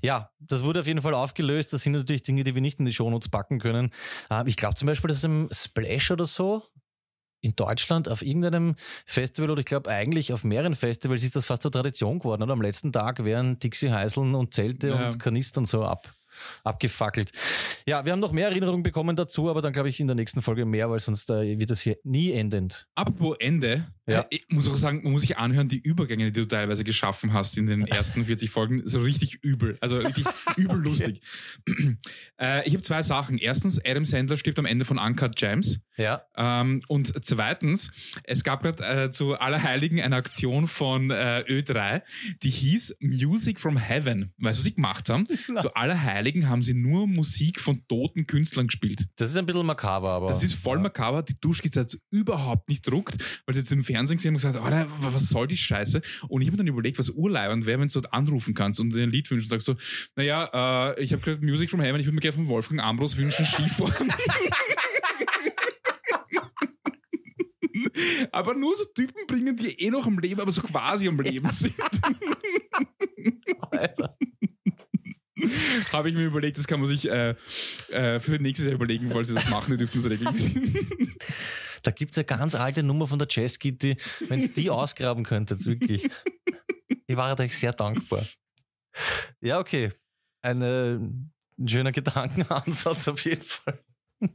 [0.02, 1.72] Ja, das wurde auf jeden Fall aufgelöst.
[1.72, 3.92] Das sind natürlich Dinge, die wir nicht in die Shownotes packen können.
[4.32, 6.64] Ähm, ich glaube zum Beispiel, dass im Splash oder so
[7.42, 8.76] in Deutschland auf irgendeinem
[9.06, 12.44] Festival oder ich glaube eigentlich auf mehreren Festivals ist das fast zur Tradition geworden.
[12.44, 12.54] Oder?
[12.54, 15.06] Am letzten Tag werden Dixie Heiseln und Zelte Ja.
[15.08, 16.14] und Kanistern so ab,
[16.64, 17.32] abgefackelt.
[17.86, 20.42] Ja, wir haben noch mehr Erinnerungen bekommen dazu, aber dann glaube ich in der nächsten
[20.42, 22.88] Folge mehr, weil sonst äh, wird das hier nie endend.
[22.96, 24.22] Apropos Ende, Ja.
[24.22, 27.34] äh, ich muss auch sagen, man muss sich anhören, die Übergänge, die du teilweise geschaffen
[27.34, 29.78] hast in den ersten 40 Folgen, so richtig übel.
[29.82, 30.26] Also richtig
[30.58, 31.22] übel lustig.
[32.40, 33.38] äh, ich habe zwei Sachen.
[33.38, 35.82] Erstens, Adam Sandler stirbt am Ende von Uncut Gems.
[35.98, 36.24] Ja.
[36.36, 37.92] Ähm, und zweitens,
[38.24, 42.02] es gab gerade äh, zu Allerheiligen eine Aktion von äh, Ö3,
[42.44, 44.34] die hieß Music from Heaven.
[44.38, 45.26] Weißt du, was sie gemacht haben?
[45.60, 49.08] Zu Allerheiligen haben sie nur Musik von toten Künstlern gespielt.
[49.16, 50.28] Das ist ein bisschen makaber, aber.
[50.28, 51.24] Das ist voll makaber.
[51.24, 54.66] Die Duschkizze hat überhaupt nicht druckt, weil sie jetzt im Fernsehen gesehen haben und gesagt,
[54.66, 56.02] Alter, was soll die Scheiße?
[56.28, 58.94] Und ich habe mir dann überlegt, was urleibend wäre, wenn du dort anrufen kannst und
[58.94, 59.76] dir ein Lied wünschen und sagst so,
[60.16, 63.18] naja, äh, ich habe gehört Music from Heaven, ich würde mir gerne von Wolfgang Ambros
[63.18, 64.14] wünschen, Skifahren.
[68.32, 71.50] aber nur so Typen bringen, die eh noch am Leben, aber so quasi am Leben
[71.50, 71.76] sind.
[73.72, 74.18] Alter.
[75.94, 77.36] habe ich mir überlegt, das kann man sich äh,
[77.90, 80.56] äh, für nächstes Jahr überlegen, falls sie das machen, die dürften es regelmäßig.
[81.84, 83.98] Da gibt es eine ganz alte Nummer von der Jazz Kitty.
[84.28, 86.08] Wenn ihr die ausgraben könntet, wirklich.
[87.08, 88.24] Ich war euch sehr dankbar.
[89.40, 89.92] Ja, okay.
[90.44, 91.32] Ein
[91.66, 93.84] schöner Gedankenansatz auf jeden Fall.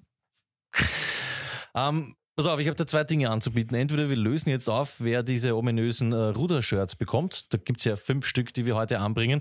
[1.76, 3.76] ähm, pass auf, ich habe da zwei Dinge anzubieten.
[3.76, 7.52] Entweder wir lösen jetzt auf, wer diese ominösen äh, Ruder-Shirts bekommt.
[7.52, 9.40] Da gibt es ja fünf Stück, die wir heute anbringen.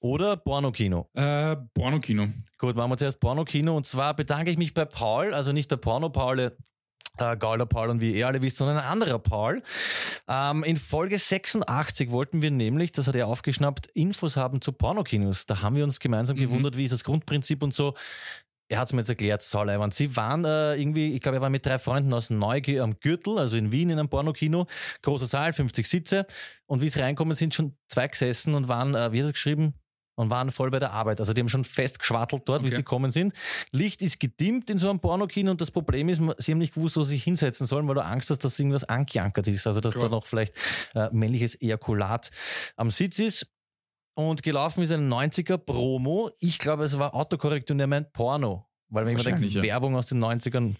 [0.00, 1.08] Oder Pornokino.
[1.14, 2.28] äh, Pornokino.
[2.58, 3.76] Gut, machen wir zuerst Pornokino.
[3.76, 6.52] Und zwar bedanke ich mich bei Paul, also nicht bei Porno Paul,
[7.18, 9.62] äh, Gauler Paul und wie ihr alle wisst, sondern ein anderer Paul.
[10.28, 15.46] Ähm, in Folge 86 wollten wir nämlich, das hat er aufgeschnappt, Infos haben zu Pornokinos.
[15.46, 16.40] Da haben wir uns gemeinsam Mhm.
[16.40, 17.94] gewundert, wie ist das Grundprinzip und so.
[18.68, 19.94] Er hat es mir jetzt erklärt, Sauleiwand.
[19.94, 23.38] Sie waren äh, irgendwie, ich glaube, er war mit drei Freunden aus Neugier am Gürtel,
[23.38, 24.66] also in Wien in einem Pornokino.
[25.02, 26.26] Großer Saal, 50 Sitze.
[26.66, 29.74] Und wie sie reinkommen, sind schon zwei gesessen und waren, äh, wie hat er geschrieben,
[30.16, 31.20] und waren voll bei der Arbeit.
[31.20, 32.76] Also die haben schon fest geschwattelt dort, wie Okay.
[32.76, 33.34] sie gekommen sind.
[33.72, 36.96] Licht ist gedimmt in so einem Pornokino und das Problem ist, sie haben nicht gewusst,
[36.96, 39.66] wo sie sich hinsetzen sollen, weil du Angst hast, dass irgendwas angeankert ist.
[39.66, 40.04] Also dass Klar.
[40.04, 40.54] da noch vielleicht
[40.94, 42.30] äh, männliches Ejakulat
[42.76, 43.48] am Sitz ist.
[44.14, 46.30] Und gelaufen ist ein 90er Promo.
[46.40, 48.66] Ich glaube, es war Autokorrektur und er meint Porno.
[48.88, 49.62] Weil wenn man denkt, Wahrscheinlich, ja.
[49.62, 50.76] Werbung aus den 90ern,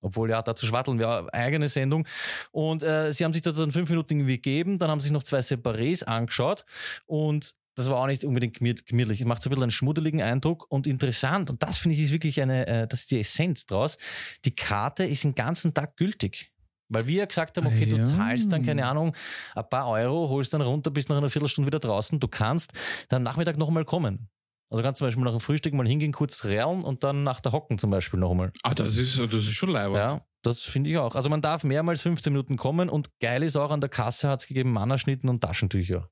[0.00, 2.06] obwohl ja, dazu schwatteln wir eine eigene Sendung.
[2.52, 5.24] Und äh, sie haben sich das dann fünf Minuten irgendwie gegeben, dann haben sich noch
[5.24, 6.64] zwei Separés angeschaut
[7.06, 9.20] und das war auch nicht unbedingt gemüt- gemütlich.
[9.20, 11.48] Es macht so ein bisschen einen schmuddeligen Eindruck und interessant.
[11.48, 13.98] Und das finde ich ist wirklich eine, äh, das ist die Essenz draus.
[14.44, 16.50] Die Karte ist den ganzen Tag gültig.
[16.88, 19.14] Weil wir gesagt haben, okay, du zahlst dann, keine Ahnung,
[19.54, 22.18] ein paar Euro, holst dann runter, bist nach einer Viertelstunde wieder draußen.
[22.18, 22.72] Du kannst
[23.08, 24.28] dann Nachmittag noch einmal kommen.
[24.70, 27.52] Also kannst zum Beispiel nach dem Frühstück mal hingehen, kurz realen und dann nach der
[27.52, 28.52] Hocken zum Beispiel noch einmal.
[28.62, 29.96] Ah, das ist, das ist schon leibend.
[29.96, 31.14] Ja, das finde ich auch.
[31.14, 34.40] Also man darf mehrmals 15 Minuten kommen und geil ist auch an der Kasse hat
[34.40, 36.10] es gegeben Mannerschnitten und Taschentücher.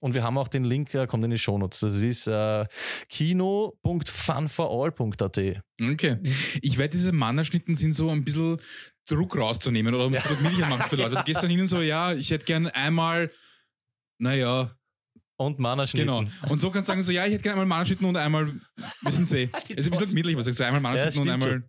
[0.00, 1.80] Und wir haben auch den Link, äh, kommt in die Shownotes.
[1.80, 2.66] Das ist äh,
[3.08, 5.62] kino.funforall.at.
[5.80, 6.18] Okay.
[6.60, 8.58] Ich werde diese Mannerschnitten sind so ein bisschen
[9.06, 10.22] Druck rauszunehmen oder um ja.
[10.68, 11.16] machen für Leute.
[11.16, 13.30] Du gehst dann hin und so, ja, ich hätte gern einmal,
[14.18, 14.70] naja,
[15.36, 15.84] und Mana.
[15.92, 16.24] Genau.
[16.48, 18.54] Und so kannst du sagen, so, ja, ich hätte gerne einmal Mana-Schnitten und einmal,
[19.02, 21.62] wissen Sie, es ist ein bisschen gemütlich, was sagst du, einmal Mana-Schnitten und stimmt einmal.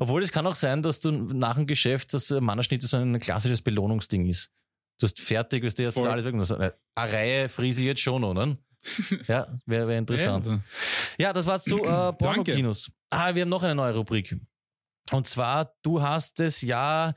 [0.00, 3.18] Obwohl es kann auch sein, dass du nach dem Geschäft, dass äh, Mannerschnitte so ein
[3.20, 4.50] klassisches Belohnungsding ist.
[4.98, 6.34] Du hast fertig, ist dir alles weg.
[6.34, 8.56] und so, Eine Reihe friese ich jetzt schon, oder?
[9.26, 10.46] Ja, wäre wär interessant.
[10.46, 10.60] Ja,
[11.18, 12.90] Ja, das war's zu äh, Pornokinos.
[13.10, 14.36] Ah, wir haben noch eine neue Rubrik.
[15.12, 17.14] Und zwar, du hast es ja,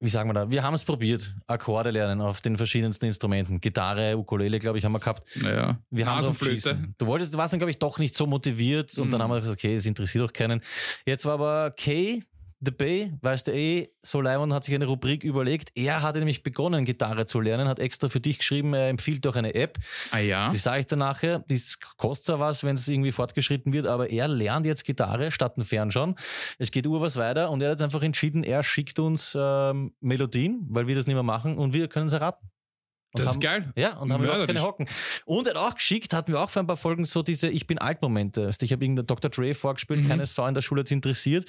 [0.00, 3.60] wie sagen wir da, wir haben es probiert, Akkorde lernen auf den verschiedensten Instrumenten.
[3.60, 5.22] Gitarre, Ukulele, glaube ich, haben wir gehabt.
[5.36, 5.78] naja.
[5.90, 6.94] Wir haben drauf schießen.
[6.98, 9.22] Du wolltest, du warst dann, glaube ich, doch nicht so motiviert und dann Mhm.
[9.24, 10.60] haben wir gesagt, okay, es interessiert doch keinen.
[11.06, 12.22] Jetzt war aber Kay,
[12.64, 15.70] The Bay, weißt du eh, so Leimon hat sich eine Rubrik überlegt.
[15.74, 19.36] Er hatte nämlich begonnen, Gitarre zu lernen, hat extra für dich geschrieben, er empfiehlt doch
[19.36, 19.78] eine App.
[20.10, 20.48] Ah ja.
[20.48, 21.44] Die sage ich dann nachher.
[21.48, 25.56] Das kostet zwar was, wenn es irgendwie fortgeschritten wird, aber er lernt jetzt Gitarre statt
[25.58, 26.14] ein Fernschauen.
[26.58, 29.92] Es geht ur was weiter und er hat jetzt einfach entschieden, er schickt uns ähm,
[30.00, 32.48] Melodien, weil wir das nicht mehr machen und wir können es erraten.
[33.12, 33.72] Und Das haben- ist geil.
[33.76, 34.62] ja, und haben wir überhaupt keine.
[34.62, 34.88] Hocken.
[35.24, 37.68] Und er hat auch geschickt, hatten wir auch vor ein paar Folgen so diese Ich
[37.68, 38.46] bin alt-Momente.
[38.46, 39.30] Also Ich habe irgendeinen Dr.
[39.30, 40.08] Dre vorgespielt, Mhm.
[40.08, 41.48] keine Sau in der Schule hat interessiert.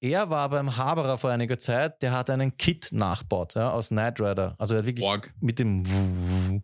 [0.00, 4.20] Er war beim Haberer vor einiger Zeit, der hat einen Kit nachgebaut ja, aus Knight
[4.20, 4.54] Rider.
[4.58, 5.32] Also er hat wirklich Org.
[5.40, 6.62] mit dem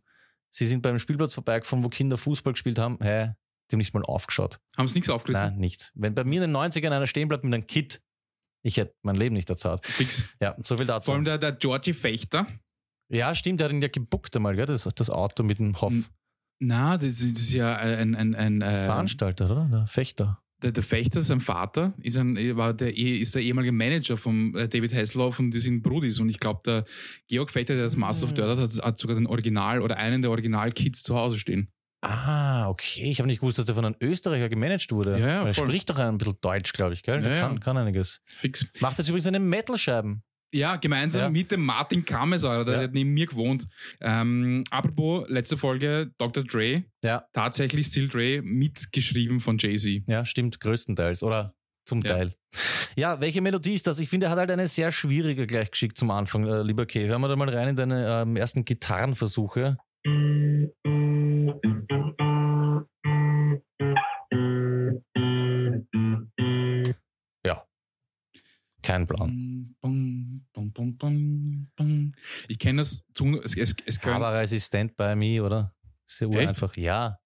[0.55, 2.99] Sie sind beim Spielplatz vorbeigefahren, wo Kinder Fußball gespielt haben.
[3.01, 3.33] Hä?
[3.71, 4.61] Die haben nicht mal aufgeschaut.
[4.77, 5.49] Haben es nichts aufgerissen?
[5.49, 5.93] Nein, nichts.
[5.95, 8.03] Wenn bei mir in den 90ern einer stehen bleibt mit einem Kit,
[8.63, 9.87] ich hätte mein Leben nicht erzahlt.
[9.87, 10.27] Fix.
[10.41, 11.07] Ja, so viel dazu.
[11.07, 12.47] Vor allem der, der Georgie Fechter.
[13.09, 14.67] ja, stimmt, der hat ihn ja gebuckt einmal, gell?
[14.67, 15.93] Das, das Auto mit dem Hoff.
[15.93, 16.05] Mhm.
[16.61, 19.69] Na, das ist, das ist ja ein, ein, ein äh, Veranstalter, oder?
[19.73, 20.42] Der Fechter.
[20.63, 24.55] Der, der Fechter, sein Vater, ist, ein, war der, eh- ist der ehemalige Manager von
[24.55, 26.19] äh, David Hasselhoff und die sind Brudis.
[26.21, 26.85] Und ich glaube, der
[27.29, 30.31] Georg Fechter, der das Master of Dirt hat, hat, sogar den Original oder einen der
[30.31, 31.69] Original-Kids zu Hause stehen.
[32.05, 33.05] Ah, okay.
[33.11, 35.13] Ich habe nicht gewusst, dass der von einem Österreicher gemanagt wurde.
[35.19, 37.21] Ja, ja, er spricht doch ein bisschen Deutsch, glaube ich, gell?
[37.21, 37.43] Der Ja, ja.
[37.47, 38.21] kann, kann einiges.
[38.27, 38.67] Fix.
[38.81, 40.23] Macht jetzt übrigens eine Metal-Scheiben.
[40.55, 41.31] Ja, gemeinsam Ja.
[41.31, 42.83] mit dem Martin Kammesäurer, der Ja.
[42.83, 43.67] hat neben mir gewohnt.
[44.01, 46.45] Ähm, apropos, letzte Folge, Dr.
[46.45, 50.03] Dre, Ja, tatsächlich Still Dre, mitgeschrieben von Jay-Z.
[50.07, 51.23] ja, stimmt, größtenteils.
[51.23, 51.55] Oder
[51.87, 52.13] zum Ja.
[52.13, 52.35] Teil.
[52.97, 53.99] Ja, welche Melodie ist das?
[53.99, 57.07] Ich finde, er hat halt eine sehr schwierige gleich geschickt zum Anfang, äh, lieber Kay.
[57.09, 59.79] Hören wir da mal rein in deine ähm, ersten Gitarrenversuche.
[67.47, 67.65] Ja.
[68.83, 69.31] Kein Plan.
[70.73, 72.13] Bum, bum, bum.
[72.49, 75.75] Ich kenne das, zu, es, es, es können, es ist Stand By Me, oder?
[76.07, 76.77] Ist ja einfach.
[76.77, 77.19] Ja.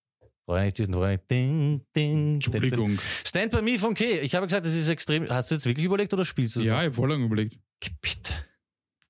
[0.46, 1.30] Brauche ich nicht diesen, brauche ich nicht.
[1.30, 2.34] Ding, ding, ding, ding.
[2.34, 2.98] Entschuldigung.
[3.24, 4.20] Stand By Me von Kay.
[4.20, 5.28] Ich habe gesagt, das ist extrem.
[5.28, 6.66] Hast du jetzt wirklich überlegt oder spielst du es?
[6.66, 7.54] Ja, ich habe voll lange überlegt.
[7.54, 7.90] noch?
[8.00, 8.34] Bitte.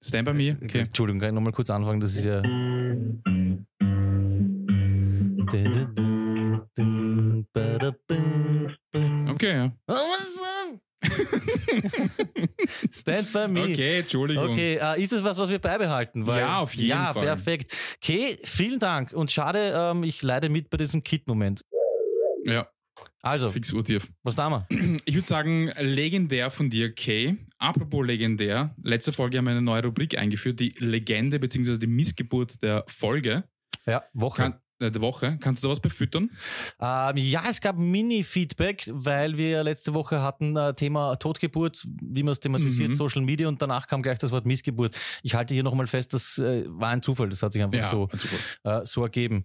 [0.07, 0.57] Stand by me?
[0.62, 0.80] Okay.
[0.80, 2.01] Entschuldigung, kann ich nochmal kurz anfangen?
[2.01, 2.39] Das ist ja.
[9.28, 9.72] Okay, ja.
[12.91, 13.65] Stand by me.
[13.65, 14.51] Okay, Entschuldigung.
[14.51, 16.27] Okay, äh, ist das was, was wir beibehalten?
[16.27, 17.25] Weil, Ja, auf jeden ja, Fall.
[17.25, 17.77] perfekt.
[18.03, 19.13] Okay, vielen Dank.
[19.13, 21.63] Und schade, ähm, ich leide mit bei diesem Kit-Moment.
[22.45, 22.69] Ja,
[23.23, 24.09] Also, fix urtief.
[24.23, 24.67] was da wir?
[25.05, 27.37] Ich würde sagen, legendär von dir, Kay.
[27.59, 31.79] Apropos legendär, letzte Folge haben wir eine neue Rubrik eingeführt, die Legende bzw.
[31.79, 33.45] die Missgeburt der Folge,
[33.87, 34.43] Ja, Woche.
[34.43, 35.39] kann, der Woche.
[35.41, 36.31] Kannst du da was befüttern?
[36.81, 42.33] Ähm, ja, es gab Mini-Feedback, weil wir letzte Woche hatten äh, Thema Totgeburt, wie man
[42.33, 42.95] es thematisiert, Mhm.
[42.95, 44.97] Social Media und danach kam gleich das Wort Missgeburt.
[45.22, 48.09] Ich halte hier nochmal fest, das äh, war ein Zufall, das hat sich einfach so,
[48.16, 48.81] super.
[48.83, 49.45] äh, so ergeben.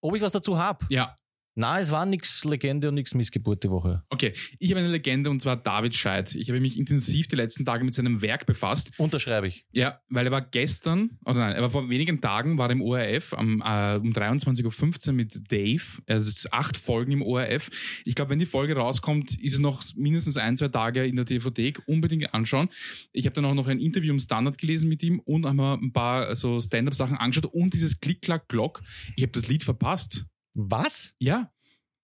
[0.00, 0.86] Ob ich was dazu habe?
[0.90, 1.16] Ja,
[1.60, 4.04] Na, es war nichts Legende und nichts Missgeburt die Woche.
[4.10, 4.32] okay.
[4.60, 6.36] Ich habe eine Legende und zwar David Scheid.
[6.36, 8.92] Ich habe mich intensiv die letzten Tage mit seinem Werk befasst.
[8.96, 9.66] Unterschreibe ich.
[9.72, 13.34] Ja, weil er war gestern, oder nein, er war vor wenigen Tagen, war im ORF
[13.34, 15.82] am, äh, um 23.15 Uhr mit Dave.
[16.06, 17.70] Also es ist acht Folgen im ORF.
[18.04, 21.24] Ich glaube, wenn die Folge rauskommt, ist es noch mindestens ein, zwei Tage in der
[21.24, 21.74] DVD.
[21.86, 22.68] Unbedingt anschauen.
[23.10, 25.92] Ich habe dann auch noch ein Interview im Standard gelesen mit ihm und haben ein
[25.92, 28.80] paar so Stand-Up-Sachen angeschaut und dieses Klick-Klack-Glock.
[29.16, 30.24] Ich habe das Lied verpasst.
[30.54, 31.12] Was?
[31.18, 31.52] Ja.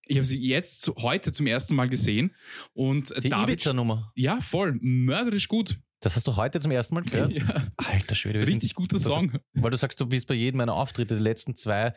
[0.07, 2.35] Ich habe sie jetzt heute zum ersten Mal gesehen
[2.75, 3.55] und Die David.
[3.55, 4.13] Ibiza-Nummer.
[4.15, 4.77] Ja, voll.
[4.81, 5.79] Mörderisch gut.
[6.01, 7.33] Das hast du heute zum ersten Mal gehört?
[7.37, 9.39] Ja, Alter Schwede, wir sind richtig guter Song.
[9.55, 11.95] Weil du sagst, du bist bei jedem meiner Auftritte, die letzten zwei,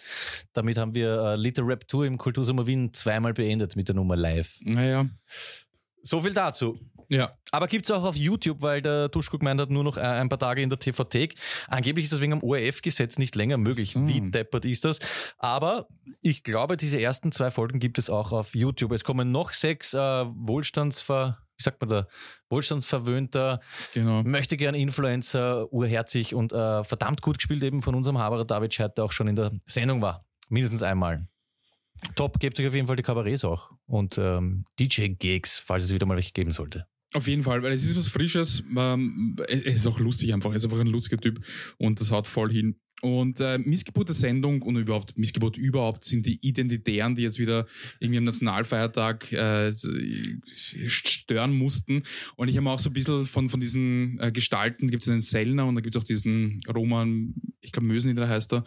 [0.53, 4.15] damit haben wir äh, Little Rap Tour im Kultursommer Wien zweimal beendet mit der Nummer
[4.15, 4.57] live.
[4.61, 5.09] Naja,
[6.01, 6.79] So viel dazu.
[7.09, 7.33] Ja.
[7.51, 10.39] Aber gibt's auch auf YouTube, weil der Duschko gemeint hat, nur noch äh, ein paar
[10.39, 11.35] Tage in der TV-Thek.
[11.67, 13.91] Angeblich ist das wegen dem ORF-Gesetz nicht länger möglich.
[13.93, 14.07] So.
[14.07, 14.99] Wie deppert ist das?
[15.37, 15.87] Aber
[16.21, 18.91] ich glaube, diese ersten zwei Folgen gibt es auch auf YouTube.
[18.91, 21.37] Es kommen noch sechs äh, Wohlstandsver...
[21.59, 22.07] Wie sagt man da?
[22.49, 23.61] Wohlstandsverwöhnter,
[23.95, 24.21] Genau.
[24.21, 28.95] möchte gern Influencer, urherzig und äh, verdammt gut gespielt eben von unserem Haberer David Scheidt,
[28.97, 30.23] der auch schon in der Sendung war.
[30.49, 31.27] Mindestens einmal.
[32.15, 33.71] Top, gebt euch auf jeden Fall die Kabarets auch.
[33.87, 36.85] Und ähm, DJ-Gigs, falls es wieder mal welche geben sollte.
[37.13, 38.63] Auf jeden Fall, weil es ist was Frisches.
[38.75, 40.49] Ähm, es ist auch lustig einfach.
[40.51, 41.39] Er ist einfach ein lustiger Typ
[41.77, 42.75] und das haut voll hin.
[43.01, 47.67] Und äh, Missgeburt der Sendung und überhaupt Missgeburt überhaupt sind die Identitären, die jetzt wieder
[47.99, 49.71] irgendwie am Nationalfeiertag äh,
[50.87, 52.01] stören mussten.
[52.35, 55.21] Und ich habe auch so ein bisschen von, von diesen äh, Gestalten, gibt es einen
[55.21, 58.65] Sellner und da gibt es auch diesen Roman, ich glaube Möseneder heißt er,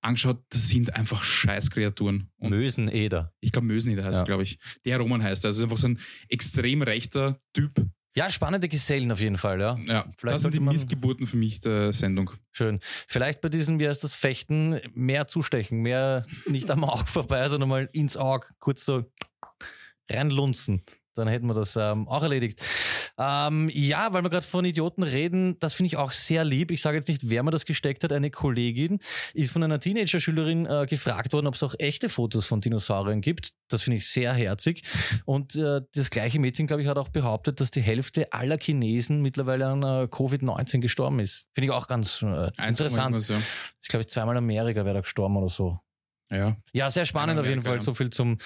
[0.00, 2.30] angeschaut, das sind einfach Scheißkreaturen.
[2.38, 3.32] Und Möseneder.
[3.40, 4.24] ich glaube Möseneder heißt Ja.
[4.24, 4.58] glaube ich.
[4.84, 5.48] Der Roman heißt er.
[5.48, 7.84] Also ist einfach so ein extrem rechter Typ.
[8.16, 9.76] Ja, spannende Gesellen auf jeden Fall, ja.
[9.86, 12.30] Ja, Vielleicht das sind die Missgeburten für mich der Sendung.
[12.50, 12.80] Schön.
[13.06, 17.68] Vielleicht bei diesem, wie heißt das, Fechten, mehr zustechen, mehr nicht am Auge vorbei, sondern
[17.68, 19.04] mal ins Auge, kurz so
[20.10, 20.82] reinlunzen.
[21.18, 22.62] Dann hätten wir das ähm, auch erledigt.
[23.18, 26.70] Ähm, ja, weil wir gerade von Idioten reden, das finde ich auch sehr lieb.
[26.70, 28.12] Ich sage jetzt nicht, wer mir das gesteckt hat.
[28.12, 29.00] Eine Kollegin
[29.34, 33.52] ist von einer Teenager-Schülerin äh, gefragt worden, ob es auch echte Fotos von Dinosauriern gibt.
[33.68, 34.82] Das finde ich sehr herzig.
[35.24, 39.20] Und äh, das gleiche Mädchen, glaube ich, hat auch behauptet, dass die Hälfte aller Chinesen
[39.20, 41.46] mittlerweile an äh, Covid-19 gestorben ist.
[41.54, 43.16] Finde ich auch ganz äh, interessant.
[43.16, 43.38] irgendwas, Ja.
[43.82, 45.78] Ich glaube, zweimal Amerika wäre da gestorben oder so.
[46.30, 46.56] Ja.
[46.72, 47.76] Ja, sehr spannend auf jeden Fall.
[47.76, 47.80] ja.
[47.80, 48.36] So viel zum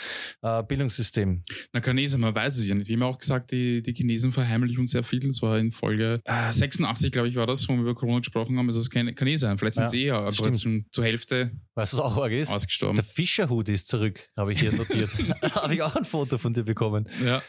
[0.42, 1.42] äh, Bildungssystem.
[1.72, 2.88] Na, Chinesen, man weiß es ja nicht.
[2.88, 5.20] Wie immer auch gesagt, die, die Chinesen verheimlichen uns sehr viel.
[5.20, 8.56] Das war in Folge äh, 86, glaube ich, war das, wo wir über Corona gesprochen
[8.58, 8.66] haben.
[8.68, 9.58] Also es ist keine Chinesen.
[9.58, 12.50] Vielleicht sind Ja, sie eh aber schon zur Hälfte Weißt du, was auch arg ist?
[12.52, 12.96] ausgestorben.
[12.96, 15.10] Der Fischerhut ist zurück, habe ich hier notiert.
[15.54, 17.08] habe ich auch ein Foto von dir bekommen.
[17.24, 17.42] Ja.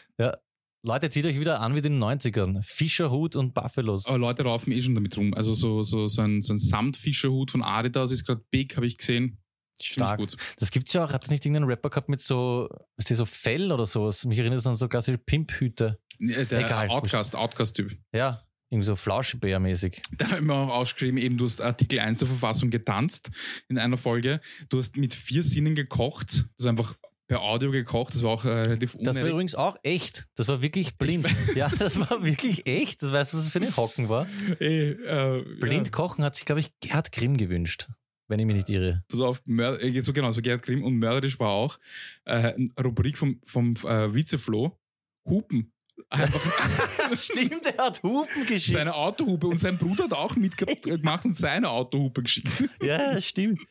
[0.85, 2.61] Leute, zieht euch wieder an wie in den 90ern.
[2.61, 4.05] Fischerhut und Buffalos.
[4.05, 5.33] Aber Leute raufen eh schon damit rum.
[5.33, 8.97] Also so, so, so ein, so ein Samtfischerhut von Adidas ist gerade big, habe ich
[8.97, 9.37] gesehen.
[9.85, 10.19] Stark.
[10.19, 10.35] Gut.
[10.59, 11.11] Das gibt's ja auch.
[11.13, 14.25] Hat es nicht irgendeinen Rapper gehabt mit so, ist die so Fell oder sowas?
[14.25, 15.99] Mich erinnert es an so klassische Pimphüte.
[16.19, 16.89] Äh, Der Egal.
[16.89, 17.97] Outcast, Outcast-Typ.
[18.13, 20.01] Ja, irgendwie so Flauschebär-mäßig.
[20.17, 23.29] Da habe ich mir auch ausgeschrieben, eben du hast Artikel 1 der Verfassung getanzt
[23.69, 24.41] in einer Folge.
[24.69, 26.31] Du hast mit vier Sinnen gekocht.
[26.31, 26.95] Das ist einfach
[27.27, 28.13] per Audio gekocht.
[28.15, 29.31] Das war auch äh, relativ Das war unnötig.
[29.31, 30.25] übrigens auch echt.
[30.35, 31.25] Das war wirklich blind.
[31.55, 33.01] Ja, das war wirklich echt.
[33.03, 34.27] Das weißt du, was das für eine Hocken war?
[34.59, 35.91] Ey, äh, Blind Ja.
[35.91, 37.87] kochen hat sich, glaube ich, Gerd Grimm gewünscht.
[38.27, 39.03] Wenn ich mich nicht irre.
[39.09, 41.77] Pass auf, Mör äh, so genau, so Gerhard Grimm und mörderisch war auch
[42.25, 44.77] äh, eine Rubrik vom, vom äh, Vizeflo.
[45.25, 45.71] Hupen.
[46.09, 46.41] Einfach
[47.17, 48.73] Stimmt, er hat Hupen geschickt.
[48.77, 52.49] seine Autohupe und sein Bruder hat auch mitgemacht und seine Autohupe geschickt.
[52.81, 53.61] Ja, stimmt.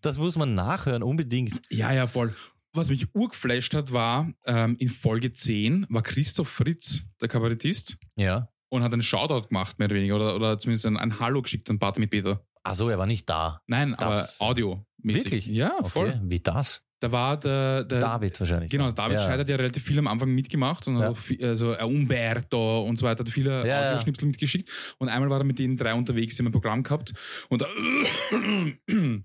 [0.00, 1.60] Das muss man nachhören, unbedingt.
[1.70, 2.34] Ja, ja, voll.
[2.74, 8.48] Was mich urgeflasht hat, war, ähm, in Folge 10 war Christoph Fritz, der Kabarettist, Ja.
[8.70, 11.68] und hat einen Shoutout gemacht, mehr oder weniger, oder, oder zumindest ein, ein Hallo geschickt
[11.70, 12.42] an Bart mit Peter.
[12.64, 13.60] Achso, er war nicht da.
[13.66, 14.86] Nein, Das- aber Audio.
[15.02, 15.46] Wirklich?
[15.46, 16.10] Ja, voll.
[16.10, 16.20] Okay.
[16.22, 16.82] Wie das?
[17.00, 18.70] Da war der, der David wahrscheinlich.
[18.70, 19.24] Genau, David ja.
[19.24, 21.08] Scheid hat ja relativ viel am Anfang mitgemacht und Ja.
[21.10, 23.88] auch viel, also äh, Umberto und so weiter, hat viele Ja, ja.
[23.90, 24.70] Audioschnipsel mitgeschickt.
[24.98, 27.12] Und einmal war er mit den drei unterwegs, die haben ein Programm gehabt.
[27.48, 27.66] Und da,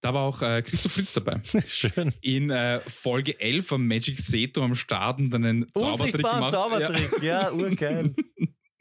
[0.00, 1.40] da war auch äh, Christoph Fritz dabei.
[1.66, 2.12] Schön.
[2.20, 6.52] In äh, Folge 11 am Magic Seto am Start und dann einen Zaubertrick Unsichtbaren gemacht.
[6.52, 7.22] Zaubertrick.
[7.22, 8.14] Ja, urgeil.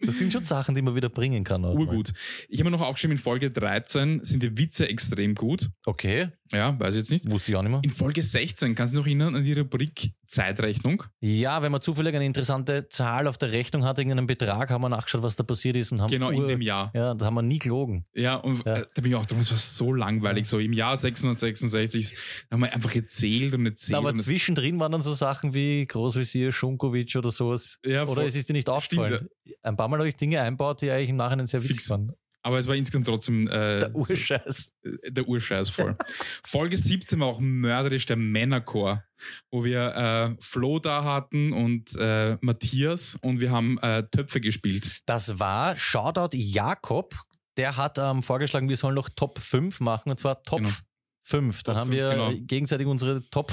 [0.01, 1.63] Das sind schon Sachen, die man wieder bringen kann.
[1.63, 2.13] Urgut.
[2.49, 5.69] Ich habe mir noch aufgeschrieben, in Folge 13 sind die Witze extrem gut.
[5.85, 7.29] Okay, Ja, weiß ich jetzt nicht.
[7.31, 7.81] wusste ich auch nicht mehr.
[7.83, 11.03] In Folge 16, kannst du dich noch erinnern an die Rubrik Zeitrechnung?
[11.19, 14.89] Ja, wenn man zufällig eine interessante Zahl auf der Rechnung hat, irgendeinen Betrag, haben wir
[14.89, 16.91] nachgeschaut, was da passiert ist und haben Genau, in ur- dem Jahr.
[16.93, 18.05] Ja, da haben wir nie gelogen.
[18.13, 18.75] Ja, und Ja.
[18.75, 20.45] Äh, da bin ich auch es war so langweilig.
[20.47, 22.17] So im Jahr 666
[22.51, 23.97] haben wir einfach erzählt und erzählt.
[23.97, 27.79] Aber und zwischendrin waren dann so Sachen wie Großvisier, Schunkovic oder sowas.
[27.85, 29.27] Ja, oder es ist dir nicht aufgefallen.
[29.63, 31.89] Ein paar Mal habe ich Dinge einbaut, die eigentlich im Nachhinein sehr witzig Fix.
[31.89, 32.13] waren.
[32.45, 34.71] Aber es war insgesamt trotzdem äh, Der Urscheiß.
[34.83, 35.97] äh, der Urscheiß voll.
[36.45, 39.03] Folge 17 war auch mörderisch der Männerchor,
[39.51, 45.01] wo wir äh, Flo da hatten und äh, Matthias und wir haben äh, Töpfe gespielt.
[45.07, 47.15] Das war Shoutout Jakob.
[47.57, 50.69] Der hat ähm, vorgeschlagen, wir sollen noch Top 5 machen, und zwar Top Genau.
[51.23, 51.63] 5.
[51.63, 52.31] Dann Top haben 5, wir genau.
[52.45, 53.51] gegenseitig unsere Top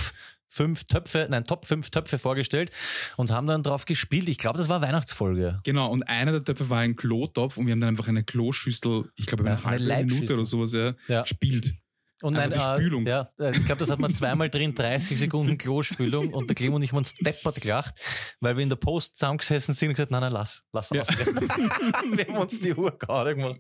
[0.53, 2.71] 5 Töpfe, nein, Top 5 Töpfe vorgestellt
[3.17, 4.29] und haben dann drauf gespielt.
[4.29, 5.61] Ich glaube, das war Weihnachtsfolge.
[5.65, 9.11] Genau, und einer der Töpfe war ein Klotopf und wir haben dann einfach eine Kloschüssel,
[9.17, 11.23] ich glaube Ja, eine halbe eine Minute oder sowas, ja, Ja.
[11.23, 11.75] gespielt.
[12.23, 13.05] Und nein, die äh, Spülung.
[13.05, 16.73] Ja, äh, ich glaube, das hat man zweimal drin, 30 Sekunden Klospülung und der Clem
[16.75, 17.95] und ich haben uns deppert gelacht,
[18.41, 21.01] weil wir in der Post zusammengesessen sind und gesagt, nein, nein, lass, lass Ja.
[21.03, 21.09] aus.
[21.19, 23.59] wir haben uns die Uhr gerade gemacht.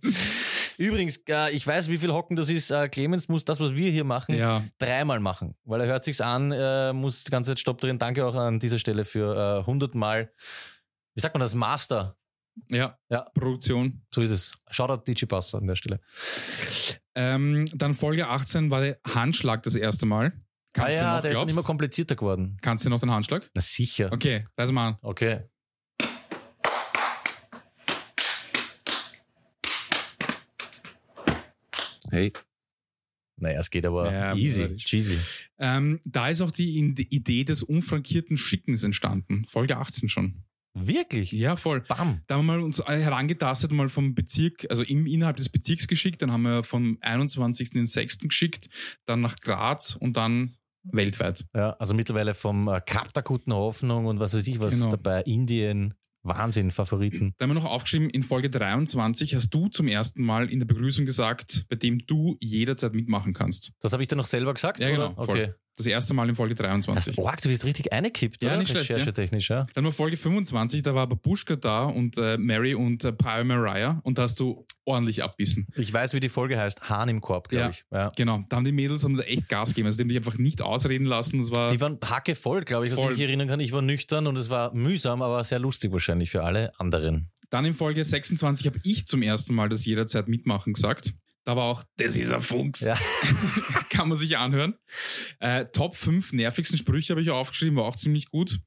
[0.86, 2.70] Übrigens, äh, ich weiß, wie viel Hocken das ist.
[2.70, 6.20] Äh, Clemens muss das, was wir hier machen, Ja, dreimal machen, weil er hört sich's
[6.20, 7.98] an, äh, muss die ganze Zeit Stopp drin.
[7.98, 10.32] Danke auch an dieser Stelle für äh, 100 Mal,
[11.14, 12.16] wie sagt man das, Master.
[12.68, 13.22] ja, Ja.
[13.34, 14.02] Produktion.
[14.14, 14.52] So ist es.
[14.70, 16.00] Shoutout DJ Passer an der Stelle.
[17.14, 20.32] Ähm, dann Folge 18 war der Handschlag das erste Mal.
[20.34, 20.40] Ah
[20.74, 21.52] Kannst du ja, noch, der ist dann glaubst?
[21.56, 22.56] immer komplizierter geworden.
[22.62, 23.50] Kannst du noch den Handschlag?
[23.52, 24.10] Na sicher.
[24.10, 24.96] Okay, reiß mal an.
[25.02, 25.42] Okay.
[32.12, 32.32] Hey.
[33.40, 35.18] Naja, es geht aber Ja, easy, cheesy.
[35.58, 39.46] Ähm, da ist auch die, Idee des unfrankierten Schickens entstanden.
[39.48, 40.44] Folge 18 schon.
[40.74, 41.32] Wirklich?
[41.32, 41.80] Ja, voll.
[41.80, 42.20] Bam.
[42.26, 46.22] Da haben wir mal uns herangetastet, mal vom Bezirk, also im, innerhalb des Bezirks geschickt,
[46.22, 47.72] dann haben wir vom 21.
[47.72, 48.18] in den 6.
[48.20, 48.68] geschickt,
[49.06, 51.46] dann nach Graz und dann weltweit.
[51.54, 54.90] Ja, also mittlerweile vom äh, Kap der guten Hoffnung und was weiß ich was Genau.
[54.90, 57.34] dabei, Indien, Wahnsinn, Favoriten.
[57.38, 60.66] Da haben wir noch aufgeschrieben, in Folge 23 hast du zum ersten Mal in der
[60.66, 63.72] Begrüßung gesagt, bei dem du jederzeit mitmachen kannst.
[63.80, 65.12] Das habe ich dir noch selber gesagt, Ja, genau.
[65.12, 65.24] oder?
[65.24, 65.38] Voll.
[65.40, 65.52] Okay.
[65.76, 67.18] Das erste Mal in Folge Also, 23.
[67.18, 68.58] oh, du bist richtig eingekippt, Ja, oder?
[68.58, 68.96] nicht schlecht, ja.
[68.96, 69.66] Recherchetechnisch, ja.
[69.74, 74.00] Dann war Folge 25, da war Babuschka da und äh, Mary und äh, Pio Mariah
[74.04, 75.66] und da hast du ordentlich abbissen.
[75.76, 76.88] Ich weiß, wie die Folge heißt.
[76.90, 77.70] Hahn im Korb, glaube Ja.
[77.70, 77.84] ich.
[77.90, 78.10] Ja.
[78.16, 79.86] Genau, da haben die Mädels haben da echt Gas gegeben.
[79.86, 81.38] Also die haben dich einfach nicht ausreden lassen.
[81.38, 83.12] Das war Die waren hacke voll, glaube ich, was Voll.
[83.12, 83.60] ich mich erinnern kann.
[83.60, 87.30] Ich war nüchtern und es war mühsam, aber sehr lustig wahrscheinlich für alle anderen.
[87.50, 91.14] Dann in Folge 26 habe ich zum ersten Mal das jederzeit mitmachen gesagt.
[91.44, 92.80] Da war auch, das ist ein Fuchs.
[92.82, 92.96] Ja.
[93.90, 94.74] Kann man sich anhören.
[95.40, 98.60] Äh, Top 5 nervigsten Sprüche habe ich aufgeschrieben, war auch ziemlich gut.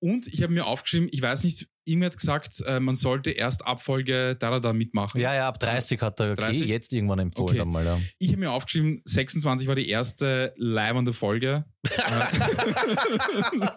[0.00, 3.64] Und ich habe mir aufgeschrieben, ich weiß nicht, irgendwer hat gesagt, äh, man sollte erst
[3.64, 5.20] ab Folge da, da, da mitmachen.
[5.20, 6.66] Ja, ja, ab 30 hat er okay, 30?
[6.68, 7.60] jetzt irgendwann empfohlen Okay.
[7.60, 8.00] einmal, ja.
[8.18, 11.64] Ich habe mir aufgeschrieben, 26 war die erste leibende Folge.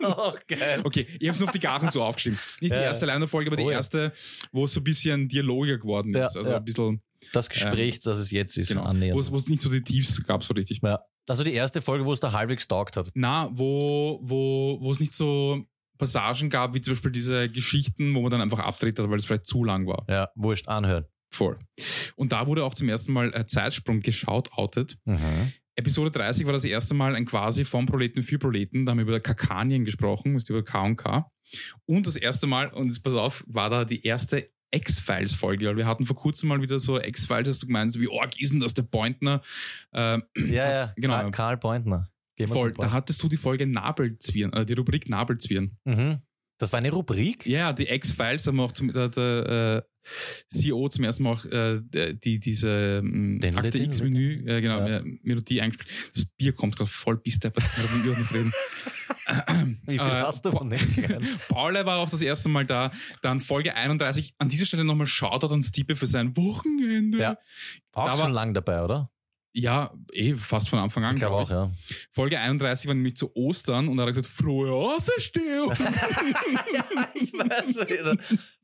[0.04, 0.82] oh, geil.
[0.84, 2.40] Okay, ich habe es auf die Garen so aufgeschrieben.
[2.60, 2.84] Nicht die Ja.
[2.84, 3.78] erste leibende Folge, aber die Oh ja.
[3.78, 4.12] erste,
[4.52, 6.38] wo es so ein bisschen dialogiger geworden Ja, ist.
[6.38, 6.58] Also ja.
[6.58, 7.02] ein bisschen,
[7.34, 9.16] Das Gespräch, das es jetzt ist, genau, annähernd.
[9.16, 10.80] wo es- wo es nicht so die Tiefs gab, so richtig.
[10.84, 11.00] Ja.
[11.28, 13.12] Also die erste Folge, wo es da halbwegs taugt hat.
[13.14, 15.64] Na, wo, wo, wo es nicht so
[15.98, 19.26] Passagen gab, wie zum Beispiel diese Geschichten, wo man dann einfach abdreht hat, weil es
[19.26, 20.04] vielleicht zu lang war.
[20.10, 21.06] Ja, wurscht, anhören.
[21.34, 21.58] Voll.
[22.16, 24.98] Und da wurde auch zum ersten Mal äh, Zeitsprung geschaut, outet.
[25.06, 25.54] Mhm.
[25.76, 28.86] Episode 30 war das erste Mal ein quasi vom Proleten für Proleten.
[28.86, 31.32] Da haben wir über Kakanien gesprochen, ist über K und K.
[31.86, 35.68] Und das erste Mal, und jetzt pass auf, war da die erste X-Files-Folge.
[35.68, 38.52] Weil wir hatten vor kurzem mal wieder so X-Files, hast du gemeint, wie arg ist
[38.54, 39.42] denn das, der Pointner?
[39.94, 41.14] Ähm, Ja, ja, Genau.
[41.16, 42.08] Karl, Karl Pointner.
[42.48, 45.78] Voll, da hattest du die Folge Nabelzwirn, äh, die Rubrik Nabelzwirn.
[45.86, 46.18] Mhm.
[46.58, 47.46] Das war eine Rubrik?
[47.46, 50.08] Ja, die X-Files haben auch zum, der, der äh,
[50.50, 54.98] CEO zum ersten Mal auch äh, die, diese Den- Akte X-Menü, äh, genau, Ja.
[54.98, 55.90] äh, Melodie eingespielt.
[56.14, 57.52] Das Bier kommt gerade voll bis der
[58.04, 58.52] mir nicht reden.
[59.86, 61.28] Wie viel Äh, hast du von den Kleinen?
[61.50, 62.92] Paul war auch das erste Mal da.
[63.22, 64.36] Dann Folge 31.
[64.38, 67.18] An dieser Stelle nochmal Shoutout an Stipe für sein Wochenende.
[67.18, 67.38] Ja.
[67.94, 69.10] Auch Da schon war- lang dabei, oder?
[69.54, 71.50] Ja, eh, fast von Anfang an, Ich glaube auch, ich.
[71.50, 71.70] ja.
[72.14, 75.72] Folge 31 war nämlich zu Ostern und da hat er gesagt, frohe Auferstehung.
[77.16, 78.16] ich weiß schon wieder.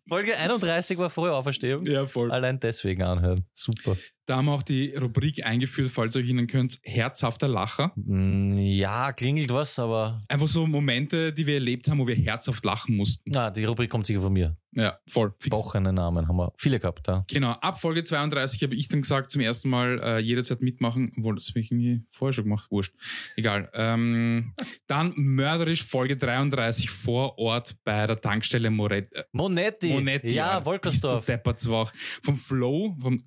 [0.07, 1.85] Folge 31 war vorher Auferstehung.
[1.85, 2.31] ja, voll.
[2.31, 3.45] Allein deswegen anhören.
[3.53, 3.98] Super.
[4.28, 7.94] Da haben wir auch die Rubrik eingeführt, falls ihr euch erinnern könnt, herzhafter Lacher.
[7.95, 12.66] Mm, Ja, klingelt was, aber Einfach so Momente, die wir erlebt haben, wo wir herzhaft
[12.66, 13.32] lachen mussten.
[13.34, 14.58] na, die Rubrik kommt sicher von mir.
[14.74, 15.34] Ja, voll.
[15.40, 15.49] Fix.
[15.56, 17.24] Bochene Namen haben wir viele gehabt, ja.
[17.30, 21.14] Genau, ab Folge 32 habe ich dann gesagt, zum ersten Mal äh, jederzeit mitmachen.
[21.18, 22.70] Obwohl, das habe ich irgendwie vorher schon gemacht.
[22.70, 22.94] Wurscht.
[23.38, 23.72] Egal.
[23.74, 24.54] Ähm,
[24.86, 29.94] dann mörderisch Folge 33 vor Ort bei der Tankstelle Moret äh, Monetti.
[29.94, 30.34] Monetti.
[30.34, 30.66] Ja, Alter.
[30.66, 31.26] Wolkersdorf.
[31.26, 31.91] Deppert, war auch
[32.22, 33.18] vom Flow, vom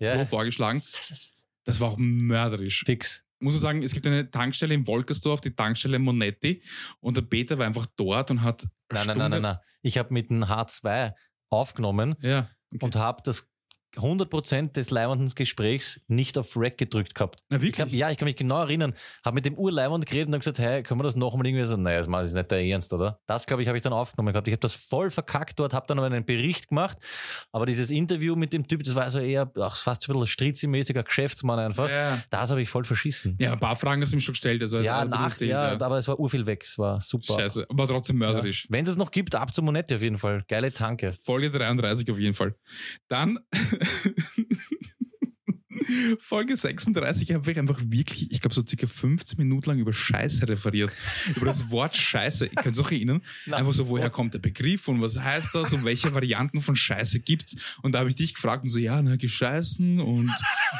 [0.00, 0.14] Ja.
[0.14, 0.82] Flow vorgeschlagen.
[1.64, 2.82] Das war auch mörderisch.
[2.84, 3.24] Fix.
[3.40, 6.62] muss man sagen, es gibt eine Tankstelle in Wolkersdorf, die Tankstelle Monetti.
[7.00, 8.62] Und der Peter war einfach dort und hat.
[8.62, 9.58] Nein, nein, nein, Stunde- nein, nein.
[9.82, 11.12] Ich habe mit dem H2
[11.50, 12.48] aufgenommen Ja.
[12.74, 12.84] Okay.
[12.84, 13.48] und habe das
[13.96, 17.42] 100% des leibenden Gesprächs nicht auf Rack gedrückt gehabt.
[17.48, 17.80] Na, Ich wirklich?
[17.80, 18.94] hab, ja, ich kann mich genau erinnern.
[19.24, 21.76] Habe mit dem Urleiband geredet und dann gesagt, hey, können wir das nochmal irgendwie so?
[21.76, 23.20] Naja, das ist nicht der Ernst, oder?
[23.26, 24.48] Das, glaube ich, habe ich dann aufgenommen gehabt.
[24.48, 26.98] Ich habe das voll verkackt dort, habe dann aber einen Bericht gemacht.
[27.52, 31.02] Aber dieses Interview mit dem Typ, das war also eher ach, fast ein bisschen strizimäßiger
[31.02, 31.88] Geschäftsmann einfach.
[31.88, 32.18] Ja.
[32.30, 33.36] Das habe ich voll verschissen.
[33.38, 34.62] ja, ein paar Fragen hast du mir schon gestellt.
[34.62, 36.64] Also Ja, nach, erzählt, ja, aber es war urviel weg.
[36.64, 37.34] Es war super.
[37.34, 38.66] Scheiße, aber trotzdem mörderisch.
[38.70, 40.44] Wenn es es noch gibt, ab zur Monette auf jeden Fall.
[40.48, 41.12] Geile Tanke.
[41.12, 42.54] Folge 33 auf jeden Fall.
[43.08, 43.38] Dann
[46.18, 50.48] Folge 36 habe ich einfach wirklich, ich glaube, so circa 15 Minuten lang über Scheiße
[50.48, 50.90] referiert.
[51.36, 52.46] über das Wort Scheiße.
[52.46, 53.22] Ich kann es auch erinnern.
[53.46, 56.76] Na, einfach so, woher kommt der Begriff und was heißt das und welche Varianten von
[56.76, 57.56] Scheiße gibt's?
[57.82, 60.30] Und da habe ich dich gefragt und so, ja, na, gescheißen und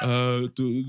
[0.02, 0.84] äh, du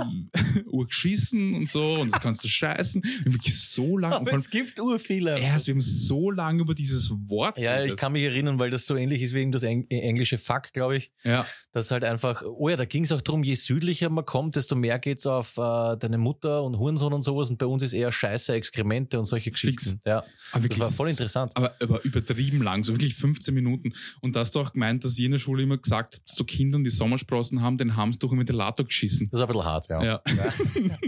[0.66, 3.02] urgeschissen und so und das kannst du scheißen.
[3.26, 4.20] Und wirklich so lang.
[4.20, 5.38] und vor allem, gibt urviele.
[5.40, 8.00] erst, wir haben so lange über dieses Wort Ja, ich geredet.
[8.00, 11.12] kann mich erinnern, weil das so ähnlich ist wegen das Eng englische Fuck, glaube ich.
[11.24, 11.46] ja.
[11.72, 14.78] Das halt einfach, oh ja, da ging es auch darum, je südlicher man kommt, desto
[14.78, 17.50] mehr geht's auf äh, deine Mutter und Hurensohn und sowas.
[17.50, 20.00] Und bei uns ist eher Scheiße, Exkremente und solche Geschichten.
[20.06, 20.24] Ja,
[20.54, 21.52] Aber das war voll interessant.
[21.56, 23.92] Aber, aber übertrieben lang, so wirklich 15 Minuten.
[24.22, 26.90] Und da hast du auch gemeint, dass der Schule immer gesagt habt, so Kindern, die
[26.90, 29.28] Sommersprossen haben, den haben sie durch den Ventilator geschissen.
[29.32, 30.04] Das war ein bisschen hart, ja.
[30.04, 30.22] Ja.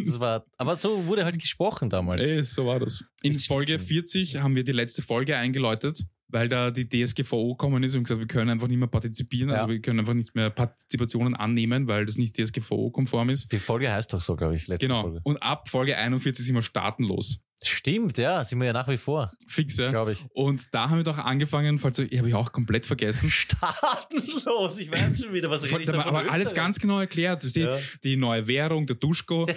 [0.05, 2.23] Das war, aber so wurde halt gesprochen damals.
[2.23, 3.03] Ey, so war das.
[3.21, 3.87] In stimmt Folge schon.
[3.87, 8.19] 40 haben wir die letzte Folge eingeläutet, weil da die DSGVO gekommen ist und gesagt,
[8.19, 9.69] wir können einfach nicht mehr partizipieren, also Ja.
[9.71, 13.51] wir können einfach nicht mehr Partizipationen annehmen, weil das nicht DSGVO-konform ist.
[13.51, 15.03] Die Folge heißt doch so, glaube ich, letzte Genau.
[15.03, 15.19] Folge.
[15.23, 17.39] Und ab Folge 41 sind wir staatenlos.
[17.63, 19.89] Stimmt, ja, sind wir ja nach wie vor, Fix, ja.
[19.89, 20.25] glaube ich.
[20.33, 23.29] Und da haben wir doch angefangen, falls ich habe ich auch komplett vergessen.
[23.31, 27.41] Staatenlos, ich weiß schon wieder, was rede ich da aber alles ganz genau erklärt.
[27.41, 27.77] Siehst, Ja.
[28.03, 29.45] Die neue Währung, der Duschko.
[29.47, 29.53] äh,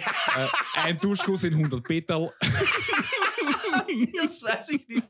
[0.83, 2.31] ein Duschko sind 100 Petal.
[4.17, 5.03] Das weiß ich nicht.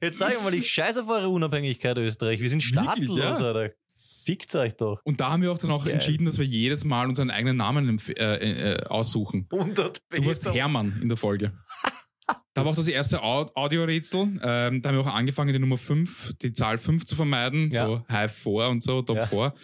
[0.00, 2.40] Jetzt sag ich mal, ich scheiße auf eure Unabhängigkeit, Österreich.
[2.40, 3.32] Wir sind staatenlos, ja?
[3.34, 3.70] Alter.
[3.94, 5.00] Fickt euch doch.
[5.04, 5.94] Und da haben wir auch dann auch Geil.
[5.94, 9.46] entschieden, dass wir jedes Mal unseren eigenen Namen empf- äh, äh, aussuchen.
[9.50, 11.52] 100 Du warst Hermann in der Folge.
[12.54, 14.38] Da war auch das erste Au- Audiorätsel.
[14.42, 17.70] Ähm, da haben wir auch angefangen, die Nummer 5, die Zahl 5 zu vermeiden.
[17.70, 17.86] Ja.
[17.86, 19.26] So High 4 und so, Top Ja.
[19.26, 19.54] 4.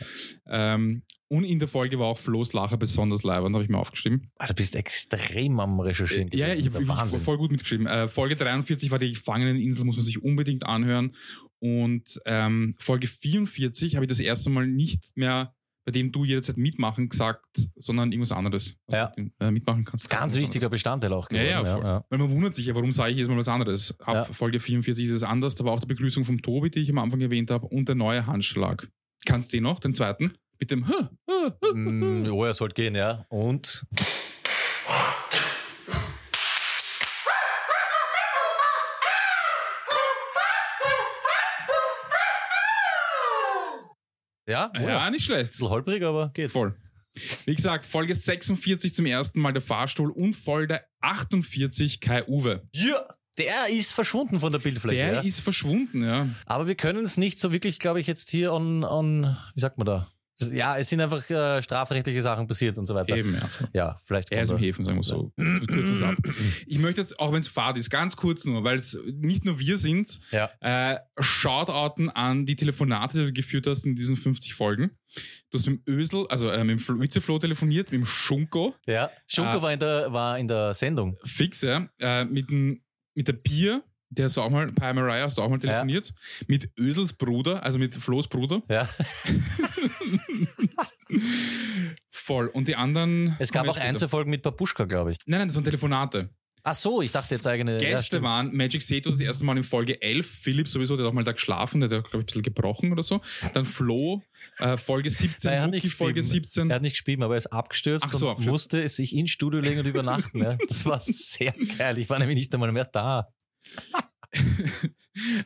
[0.48, 4.30] Ähm, und in der Folge war auch Flo's Lacher besonders leibend, habe ich mir aufgeschrieben.
[4.38, 6.28] Ah, Du bist extrem am Recherchieren.
[6.32, 7.86] Ja, ja, ich habe ja voll gut mitgeschrieben.
[7.88, 11.16] Äh, Folge 43 war die Gefangeneninsel, muss man sich unbedingt anhören.
[11.58, 15.52] Und ähm, Folge 44 habe ich das erste Mal nicht mehr,
[15.86, 17.46] bei dem du jederzeit mitmachen gesagt,
[17.76, 19.12] sondern irgendwas anderes, was Ja.
[19.16, 20.10] du äh, mitmachen kannst.
[20.10, 21.80] Ganz wichtiger Bestandteil auch Ja, ja, geworden.
[21.82, 22.04] voll.
[22.10, 23.98] Weil man wundert sich ja, warum sage ich jetzt mal was anderes.
[24.00, 24.24] Ab Ja.
[24.24, 25.54] Folge 44 ist es anders.
[25.54, 27.94] Da war auch die Begrüßung vom Tobi, die ich am Anfang erwähnt habe, und der
[27.94, 28.90] neue Handschlag.
[29.24, 30.32] Kannst du den noch, den anderten?
[30.58, 30.84] Mit dem
[31.74, 33.24] Mm, oh, er sollte gehen, ja.
[33.28, 33.86] Und
[44.46, 45.50] ja, oh, Ja, Ein nicht schlecht.
[45.52, 46.50] bisschen holprig, aber geht.
[46.50, 46.74] Voll.
[47.46, 52.68] Wie gesagt, Folge 46 zum ersten Mal der Fahrstuhl und Folge 48 Kai Uwe.
[52.72, 53.06] Ja,
[53.38, 54.96] der ist verschwunden von der Bildfläche.
[54.96, 55.20] Der ja.
[55.20, 56.28] ist verschwunden, ja.
[56.46, 59.78] Aber wir können es nicht so wirklich, glaube ich, jetzt hier on, on, wie sagt
[59.78, 60.08] man da?
[60.52, 63.16] Ja, es sind einfach äh, strafrechtliche Sachen passiert und so weiter.
[63.16, 63.48] Eben, ja.
[63.72, 64.30] Ja, vielleicht.
[64.32, 65.32] Er ist im Häfen, sagen wir so.
[66.04, 66.16] Ab.
[66.66, 69.58] Ich möchte jetzt, auch wenn es fad ist, ganz kurz nur, weil es nicht nur
[69.58, 70.50] wir sind, Ja.
[70.60, 74.90] äh, Shoutouten an die Telefonate, die du geführt hast in diesen 50 Folgen.
[75.50, 78.74] Du hast mit dem Ösel, also äh, mit dem Fl- Witzeflo telefoniert, mit dem Schunko,
[78.86, 79.62] Ja, Schunko Ah.
[79.62, 81.16] war, in der, war in der Sendung.
[81.24, 82.82] fix, ja, äh, mit, dem,
[83.14, 86.12] mit der Pier, der hast du auch mal, Pi Mariah hast du auch mal telefoniert,
[86.46, 88.88] mit Ösels Bruder, also mit Flo's Bruder, Ja.
[92.10, 92.48] voll.
[92.48, 93.36] Und die anderen...
[93.38, 93.76] Es gab auch.
[93.76, 95.18] Einzelfolgen mit Babuschka, glaube ich.
[95.26, 96.30] Nein, nein, das waren Telefonate.
[96.68, 97.74] Ach so, ich dachte jetzt eigene.
[97.74, 98.24] ja, Gäste stimmt.
[98.24, 101.22] waren Magic Seto das erste Mal in Folge 11, Philipp sowieso, der hat auch mal
[101.22, 103.20] da geschlafen, der hat, glaube ich, ein bisschen gebrochen oder so.
[103.54, 104.24] Dann Flo,
[104.58, 106.44] äh, Folge 17, Nein, er hat nicht Folge gespielt.
[106.52, 106.70] 17.
[106.70, 108.50] Er hat nicht gespielt, aber er ist abgestürzt Ach so, und abgestürzt.
[108.52, 110.42] musste es sich ins Studio legen und übernachten.
[110.42, 110.56] Ja.
[110.66, 111.98] Das war sehr geil.
[111.98, 113.28] Ich war nämlich nicht einmal mehr da.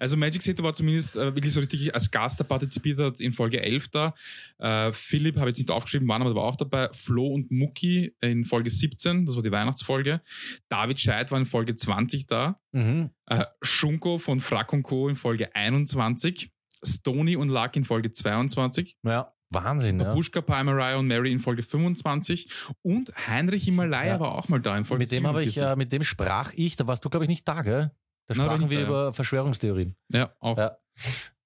[0.01, 3.33] Also Magic Seto war zumindest äh, wirklich so richtig als Gast, der partizipiert hat in
[3.33, 4.15] Folge 11 da.
[4.59, 6.89] Äh, Philipp habe ich jetzt nicht aufgeschrieben, waren aber war auch dabei.
[6.93, 10.23] Flo und Mucki in Folge 17, das war die Weihnachtsfolge.
[10.69, 12.59] David Scheid war in Folge 20 da.
[12.73, 13.11] Mhm.
[13.27, 15.09] Äh, Schunko von Frack und Co.
[15.09, 16.51] in Folge 21.
[16.85, 18.97] Stony und Luck in Folge 22.
[19.05, 20.01] Ja, Wahnsinn.
[20.01, 20.07] Ja.
[20.09, 22.51] Babuschka, Pi Mariah und Mary in Folge 25
[22.83, 24.21] und Heinrich Himalaya Ja.
[24.21, 25.73] war auch mal da in Folge Mit dem habe ich, 47.
[25.73, 27.93] äh, mit dem sprach ich, da warst du, glaube ich, nicht da, gell?
[28.31, 29.97] Da sprachen nicht wir über Verschwörungstheorien.
[30.13, 30.57] ja, auch.
[30.57, 30.77] Ja.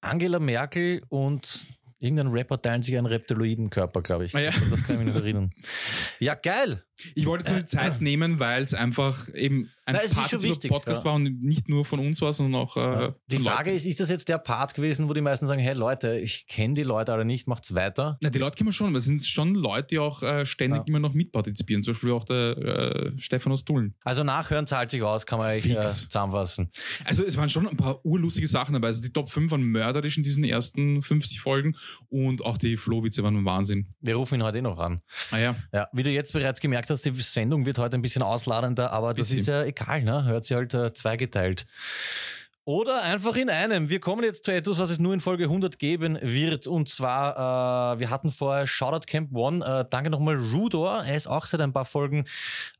[0.02, 1.66] Angela Merkel und
[2.04, 4.34] irgendein Rapper teilen sich einen Reptiloidenkörper, glaube ich.
[4.34, 4.50] Ah, ja.
[4.50, 5.50] Das, das kann ich mich noch erinnern.
[6.20, 6.84] Ja, geil.
[7.16, 11.02] Ich wollte jetzt nur die Zeit nehmen, weil es einfach eben ein partizipativer wichtig, Podcast
[11.02, 11.06] ja.
[11.06, 13.76] war und nicht nur von uns war, sondern auch äh, Die von Frage Leuten.
[13.78, 16.74] ist, ist das jetzt der Part gewesen, wo die meisten sagen, hey Leute, ich kenne
[16.74, 18.16] die Leute alle nicht, macht's weiter?
[18.22, 20.78] Na, die Leute kennen wir schon, aber es sind schon Leute, die auch äh, ständig
[20.82, 20.84] Ja.
[20.86, 21.82] immer noch mitpartizipieren.
[21.82, 23.94] Zum Beispiel auch der äh, Stefan aus Dullen.
[24.04, 26.02] Also nachhören zahlt sich aus, kann man euch äh, Fix.
[26.08, 26.70] zusammenfassen.
[27.04, 28.86] Also es waren schon ein paar urlustige Sachen dabei.
[28.88, 31.76] Also die Top 5 waren mörderisch in diesen ersten 50 Folgen
[32.08, 33.94] und auch die Flohwitze waren ein Wahnsinn.
[34.00, 35.00] Wir rufen ihn heute eh noch an.
[35.30, 38.22] Ah ja, Ja, wie du jetzt bereits gemerkt hast, die Sendung wird heute ein bisschen
[38.22, 39.40] ausladender, aber das Bisschen.
[39.40, 40.24] ist ja egal, ne?
[40.24, 41.66] Hört sie halt äh, zweigeteilt.
[42.66, 43.90] Oder einfach in einem.
[43.90, 46.66] Wir kommen jetzt zu etwas, was es nur in Folge 100 geben wird.
[46.66, 49.62] Und zwar, äh, wir hatten vorher Shoutout Camp One.
[49.62, 51.02] Äh, danke nochmal Rudor.
[51.04, 52.24] Er ist auch seit ein paar Folgen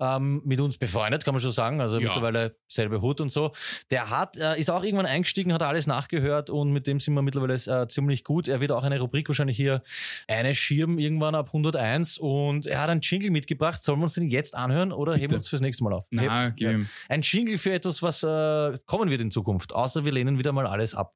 [0.01, 1.82] ähm, mit uns befreundet, kann man schon sagen.
[1.82, 2.06] Also Ja.
[2.06, 3.52] mittlerweile selbe Hut und so.
[3.90, 7.20] Der hat, äh, ist auch irgendwann eingestiegen, hat alles nachgehört und mit dem sind wir
[7.20, 8.48] mittlerweile äh, ziemlich gut.
[8.48, 9.82] Er wird auch eine Rubrik wahrscheinlich hier
[10.28, 13.85] eine Schirm irgendwann ab 101 und er hat einen Jingle mitgebracht.
[13.85, 15.36] Sollen wir uns den jetzt anhören oder heben wir Bitte.
[15.36, 16.06] uns fürs nächste Mal auf?
[16.11, 16.86] na, Heben- ja.
[17.11, 19.73] Ein Jingle für etwas, was äh, kommen wird in Zukunft.
[19.74, 21.14] Außer wir lehnen wieder mal alles ab.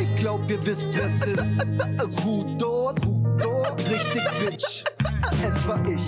[0.00, 1.60] Ich glaub, ihr wisst, wer's ist.
[2.24, 4.84] Rudor, Rudor, richtig Bitch.
[5.42, 6.00] Es war ich.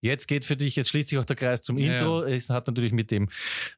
[0.00, 2.24] Jetzt geht für dich, jetzt schließt sich auch der Kreis zum Ja, Intro.
[2.24, 3.26] Es hat natürlich mit dem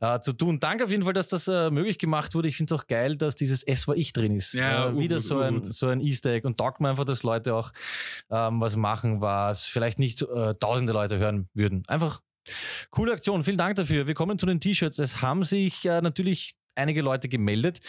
[0.01, 0.59] äh, zu tun.
[0.59, 2.49] Danke auf jeden Fall, dass das äh, möglich gemacht wurde.
[2.49, 4.53] Ich finde es auch geil, dass dieses Es war ich drin ist.
[4.53, 5.73] Ja, äh, wieder urgut, so ein, urgut.
[5.73, 6.45] so ein Easter Egg.
[6.45, 7.71] Und taugt mir einfach, dass Leute auch
[8.29, 11.85] ähm, was machen, was vielleicht nicht äh, tausende Leute hören würden.
[11.87, 12.21] Einfach
[12.91, 13.45] coole Aktion.
[13.45, 14.07] Vielen Dank dafür.
[14.07, 14.99] Wir kommen zu den T-Shirts.
[14.99, 17.81] Es haben sich äh, natürlich einige Leute gemeldet,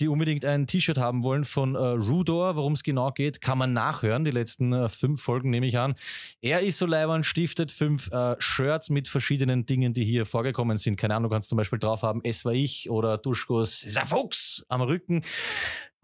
[0.00, 2.56] die unbedingt ein T-Shirt haben wollen von äh, Rudor.
[2.56, 4.24] Worum es genau geht, kann man nachhören.
[4.24, 5.94] Die letzten äh, fünf Folgen nehme ich an.
[6.40, 10.96] Er ist so leibern, stiftet fünf äh, Shirts mit verschiedenen Dingen, die hier vorgekommen sind.
[10.96, 14.06] Keine Ahnung, du kannst zum Beispiel drauf haben, es war ich oder Duschkos, ist ein
[14.06, 15.22] Fuchs am Rücken.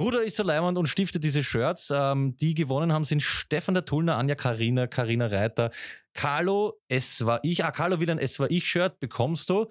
[0.01, 1.93] Bruder ist so leimend und stiftet diese Shirts.
[1.95, 5.71] Ähm, die gewonnen haben sind Stefan der Tullner, Anja Karina, Karina Reiter,
[6.15, 7.65] Carlo, es war ich.
[7.67, 9.67] Ah, Carlo wieder ein Es war ich Shirt bekommst du.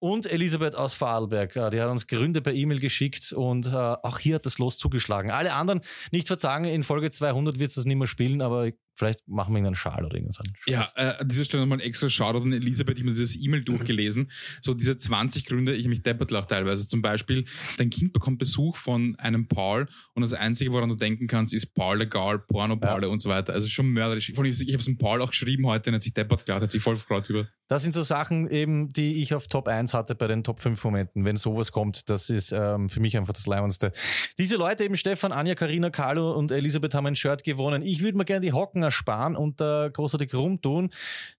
[0.00, 4.18] Und Elisabeth aus Vorarlberg, äh, die hat uns Gründe per E-Mail geschickt und äh, auch
[4.20, 5.32] hier hat das Los zugeschlagen.
[5.32, 5.80] Alle anderen
[6.12, 9.58] nicht verzagen, in Folge 200 wird es das nicht mehr spielen, aber vielleicht machen wir
[9.58, 10.38] irgendeinen Schal oder irgendwas.
[10.66, 13.62] Ja, äh, an dieser Stelle nochmal ein extra Shoutout an Elisabeth, ich habe dieses E-Mail
[13.62, 14.30] durchgelesen.
[14.60, 16.86] So diese 20 Gründe, ich habe mich deppert lacht teilweise.
[16.86, 17.44] Zum Beispiel,
[17.78, 21.74] dein Kind bekommt Besuch von einem Paul und das Einzige, woran du denken kannst, ist
[21.74, 23.08] Paul der Gal, Porno Paul Ja.
[23.08, 23.52] und so weiter.
[23.52, 24.32] Also schon mörderisch.
[24.36, 26.70] Allem, Ich habe es dem Paul auch geschrieben heute, und hat sich deppert gelacht, hat
[26.70, 27.46] sich voll gefreut über.
[27.68, 30.82] Das sind so Sachen eben, die ich auf Top 1 hatte bei den Top 5
[30.84, 31.24] Momenten.
[31.26, 33.92] Wenn sowas kommt, das ist ähm, für mich einfach das Leibendste.
[34.38, 37.82] Diese Leute eben, Stefan, Anja, Karina, Carlo und Elisabeth haben ein Shirt gewonnen.
[37.82, 40.90] Ich würde mir gerne die Hocken ersparen und äh, großartig rumtun.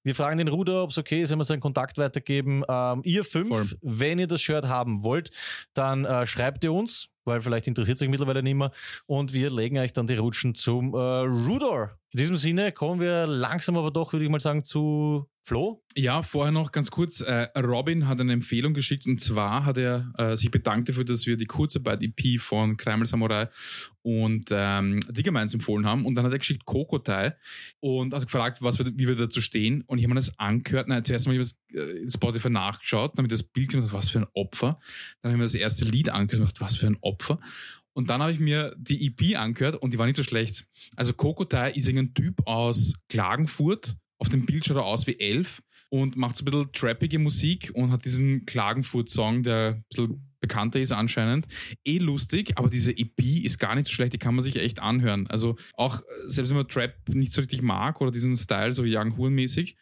[0.03, 2.63] Wir fragen den Ruder, ob es okay ist, wenn wir seinen Kontakt weitergeben.
[2.69, 3.77] Ähm, ihr fünf, Voll.
[3.81, 5.31] wenn ihr das Shirt haben wollt,
[5.73, 8.71] dann äh, schreibt ihr uns, weil vielleicht interessiert es euch mittlerweile nicht mehr.
[9.05, 11.97] Und wir legen euch dann die Rutschen zum äh, Rudor.
[12.11, 15.83] In diesem Sinne kommen wir langsam aber doch, würde ich mal sagen, zu Flo.
[15.95, 17.21] Ja, vorher noch ganz kurz.
[17.21, 21.25] Äh, Robin hat eine Empfehlung geschickt und zwar hat er äh, sich bedankt dafür, dass
[21.25, 23.49] wir die Kurzarbeit-EP von Kreml Samurai
[24.03, 26.05] und ähm, Diggermines empfohlen haben.
[26.05, 27.35] Und dann hat er geschickt Kokotai
[27.79, 29.81] und hat gefragt, was wir, wie wir dazu stehen.
[29.87, 30.87] Und ich habe mir das angehört.
[30.87, 34.27] Nein, zuerst habe ich das, äh, Spotify nachgeschaut, ich das Bild gedacht, was für ein
[34.35, 34.79] Opfer.
[35.23, 37.39] Dann habe ich mir das erste Lied angehört was für ein Opfer.
[37.93, 40.67] Und dann habe ich mir die EP angehört und die war nicht so schlecht.
[40.95, 43.97] Also Kokotai ist irgendein Typ aus Klagenfurt.
[44.19, 47.71] Auf dem Bild schaut er aus wie elf und macht so ein bisschen trappige Musik
[47.73, 51.47] und hat diesen Klagenfurt-Song, der ein bisschen bekannter ist anscheinend.
[51.85, 54.79] Eh lustig, aber diese EP ist gar nicht so schlecht, die kann man sich echt
[54.79, 55.27] anhören.
[55.27, 58.83] Also auch, äh, selbst wenn man Trap nicht so richtig mag oder diesen Style, so
[58.85, 59.75] Young Horn mäßig,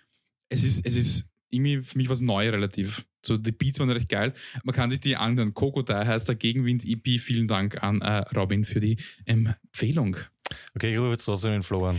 [0.49, 3.05] es ist, es ist irgendwie für mich was Neues relativ.
[3.26, 4.34] So, die Beats waren recht geil.
[4.64, 5.53] Man kann sich die anhören.
[5.53, 7.19] Kokotai heißt der Gegenwind EP.
[7.19, 10.18] Vielen Dank an äh, Robin für die Empfehlung.
[10.76, 11.97] Okay, ich rufe jetzt trotzdem den Flo an.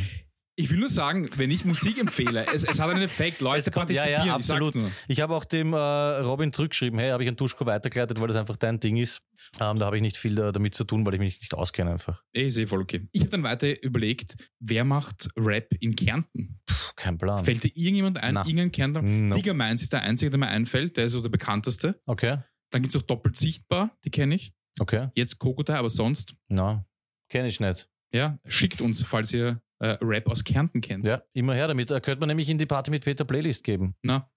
[0.60, 3.40] Ich will nur sagen, wenn ich Musik empfehle, es, es hat einen Effekt.
[3.40, 4.26] Leute Es kommt- ja, partizipieren.
[4.26, 4.74] ja, ich sag's absolut.
[4.74, 4.90] nur.
[5.06, 8.36] Ich habe auch dem äh, Robin zurückgeschrieben, hey, habe ich an Duschko weitergeleitet, weil das
[8.36, 9.22] einfach dein Ding ist.
[9.60, 11.92] Ähm, da habe ich nicht viel äh, damit zu tun, weil ich mich nicht auskenne
[11.92, 12.24] einfach.
[12.32, 13.08] Ist eh voll okay.
[13.12, 16.58] Ich habe dann weiter überlegt, wer macht Rap in Kärnten?
[16.66, 17.44] Puh, kein Plan.
[17.44, 18.34] Fällt dir irgendjemand ein?
[18.34, 18.40] Na.
[18.44, 19.00] Irgendein Kärntner?
[19.02, 19.36] No.
[19.36, 20.96] Digger Mainz ist der einzige, der mir einfällt.
[20.96, 22.00] Der ist so der bekannteste.
[22.04, 22.38] Okay,
[22.70, 24.52] Dann gibt es auch Doppelt Sichtbar, die kenne ich.
[24.80, 25.08] okay.
[25.14, 26.84] Jetzt Kokotai, aber sonst, Na,
[27.30, 27.88] kenne ich nicht.
[28.12, 31.06] ja, schickt uns, falls ihr äh, Rap aus Kärnten kennt.
[31.06, 31.90] Ja, immer her damit.
[31.90, 33.94] Da könnte man nämlich in die Party mit Peter Playlist geben.
[34.02, 34.30] Na,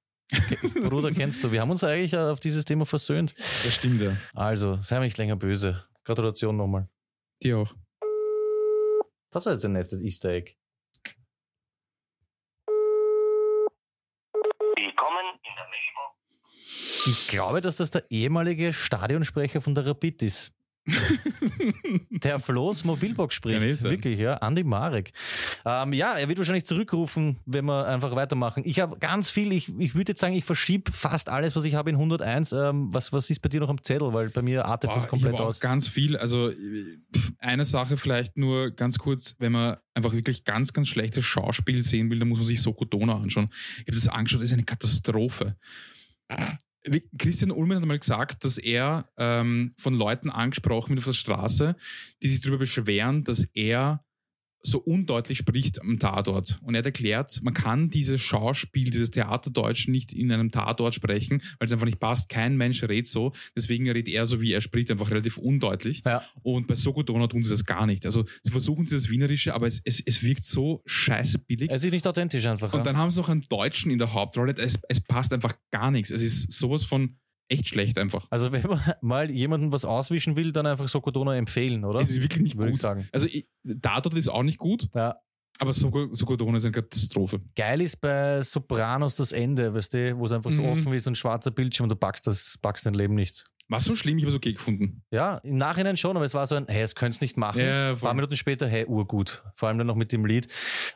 [0.88, 1.52] Bruder, kennst du.
[1.52, 3.34] Wir haben uns eigentlich äh, auf dieses Thema versöhnt.
[3.38, 4.16] das stimmt ja.
[4.34, 5.86] Also, sei mir nicht länger böse.
[6.04, 6.88] Gratulation nochmal.
[7.44, 7.74] Die auch.
[9.32, 10.54] Das war jetzt ein nettes Easter Egg.
[14.76, 17.08] Willkommen in der Mailbox.
[17.08, 20.54] Ich glaube, dass das der ehemalige Stadionsprecher von der Rapid ist.
[22.10, 23.62] Der Floß Mobilbox spricht.
[23.62, 23.84] Ja, ist.
[23.84, 24.36] Wirklich, ja.
[24.36, 25.12] Andi Marek.
[25.66, 28.64] Ähm, ja, er wird wahrscheinlich zurückrufen, wenn wir einfach weitermachen.
[28.66, 31.76] Ich habe ganz viel, ich, ich würde jetzt sagen, ich verschiebe fast alles, was ich
[31.76, 32.52] habe in 101.
[32.54, 34.14] Ähm, was, was ist bei dir noch am Zettel?
[34.14, 35.60] Weil bei mir artet das Boah, komplett ich auch aus.
[35.60, 36.18] ganz viel.
[36.18, 37.00] Also äh,
[37.38, 42.10] eine Sache vielleicht nur ganz kurz, wenn man einfach wirklich ganz, ganz schlechtes Schauspiel sehen
[42.10, 43.50] will, dann muss man sich Soko Donau anschauen.
[43.78, 45.56] Ich habe das angeschaut, das ist eine Katastrophe.
[47.18, 51.76] Christian Ullmann hat mal gesagt, dass er ähm, von Leuten angesprochen wird auf der Straße,
[52.22, 54.04] die sich darüber beschweren, dass er
[54.64, 56.60] so undeutlich spricht am Tatort.
[56.64, 61.42] Und er hat erklärt, man kann dieses Schauspiel, dieses Theaterdeutsch nicht in einem Tatort sprechen,
[61.60, 62.30] weil es einfach nicht passt.
[62.30, 63.34] Kein Mensch redet so.
[63.56, 66.04] Deswegen redet er so, wie er spricht, einfach relativ undeutlich.
[66.06, 66.24] Ja.
[66.44, 68.06] Und bei Soko Donau tun sie das gar nicht.
[68.06, 71.70] Also sie versuchen dieses Wienerische, aber es, es, es wirkt so scheiße billig.
[71.72, 72.74] Es ist nicht authentisch einfach.
[72.74, 72.84] Und ja.
[72.84, 74.54] dann haben sie noch einen Deutschen in der Hauptrolle.
[74.58, 76.12] Es, es passt einfach gar nichts.
[76.12, 77.18] Es ist sowas von
[77.52, 78.26] echt schlecht einfach.
[78.30, 82.00] Also wenn man mal jemandem was auswischen will, dann einfach Sokodona empfehlen, oder?
[82.00, 82.82] Es ist wirklich nicht Würde ich gut.
[82.82, 83.08] sagen.
[83.12, 83.48] Also ich,
[83.82, 85.16] Tatort ist auch nicht gut, Ja.
[85.60, 87.42] aber Soko, Soko Donau ist eine Katastrophe.
[87.56, 90.70] Geil ist bei Sopranos das Ende, weißt du, wo es einfach so Mhm.
[90.70, 93.46] offen ist und schwarzer Bildschirm und du packst, das, packst dein Leben nicht.
[93.72, 95.02] War so schlimm, ich habe es okay gefunden.
[95.12, 97.62] Ja, im Nachhinein schon, aber es war so ein, hey, es könnt's nicht machen.
[97.62, 99.44] Ja, Ein paar Minuten später, hey, urgut.
[99.56, 100.50] Vor allem dann noch mit dem Lied.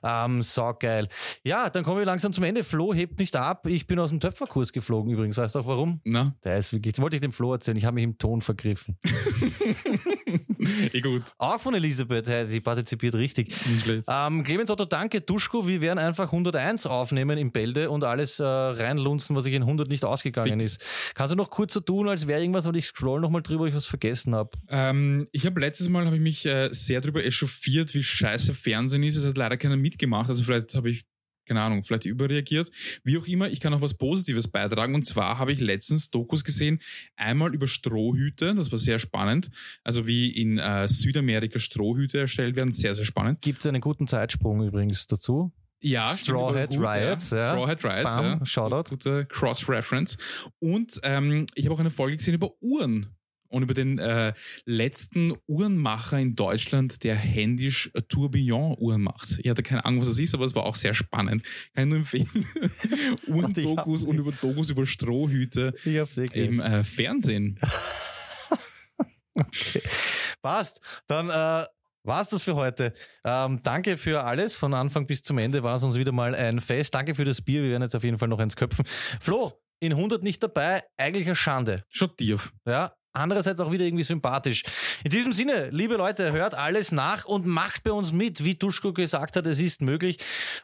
[0.03, 1.07] Ähm, saugeil.
[1.45, 2.65] Ja, dann kommen wir langsam zum Ende.
[2.65, 3.65] Flo hebt nicht ab.
[3.67, 5.37] Ich bin aus dem Töpferkurs geflogen übrigens.
[5.37, 6.01] Weißt du auch warum?
[6.03, 7.77] Na, Der ist wirklich, das wollte ich dem Flo erzählen.
[7.77, 8.97] Ich habe mich im Ton vergriffen.
[10.93, 11.23] eh gut.
[11.37, 13.47] Auch von Elisabeth, hey, die partizipiert richtig.
[13.67, 14.05] Nicht schlecht.
[14.09, 15.21] Ähm, Clemens Otto, danke.
[15.21, 19.61] Duschko, wir werden einfach 101 aufnehmen im Bälde und alles äh, reinlunzen, was sich in
[19.63, 20.73] 100 nicht ausgegangen Fix.
[20.77, 21.13] ist.
[21.15, 23.73] Kannst du noch kurz so tun, als wäre irgendwas und ich scroll nochmal drüber, ich
[23.73, 24.51] was vergessen habe.
[24.69, 29.03] Ähm, ich habe letztes Mal habe ich mich äh, sehr darüber echauffiert, wie scheiße Fernsehen
[29.03, 29.15] ist.
[29.15, 30.29] Es hat leider keiner mitgemacht.
[30.29, 31.05] Also vielleicht habe ich
[31.45, 32.71] keine Ahnung, vielleicht überreagiert.
[33.03, 34.95] Wie auch immer, ich kann auch was Positives beitragen.
[34.95, 36.79] Und zwar habe ich letztens Dokus gesehen,
[37.15, 39.51] einmal über Strohhüte, das war sehr spannend.
[39.83, 43.41] Also wie in äh, Südamerika Strohhüte erstellt werden, sehr, sehr spannend.
[43.41, 45.51] Gibt es einen guten Zeitsprung übrigens dazu?
[45.85, 47.51] Ja, Straw Hat gut, Riots, ja.
[47.51, 48.45] Straw Hat Riots, Bam, ja.
[48.45, 48.89] Shoutout.
[48.89, 50.17] Gute Cross-Reference.
[50.57, 53.15] Und ähm, ich habe auch eine Folge gesehen über Uhren
[53.49, 54.33] und über den äh,
[54.65, 59.37] letzten Uhrenmacher in Deutschland, der händisch Tourbillon-Uhren macht.
[59.43, 61.43] Ich hatte keine Ahnung, was das ist, aber es war auch sehr spannend.
[61.75, 62.47] Kann ich nur empfehlen.
[63.27, 67.59] Uhrendokus und über Dokus über Strohhüte Ich hab's eh im äh, Fernsehen.
[70.41, 70.81] Passt.
[71.07, 71.65] Dann äh,
[72.05, 72.93] war's das für heute.
[73.25, 74.55] Ähm, danke für alles.
[74.55, 76.93] Von Anfang bis zum Ende war es uns wieder mal ein Fest.
[76.93, 77.63] Danke für das Bier.
[77.63, 78.85] Wir werden jetzt auf jeden Fall noch eins köpfen.
[78.85, 80.83] Flo, in 100 nicht dabei.
[80.97, 81.83] Eigentlich eine Schande.
[81.89, 82.53] Schon tief.
[82.65, 82.93] Ja.
[83.15, 84.63] Andererseits auch wieder irgendwie sympathisch.
[85.03, 88.43] In diesem Sinne, liebe Leute, hört alles nach und macht bei uns mit.
[88.43, 90.17] Wie Duschko gesagt hat, es ist möglich.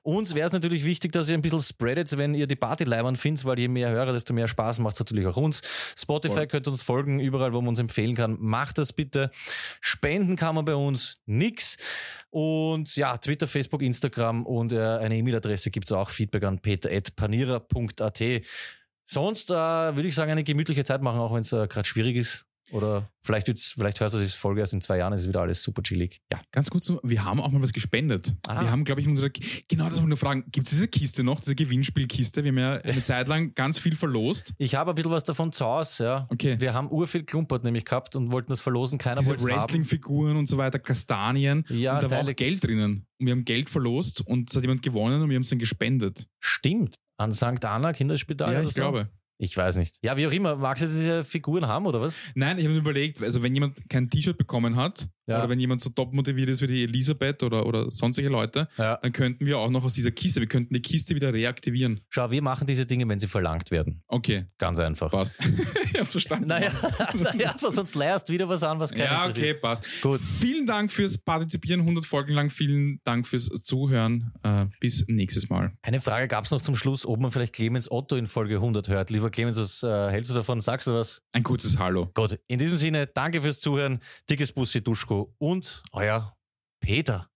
[0.04, 3.46] Uns wäre es natürlich wichtig, dass ihr ein bisschen spreadet, wenn ihr die Partyleibern findet,
[3.46, 5.62] weil je mehr Hörer, desto mehr Spaß macht es natürlich auch uns.
[5.98, 6.48] Spotify Voll.
[6.48, 8.38] könnt uns folgen, überall, wo man uns empfehlen kann.
[8.40, 9.32] Macht das bitte.
[9.80, 11.78] Spenden kann man bei uns nix.
[12.32, 16.10] Und ja, Twitter, Facebook, Instagram und äh, eine E-Mail-Adresse gibt es auch.
[16.10, 18.22] Feedback an peter.panira.at.
[19.12, 22.16] Sonst äh, würde ich sagen, eine gemütliche Zeit machen, auch wenn es äh, gerade schwierig
[22.16, 22.46] ist.
[22.72, 25.84] Oder vielleicht, vielleicht hörst du die Folge erst in zwei Jahren, ist wieder alles super
[25.84, 26.22] chillig.
[26.32, 28.34] Ja, ganz kurz wir haben auch mal was gespendet.
[28.48, 28.62] Ah.
[28.62, 29.30] Wir haben, glaube ich, in unserer,
[29.68, 32.46] genau das wollte ich nur fragen, gibt es diese Kiste noch, diese Gewinnspielkiste?
[32.46, 34.54] Wir haben ja eine Zeit lang ganz viel verlost.
[34.62, 36.28] Ich habe ein bisschen was davon zu Hause, ja.
[36.30, 36.56] Okay.
[36.60, 39.54] Wir haben urviel Klumpert nämlich gehabt und wollten das verlosen, keiner Diese wollte es.
[39.54, 41.66] Wrestling-Figuren und so weiter, Kastanien.
[41.68, 43.06] Ja, und da war Teile auch Geld drinnen.
[43.20, 45.60] Und wir haben Geld verlost und es hat jemand gewonnen und wir haben es dann
[45.60, 46.28] gespendet.
[46.40, 46.96] Stimmt.
[47.22, 47.64] An St.
[47.66, 48.52] Anna Kinderspital.
[48.52, 48.82] ja, ich so?
[48.82, 49.10] glaube.
[49.44, 49.98] Ich weiß nicht.
[50.04, 50.56] Ja, wie auch immer.
[50.56, 52.16] Magst du diese Figuren haben oder was?
[52.36, 55.40] Nein, ich habe mir überlegt, also wenn jemand kein T-Shirt bekommen hat, Ja.
[55.40, 58.98] oder wenn jemand so top motiviert ist wie die Elisabeth oder, oder sonstige Leute, Ja.
[59.02, 62.02] dann könnten wir auch noch aus dieser Kiste, wir könnten die Kiste wieder reaktivieren.
[62.10, 64.04] Schau, wir machen diese Dinge, wenn sie verlangt werden.
[64.08, 65.10] Okay, Ganz einfach.
[65.10, 65.40] passt.
[65.94, 66.48] ich hab's verstanden.
[66.48, 66.72] Naja,
[67.34, 70.02] naja, aber sonst leierst wieder was an, was keiner Ja, okay, passt.
[70.04, 70.20] Gut.
[70.20, 72.52] Vielen Dank fürs Partizipieren, 100 Folgen lang.
[72.52, 74.32] Vielen Dank fürs Zuhören.
[74.44, 75.72] Äh, bis nächstes Mal.
[75.82, 78.88] Eine Frage gab es noch zum Schluss, ob man vielleicht Clemens Otto in Folge 100
[78.90, 79.10] hört.
[79.10, 80.62] Lieber Clemens, was äh, hältst du davon?
[80.62, 81.22] Sagst du was?
[81.32, 82.10] Ein kurzes Hallo.
[82.14, 84.00] Gut, in diesem Sinne, danke fürs Zuhören.
[84.30, 86.36] Dickes Bussi Duschko und euer
[86.80, 87.30] Peter.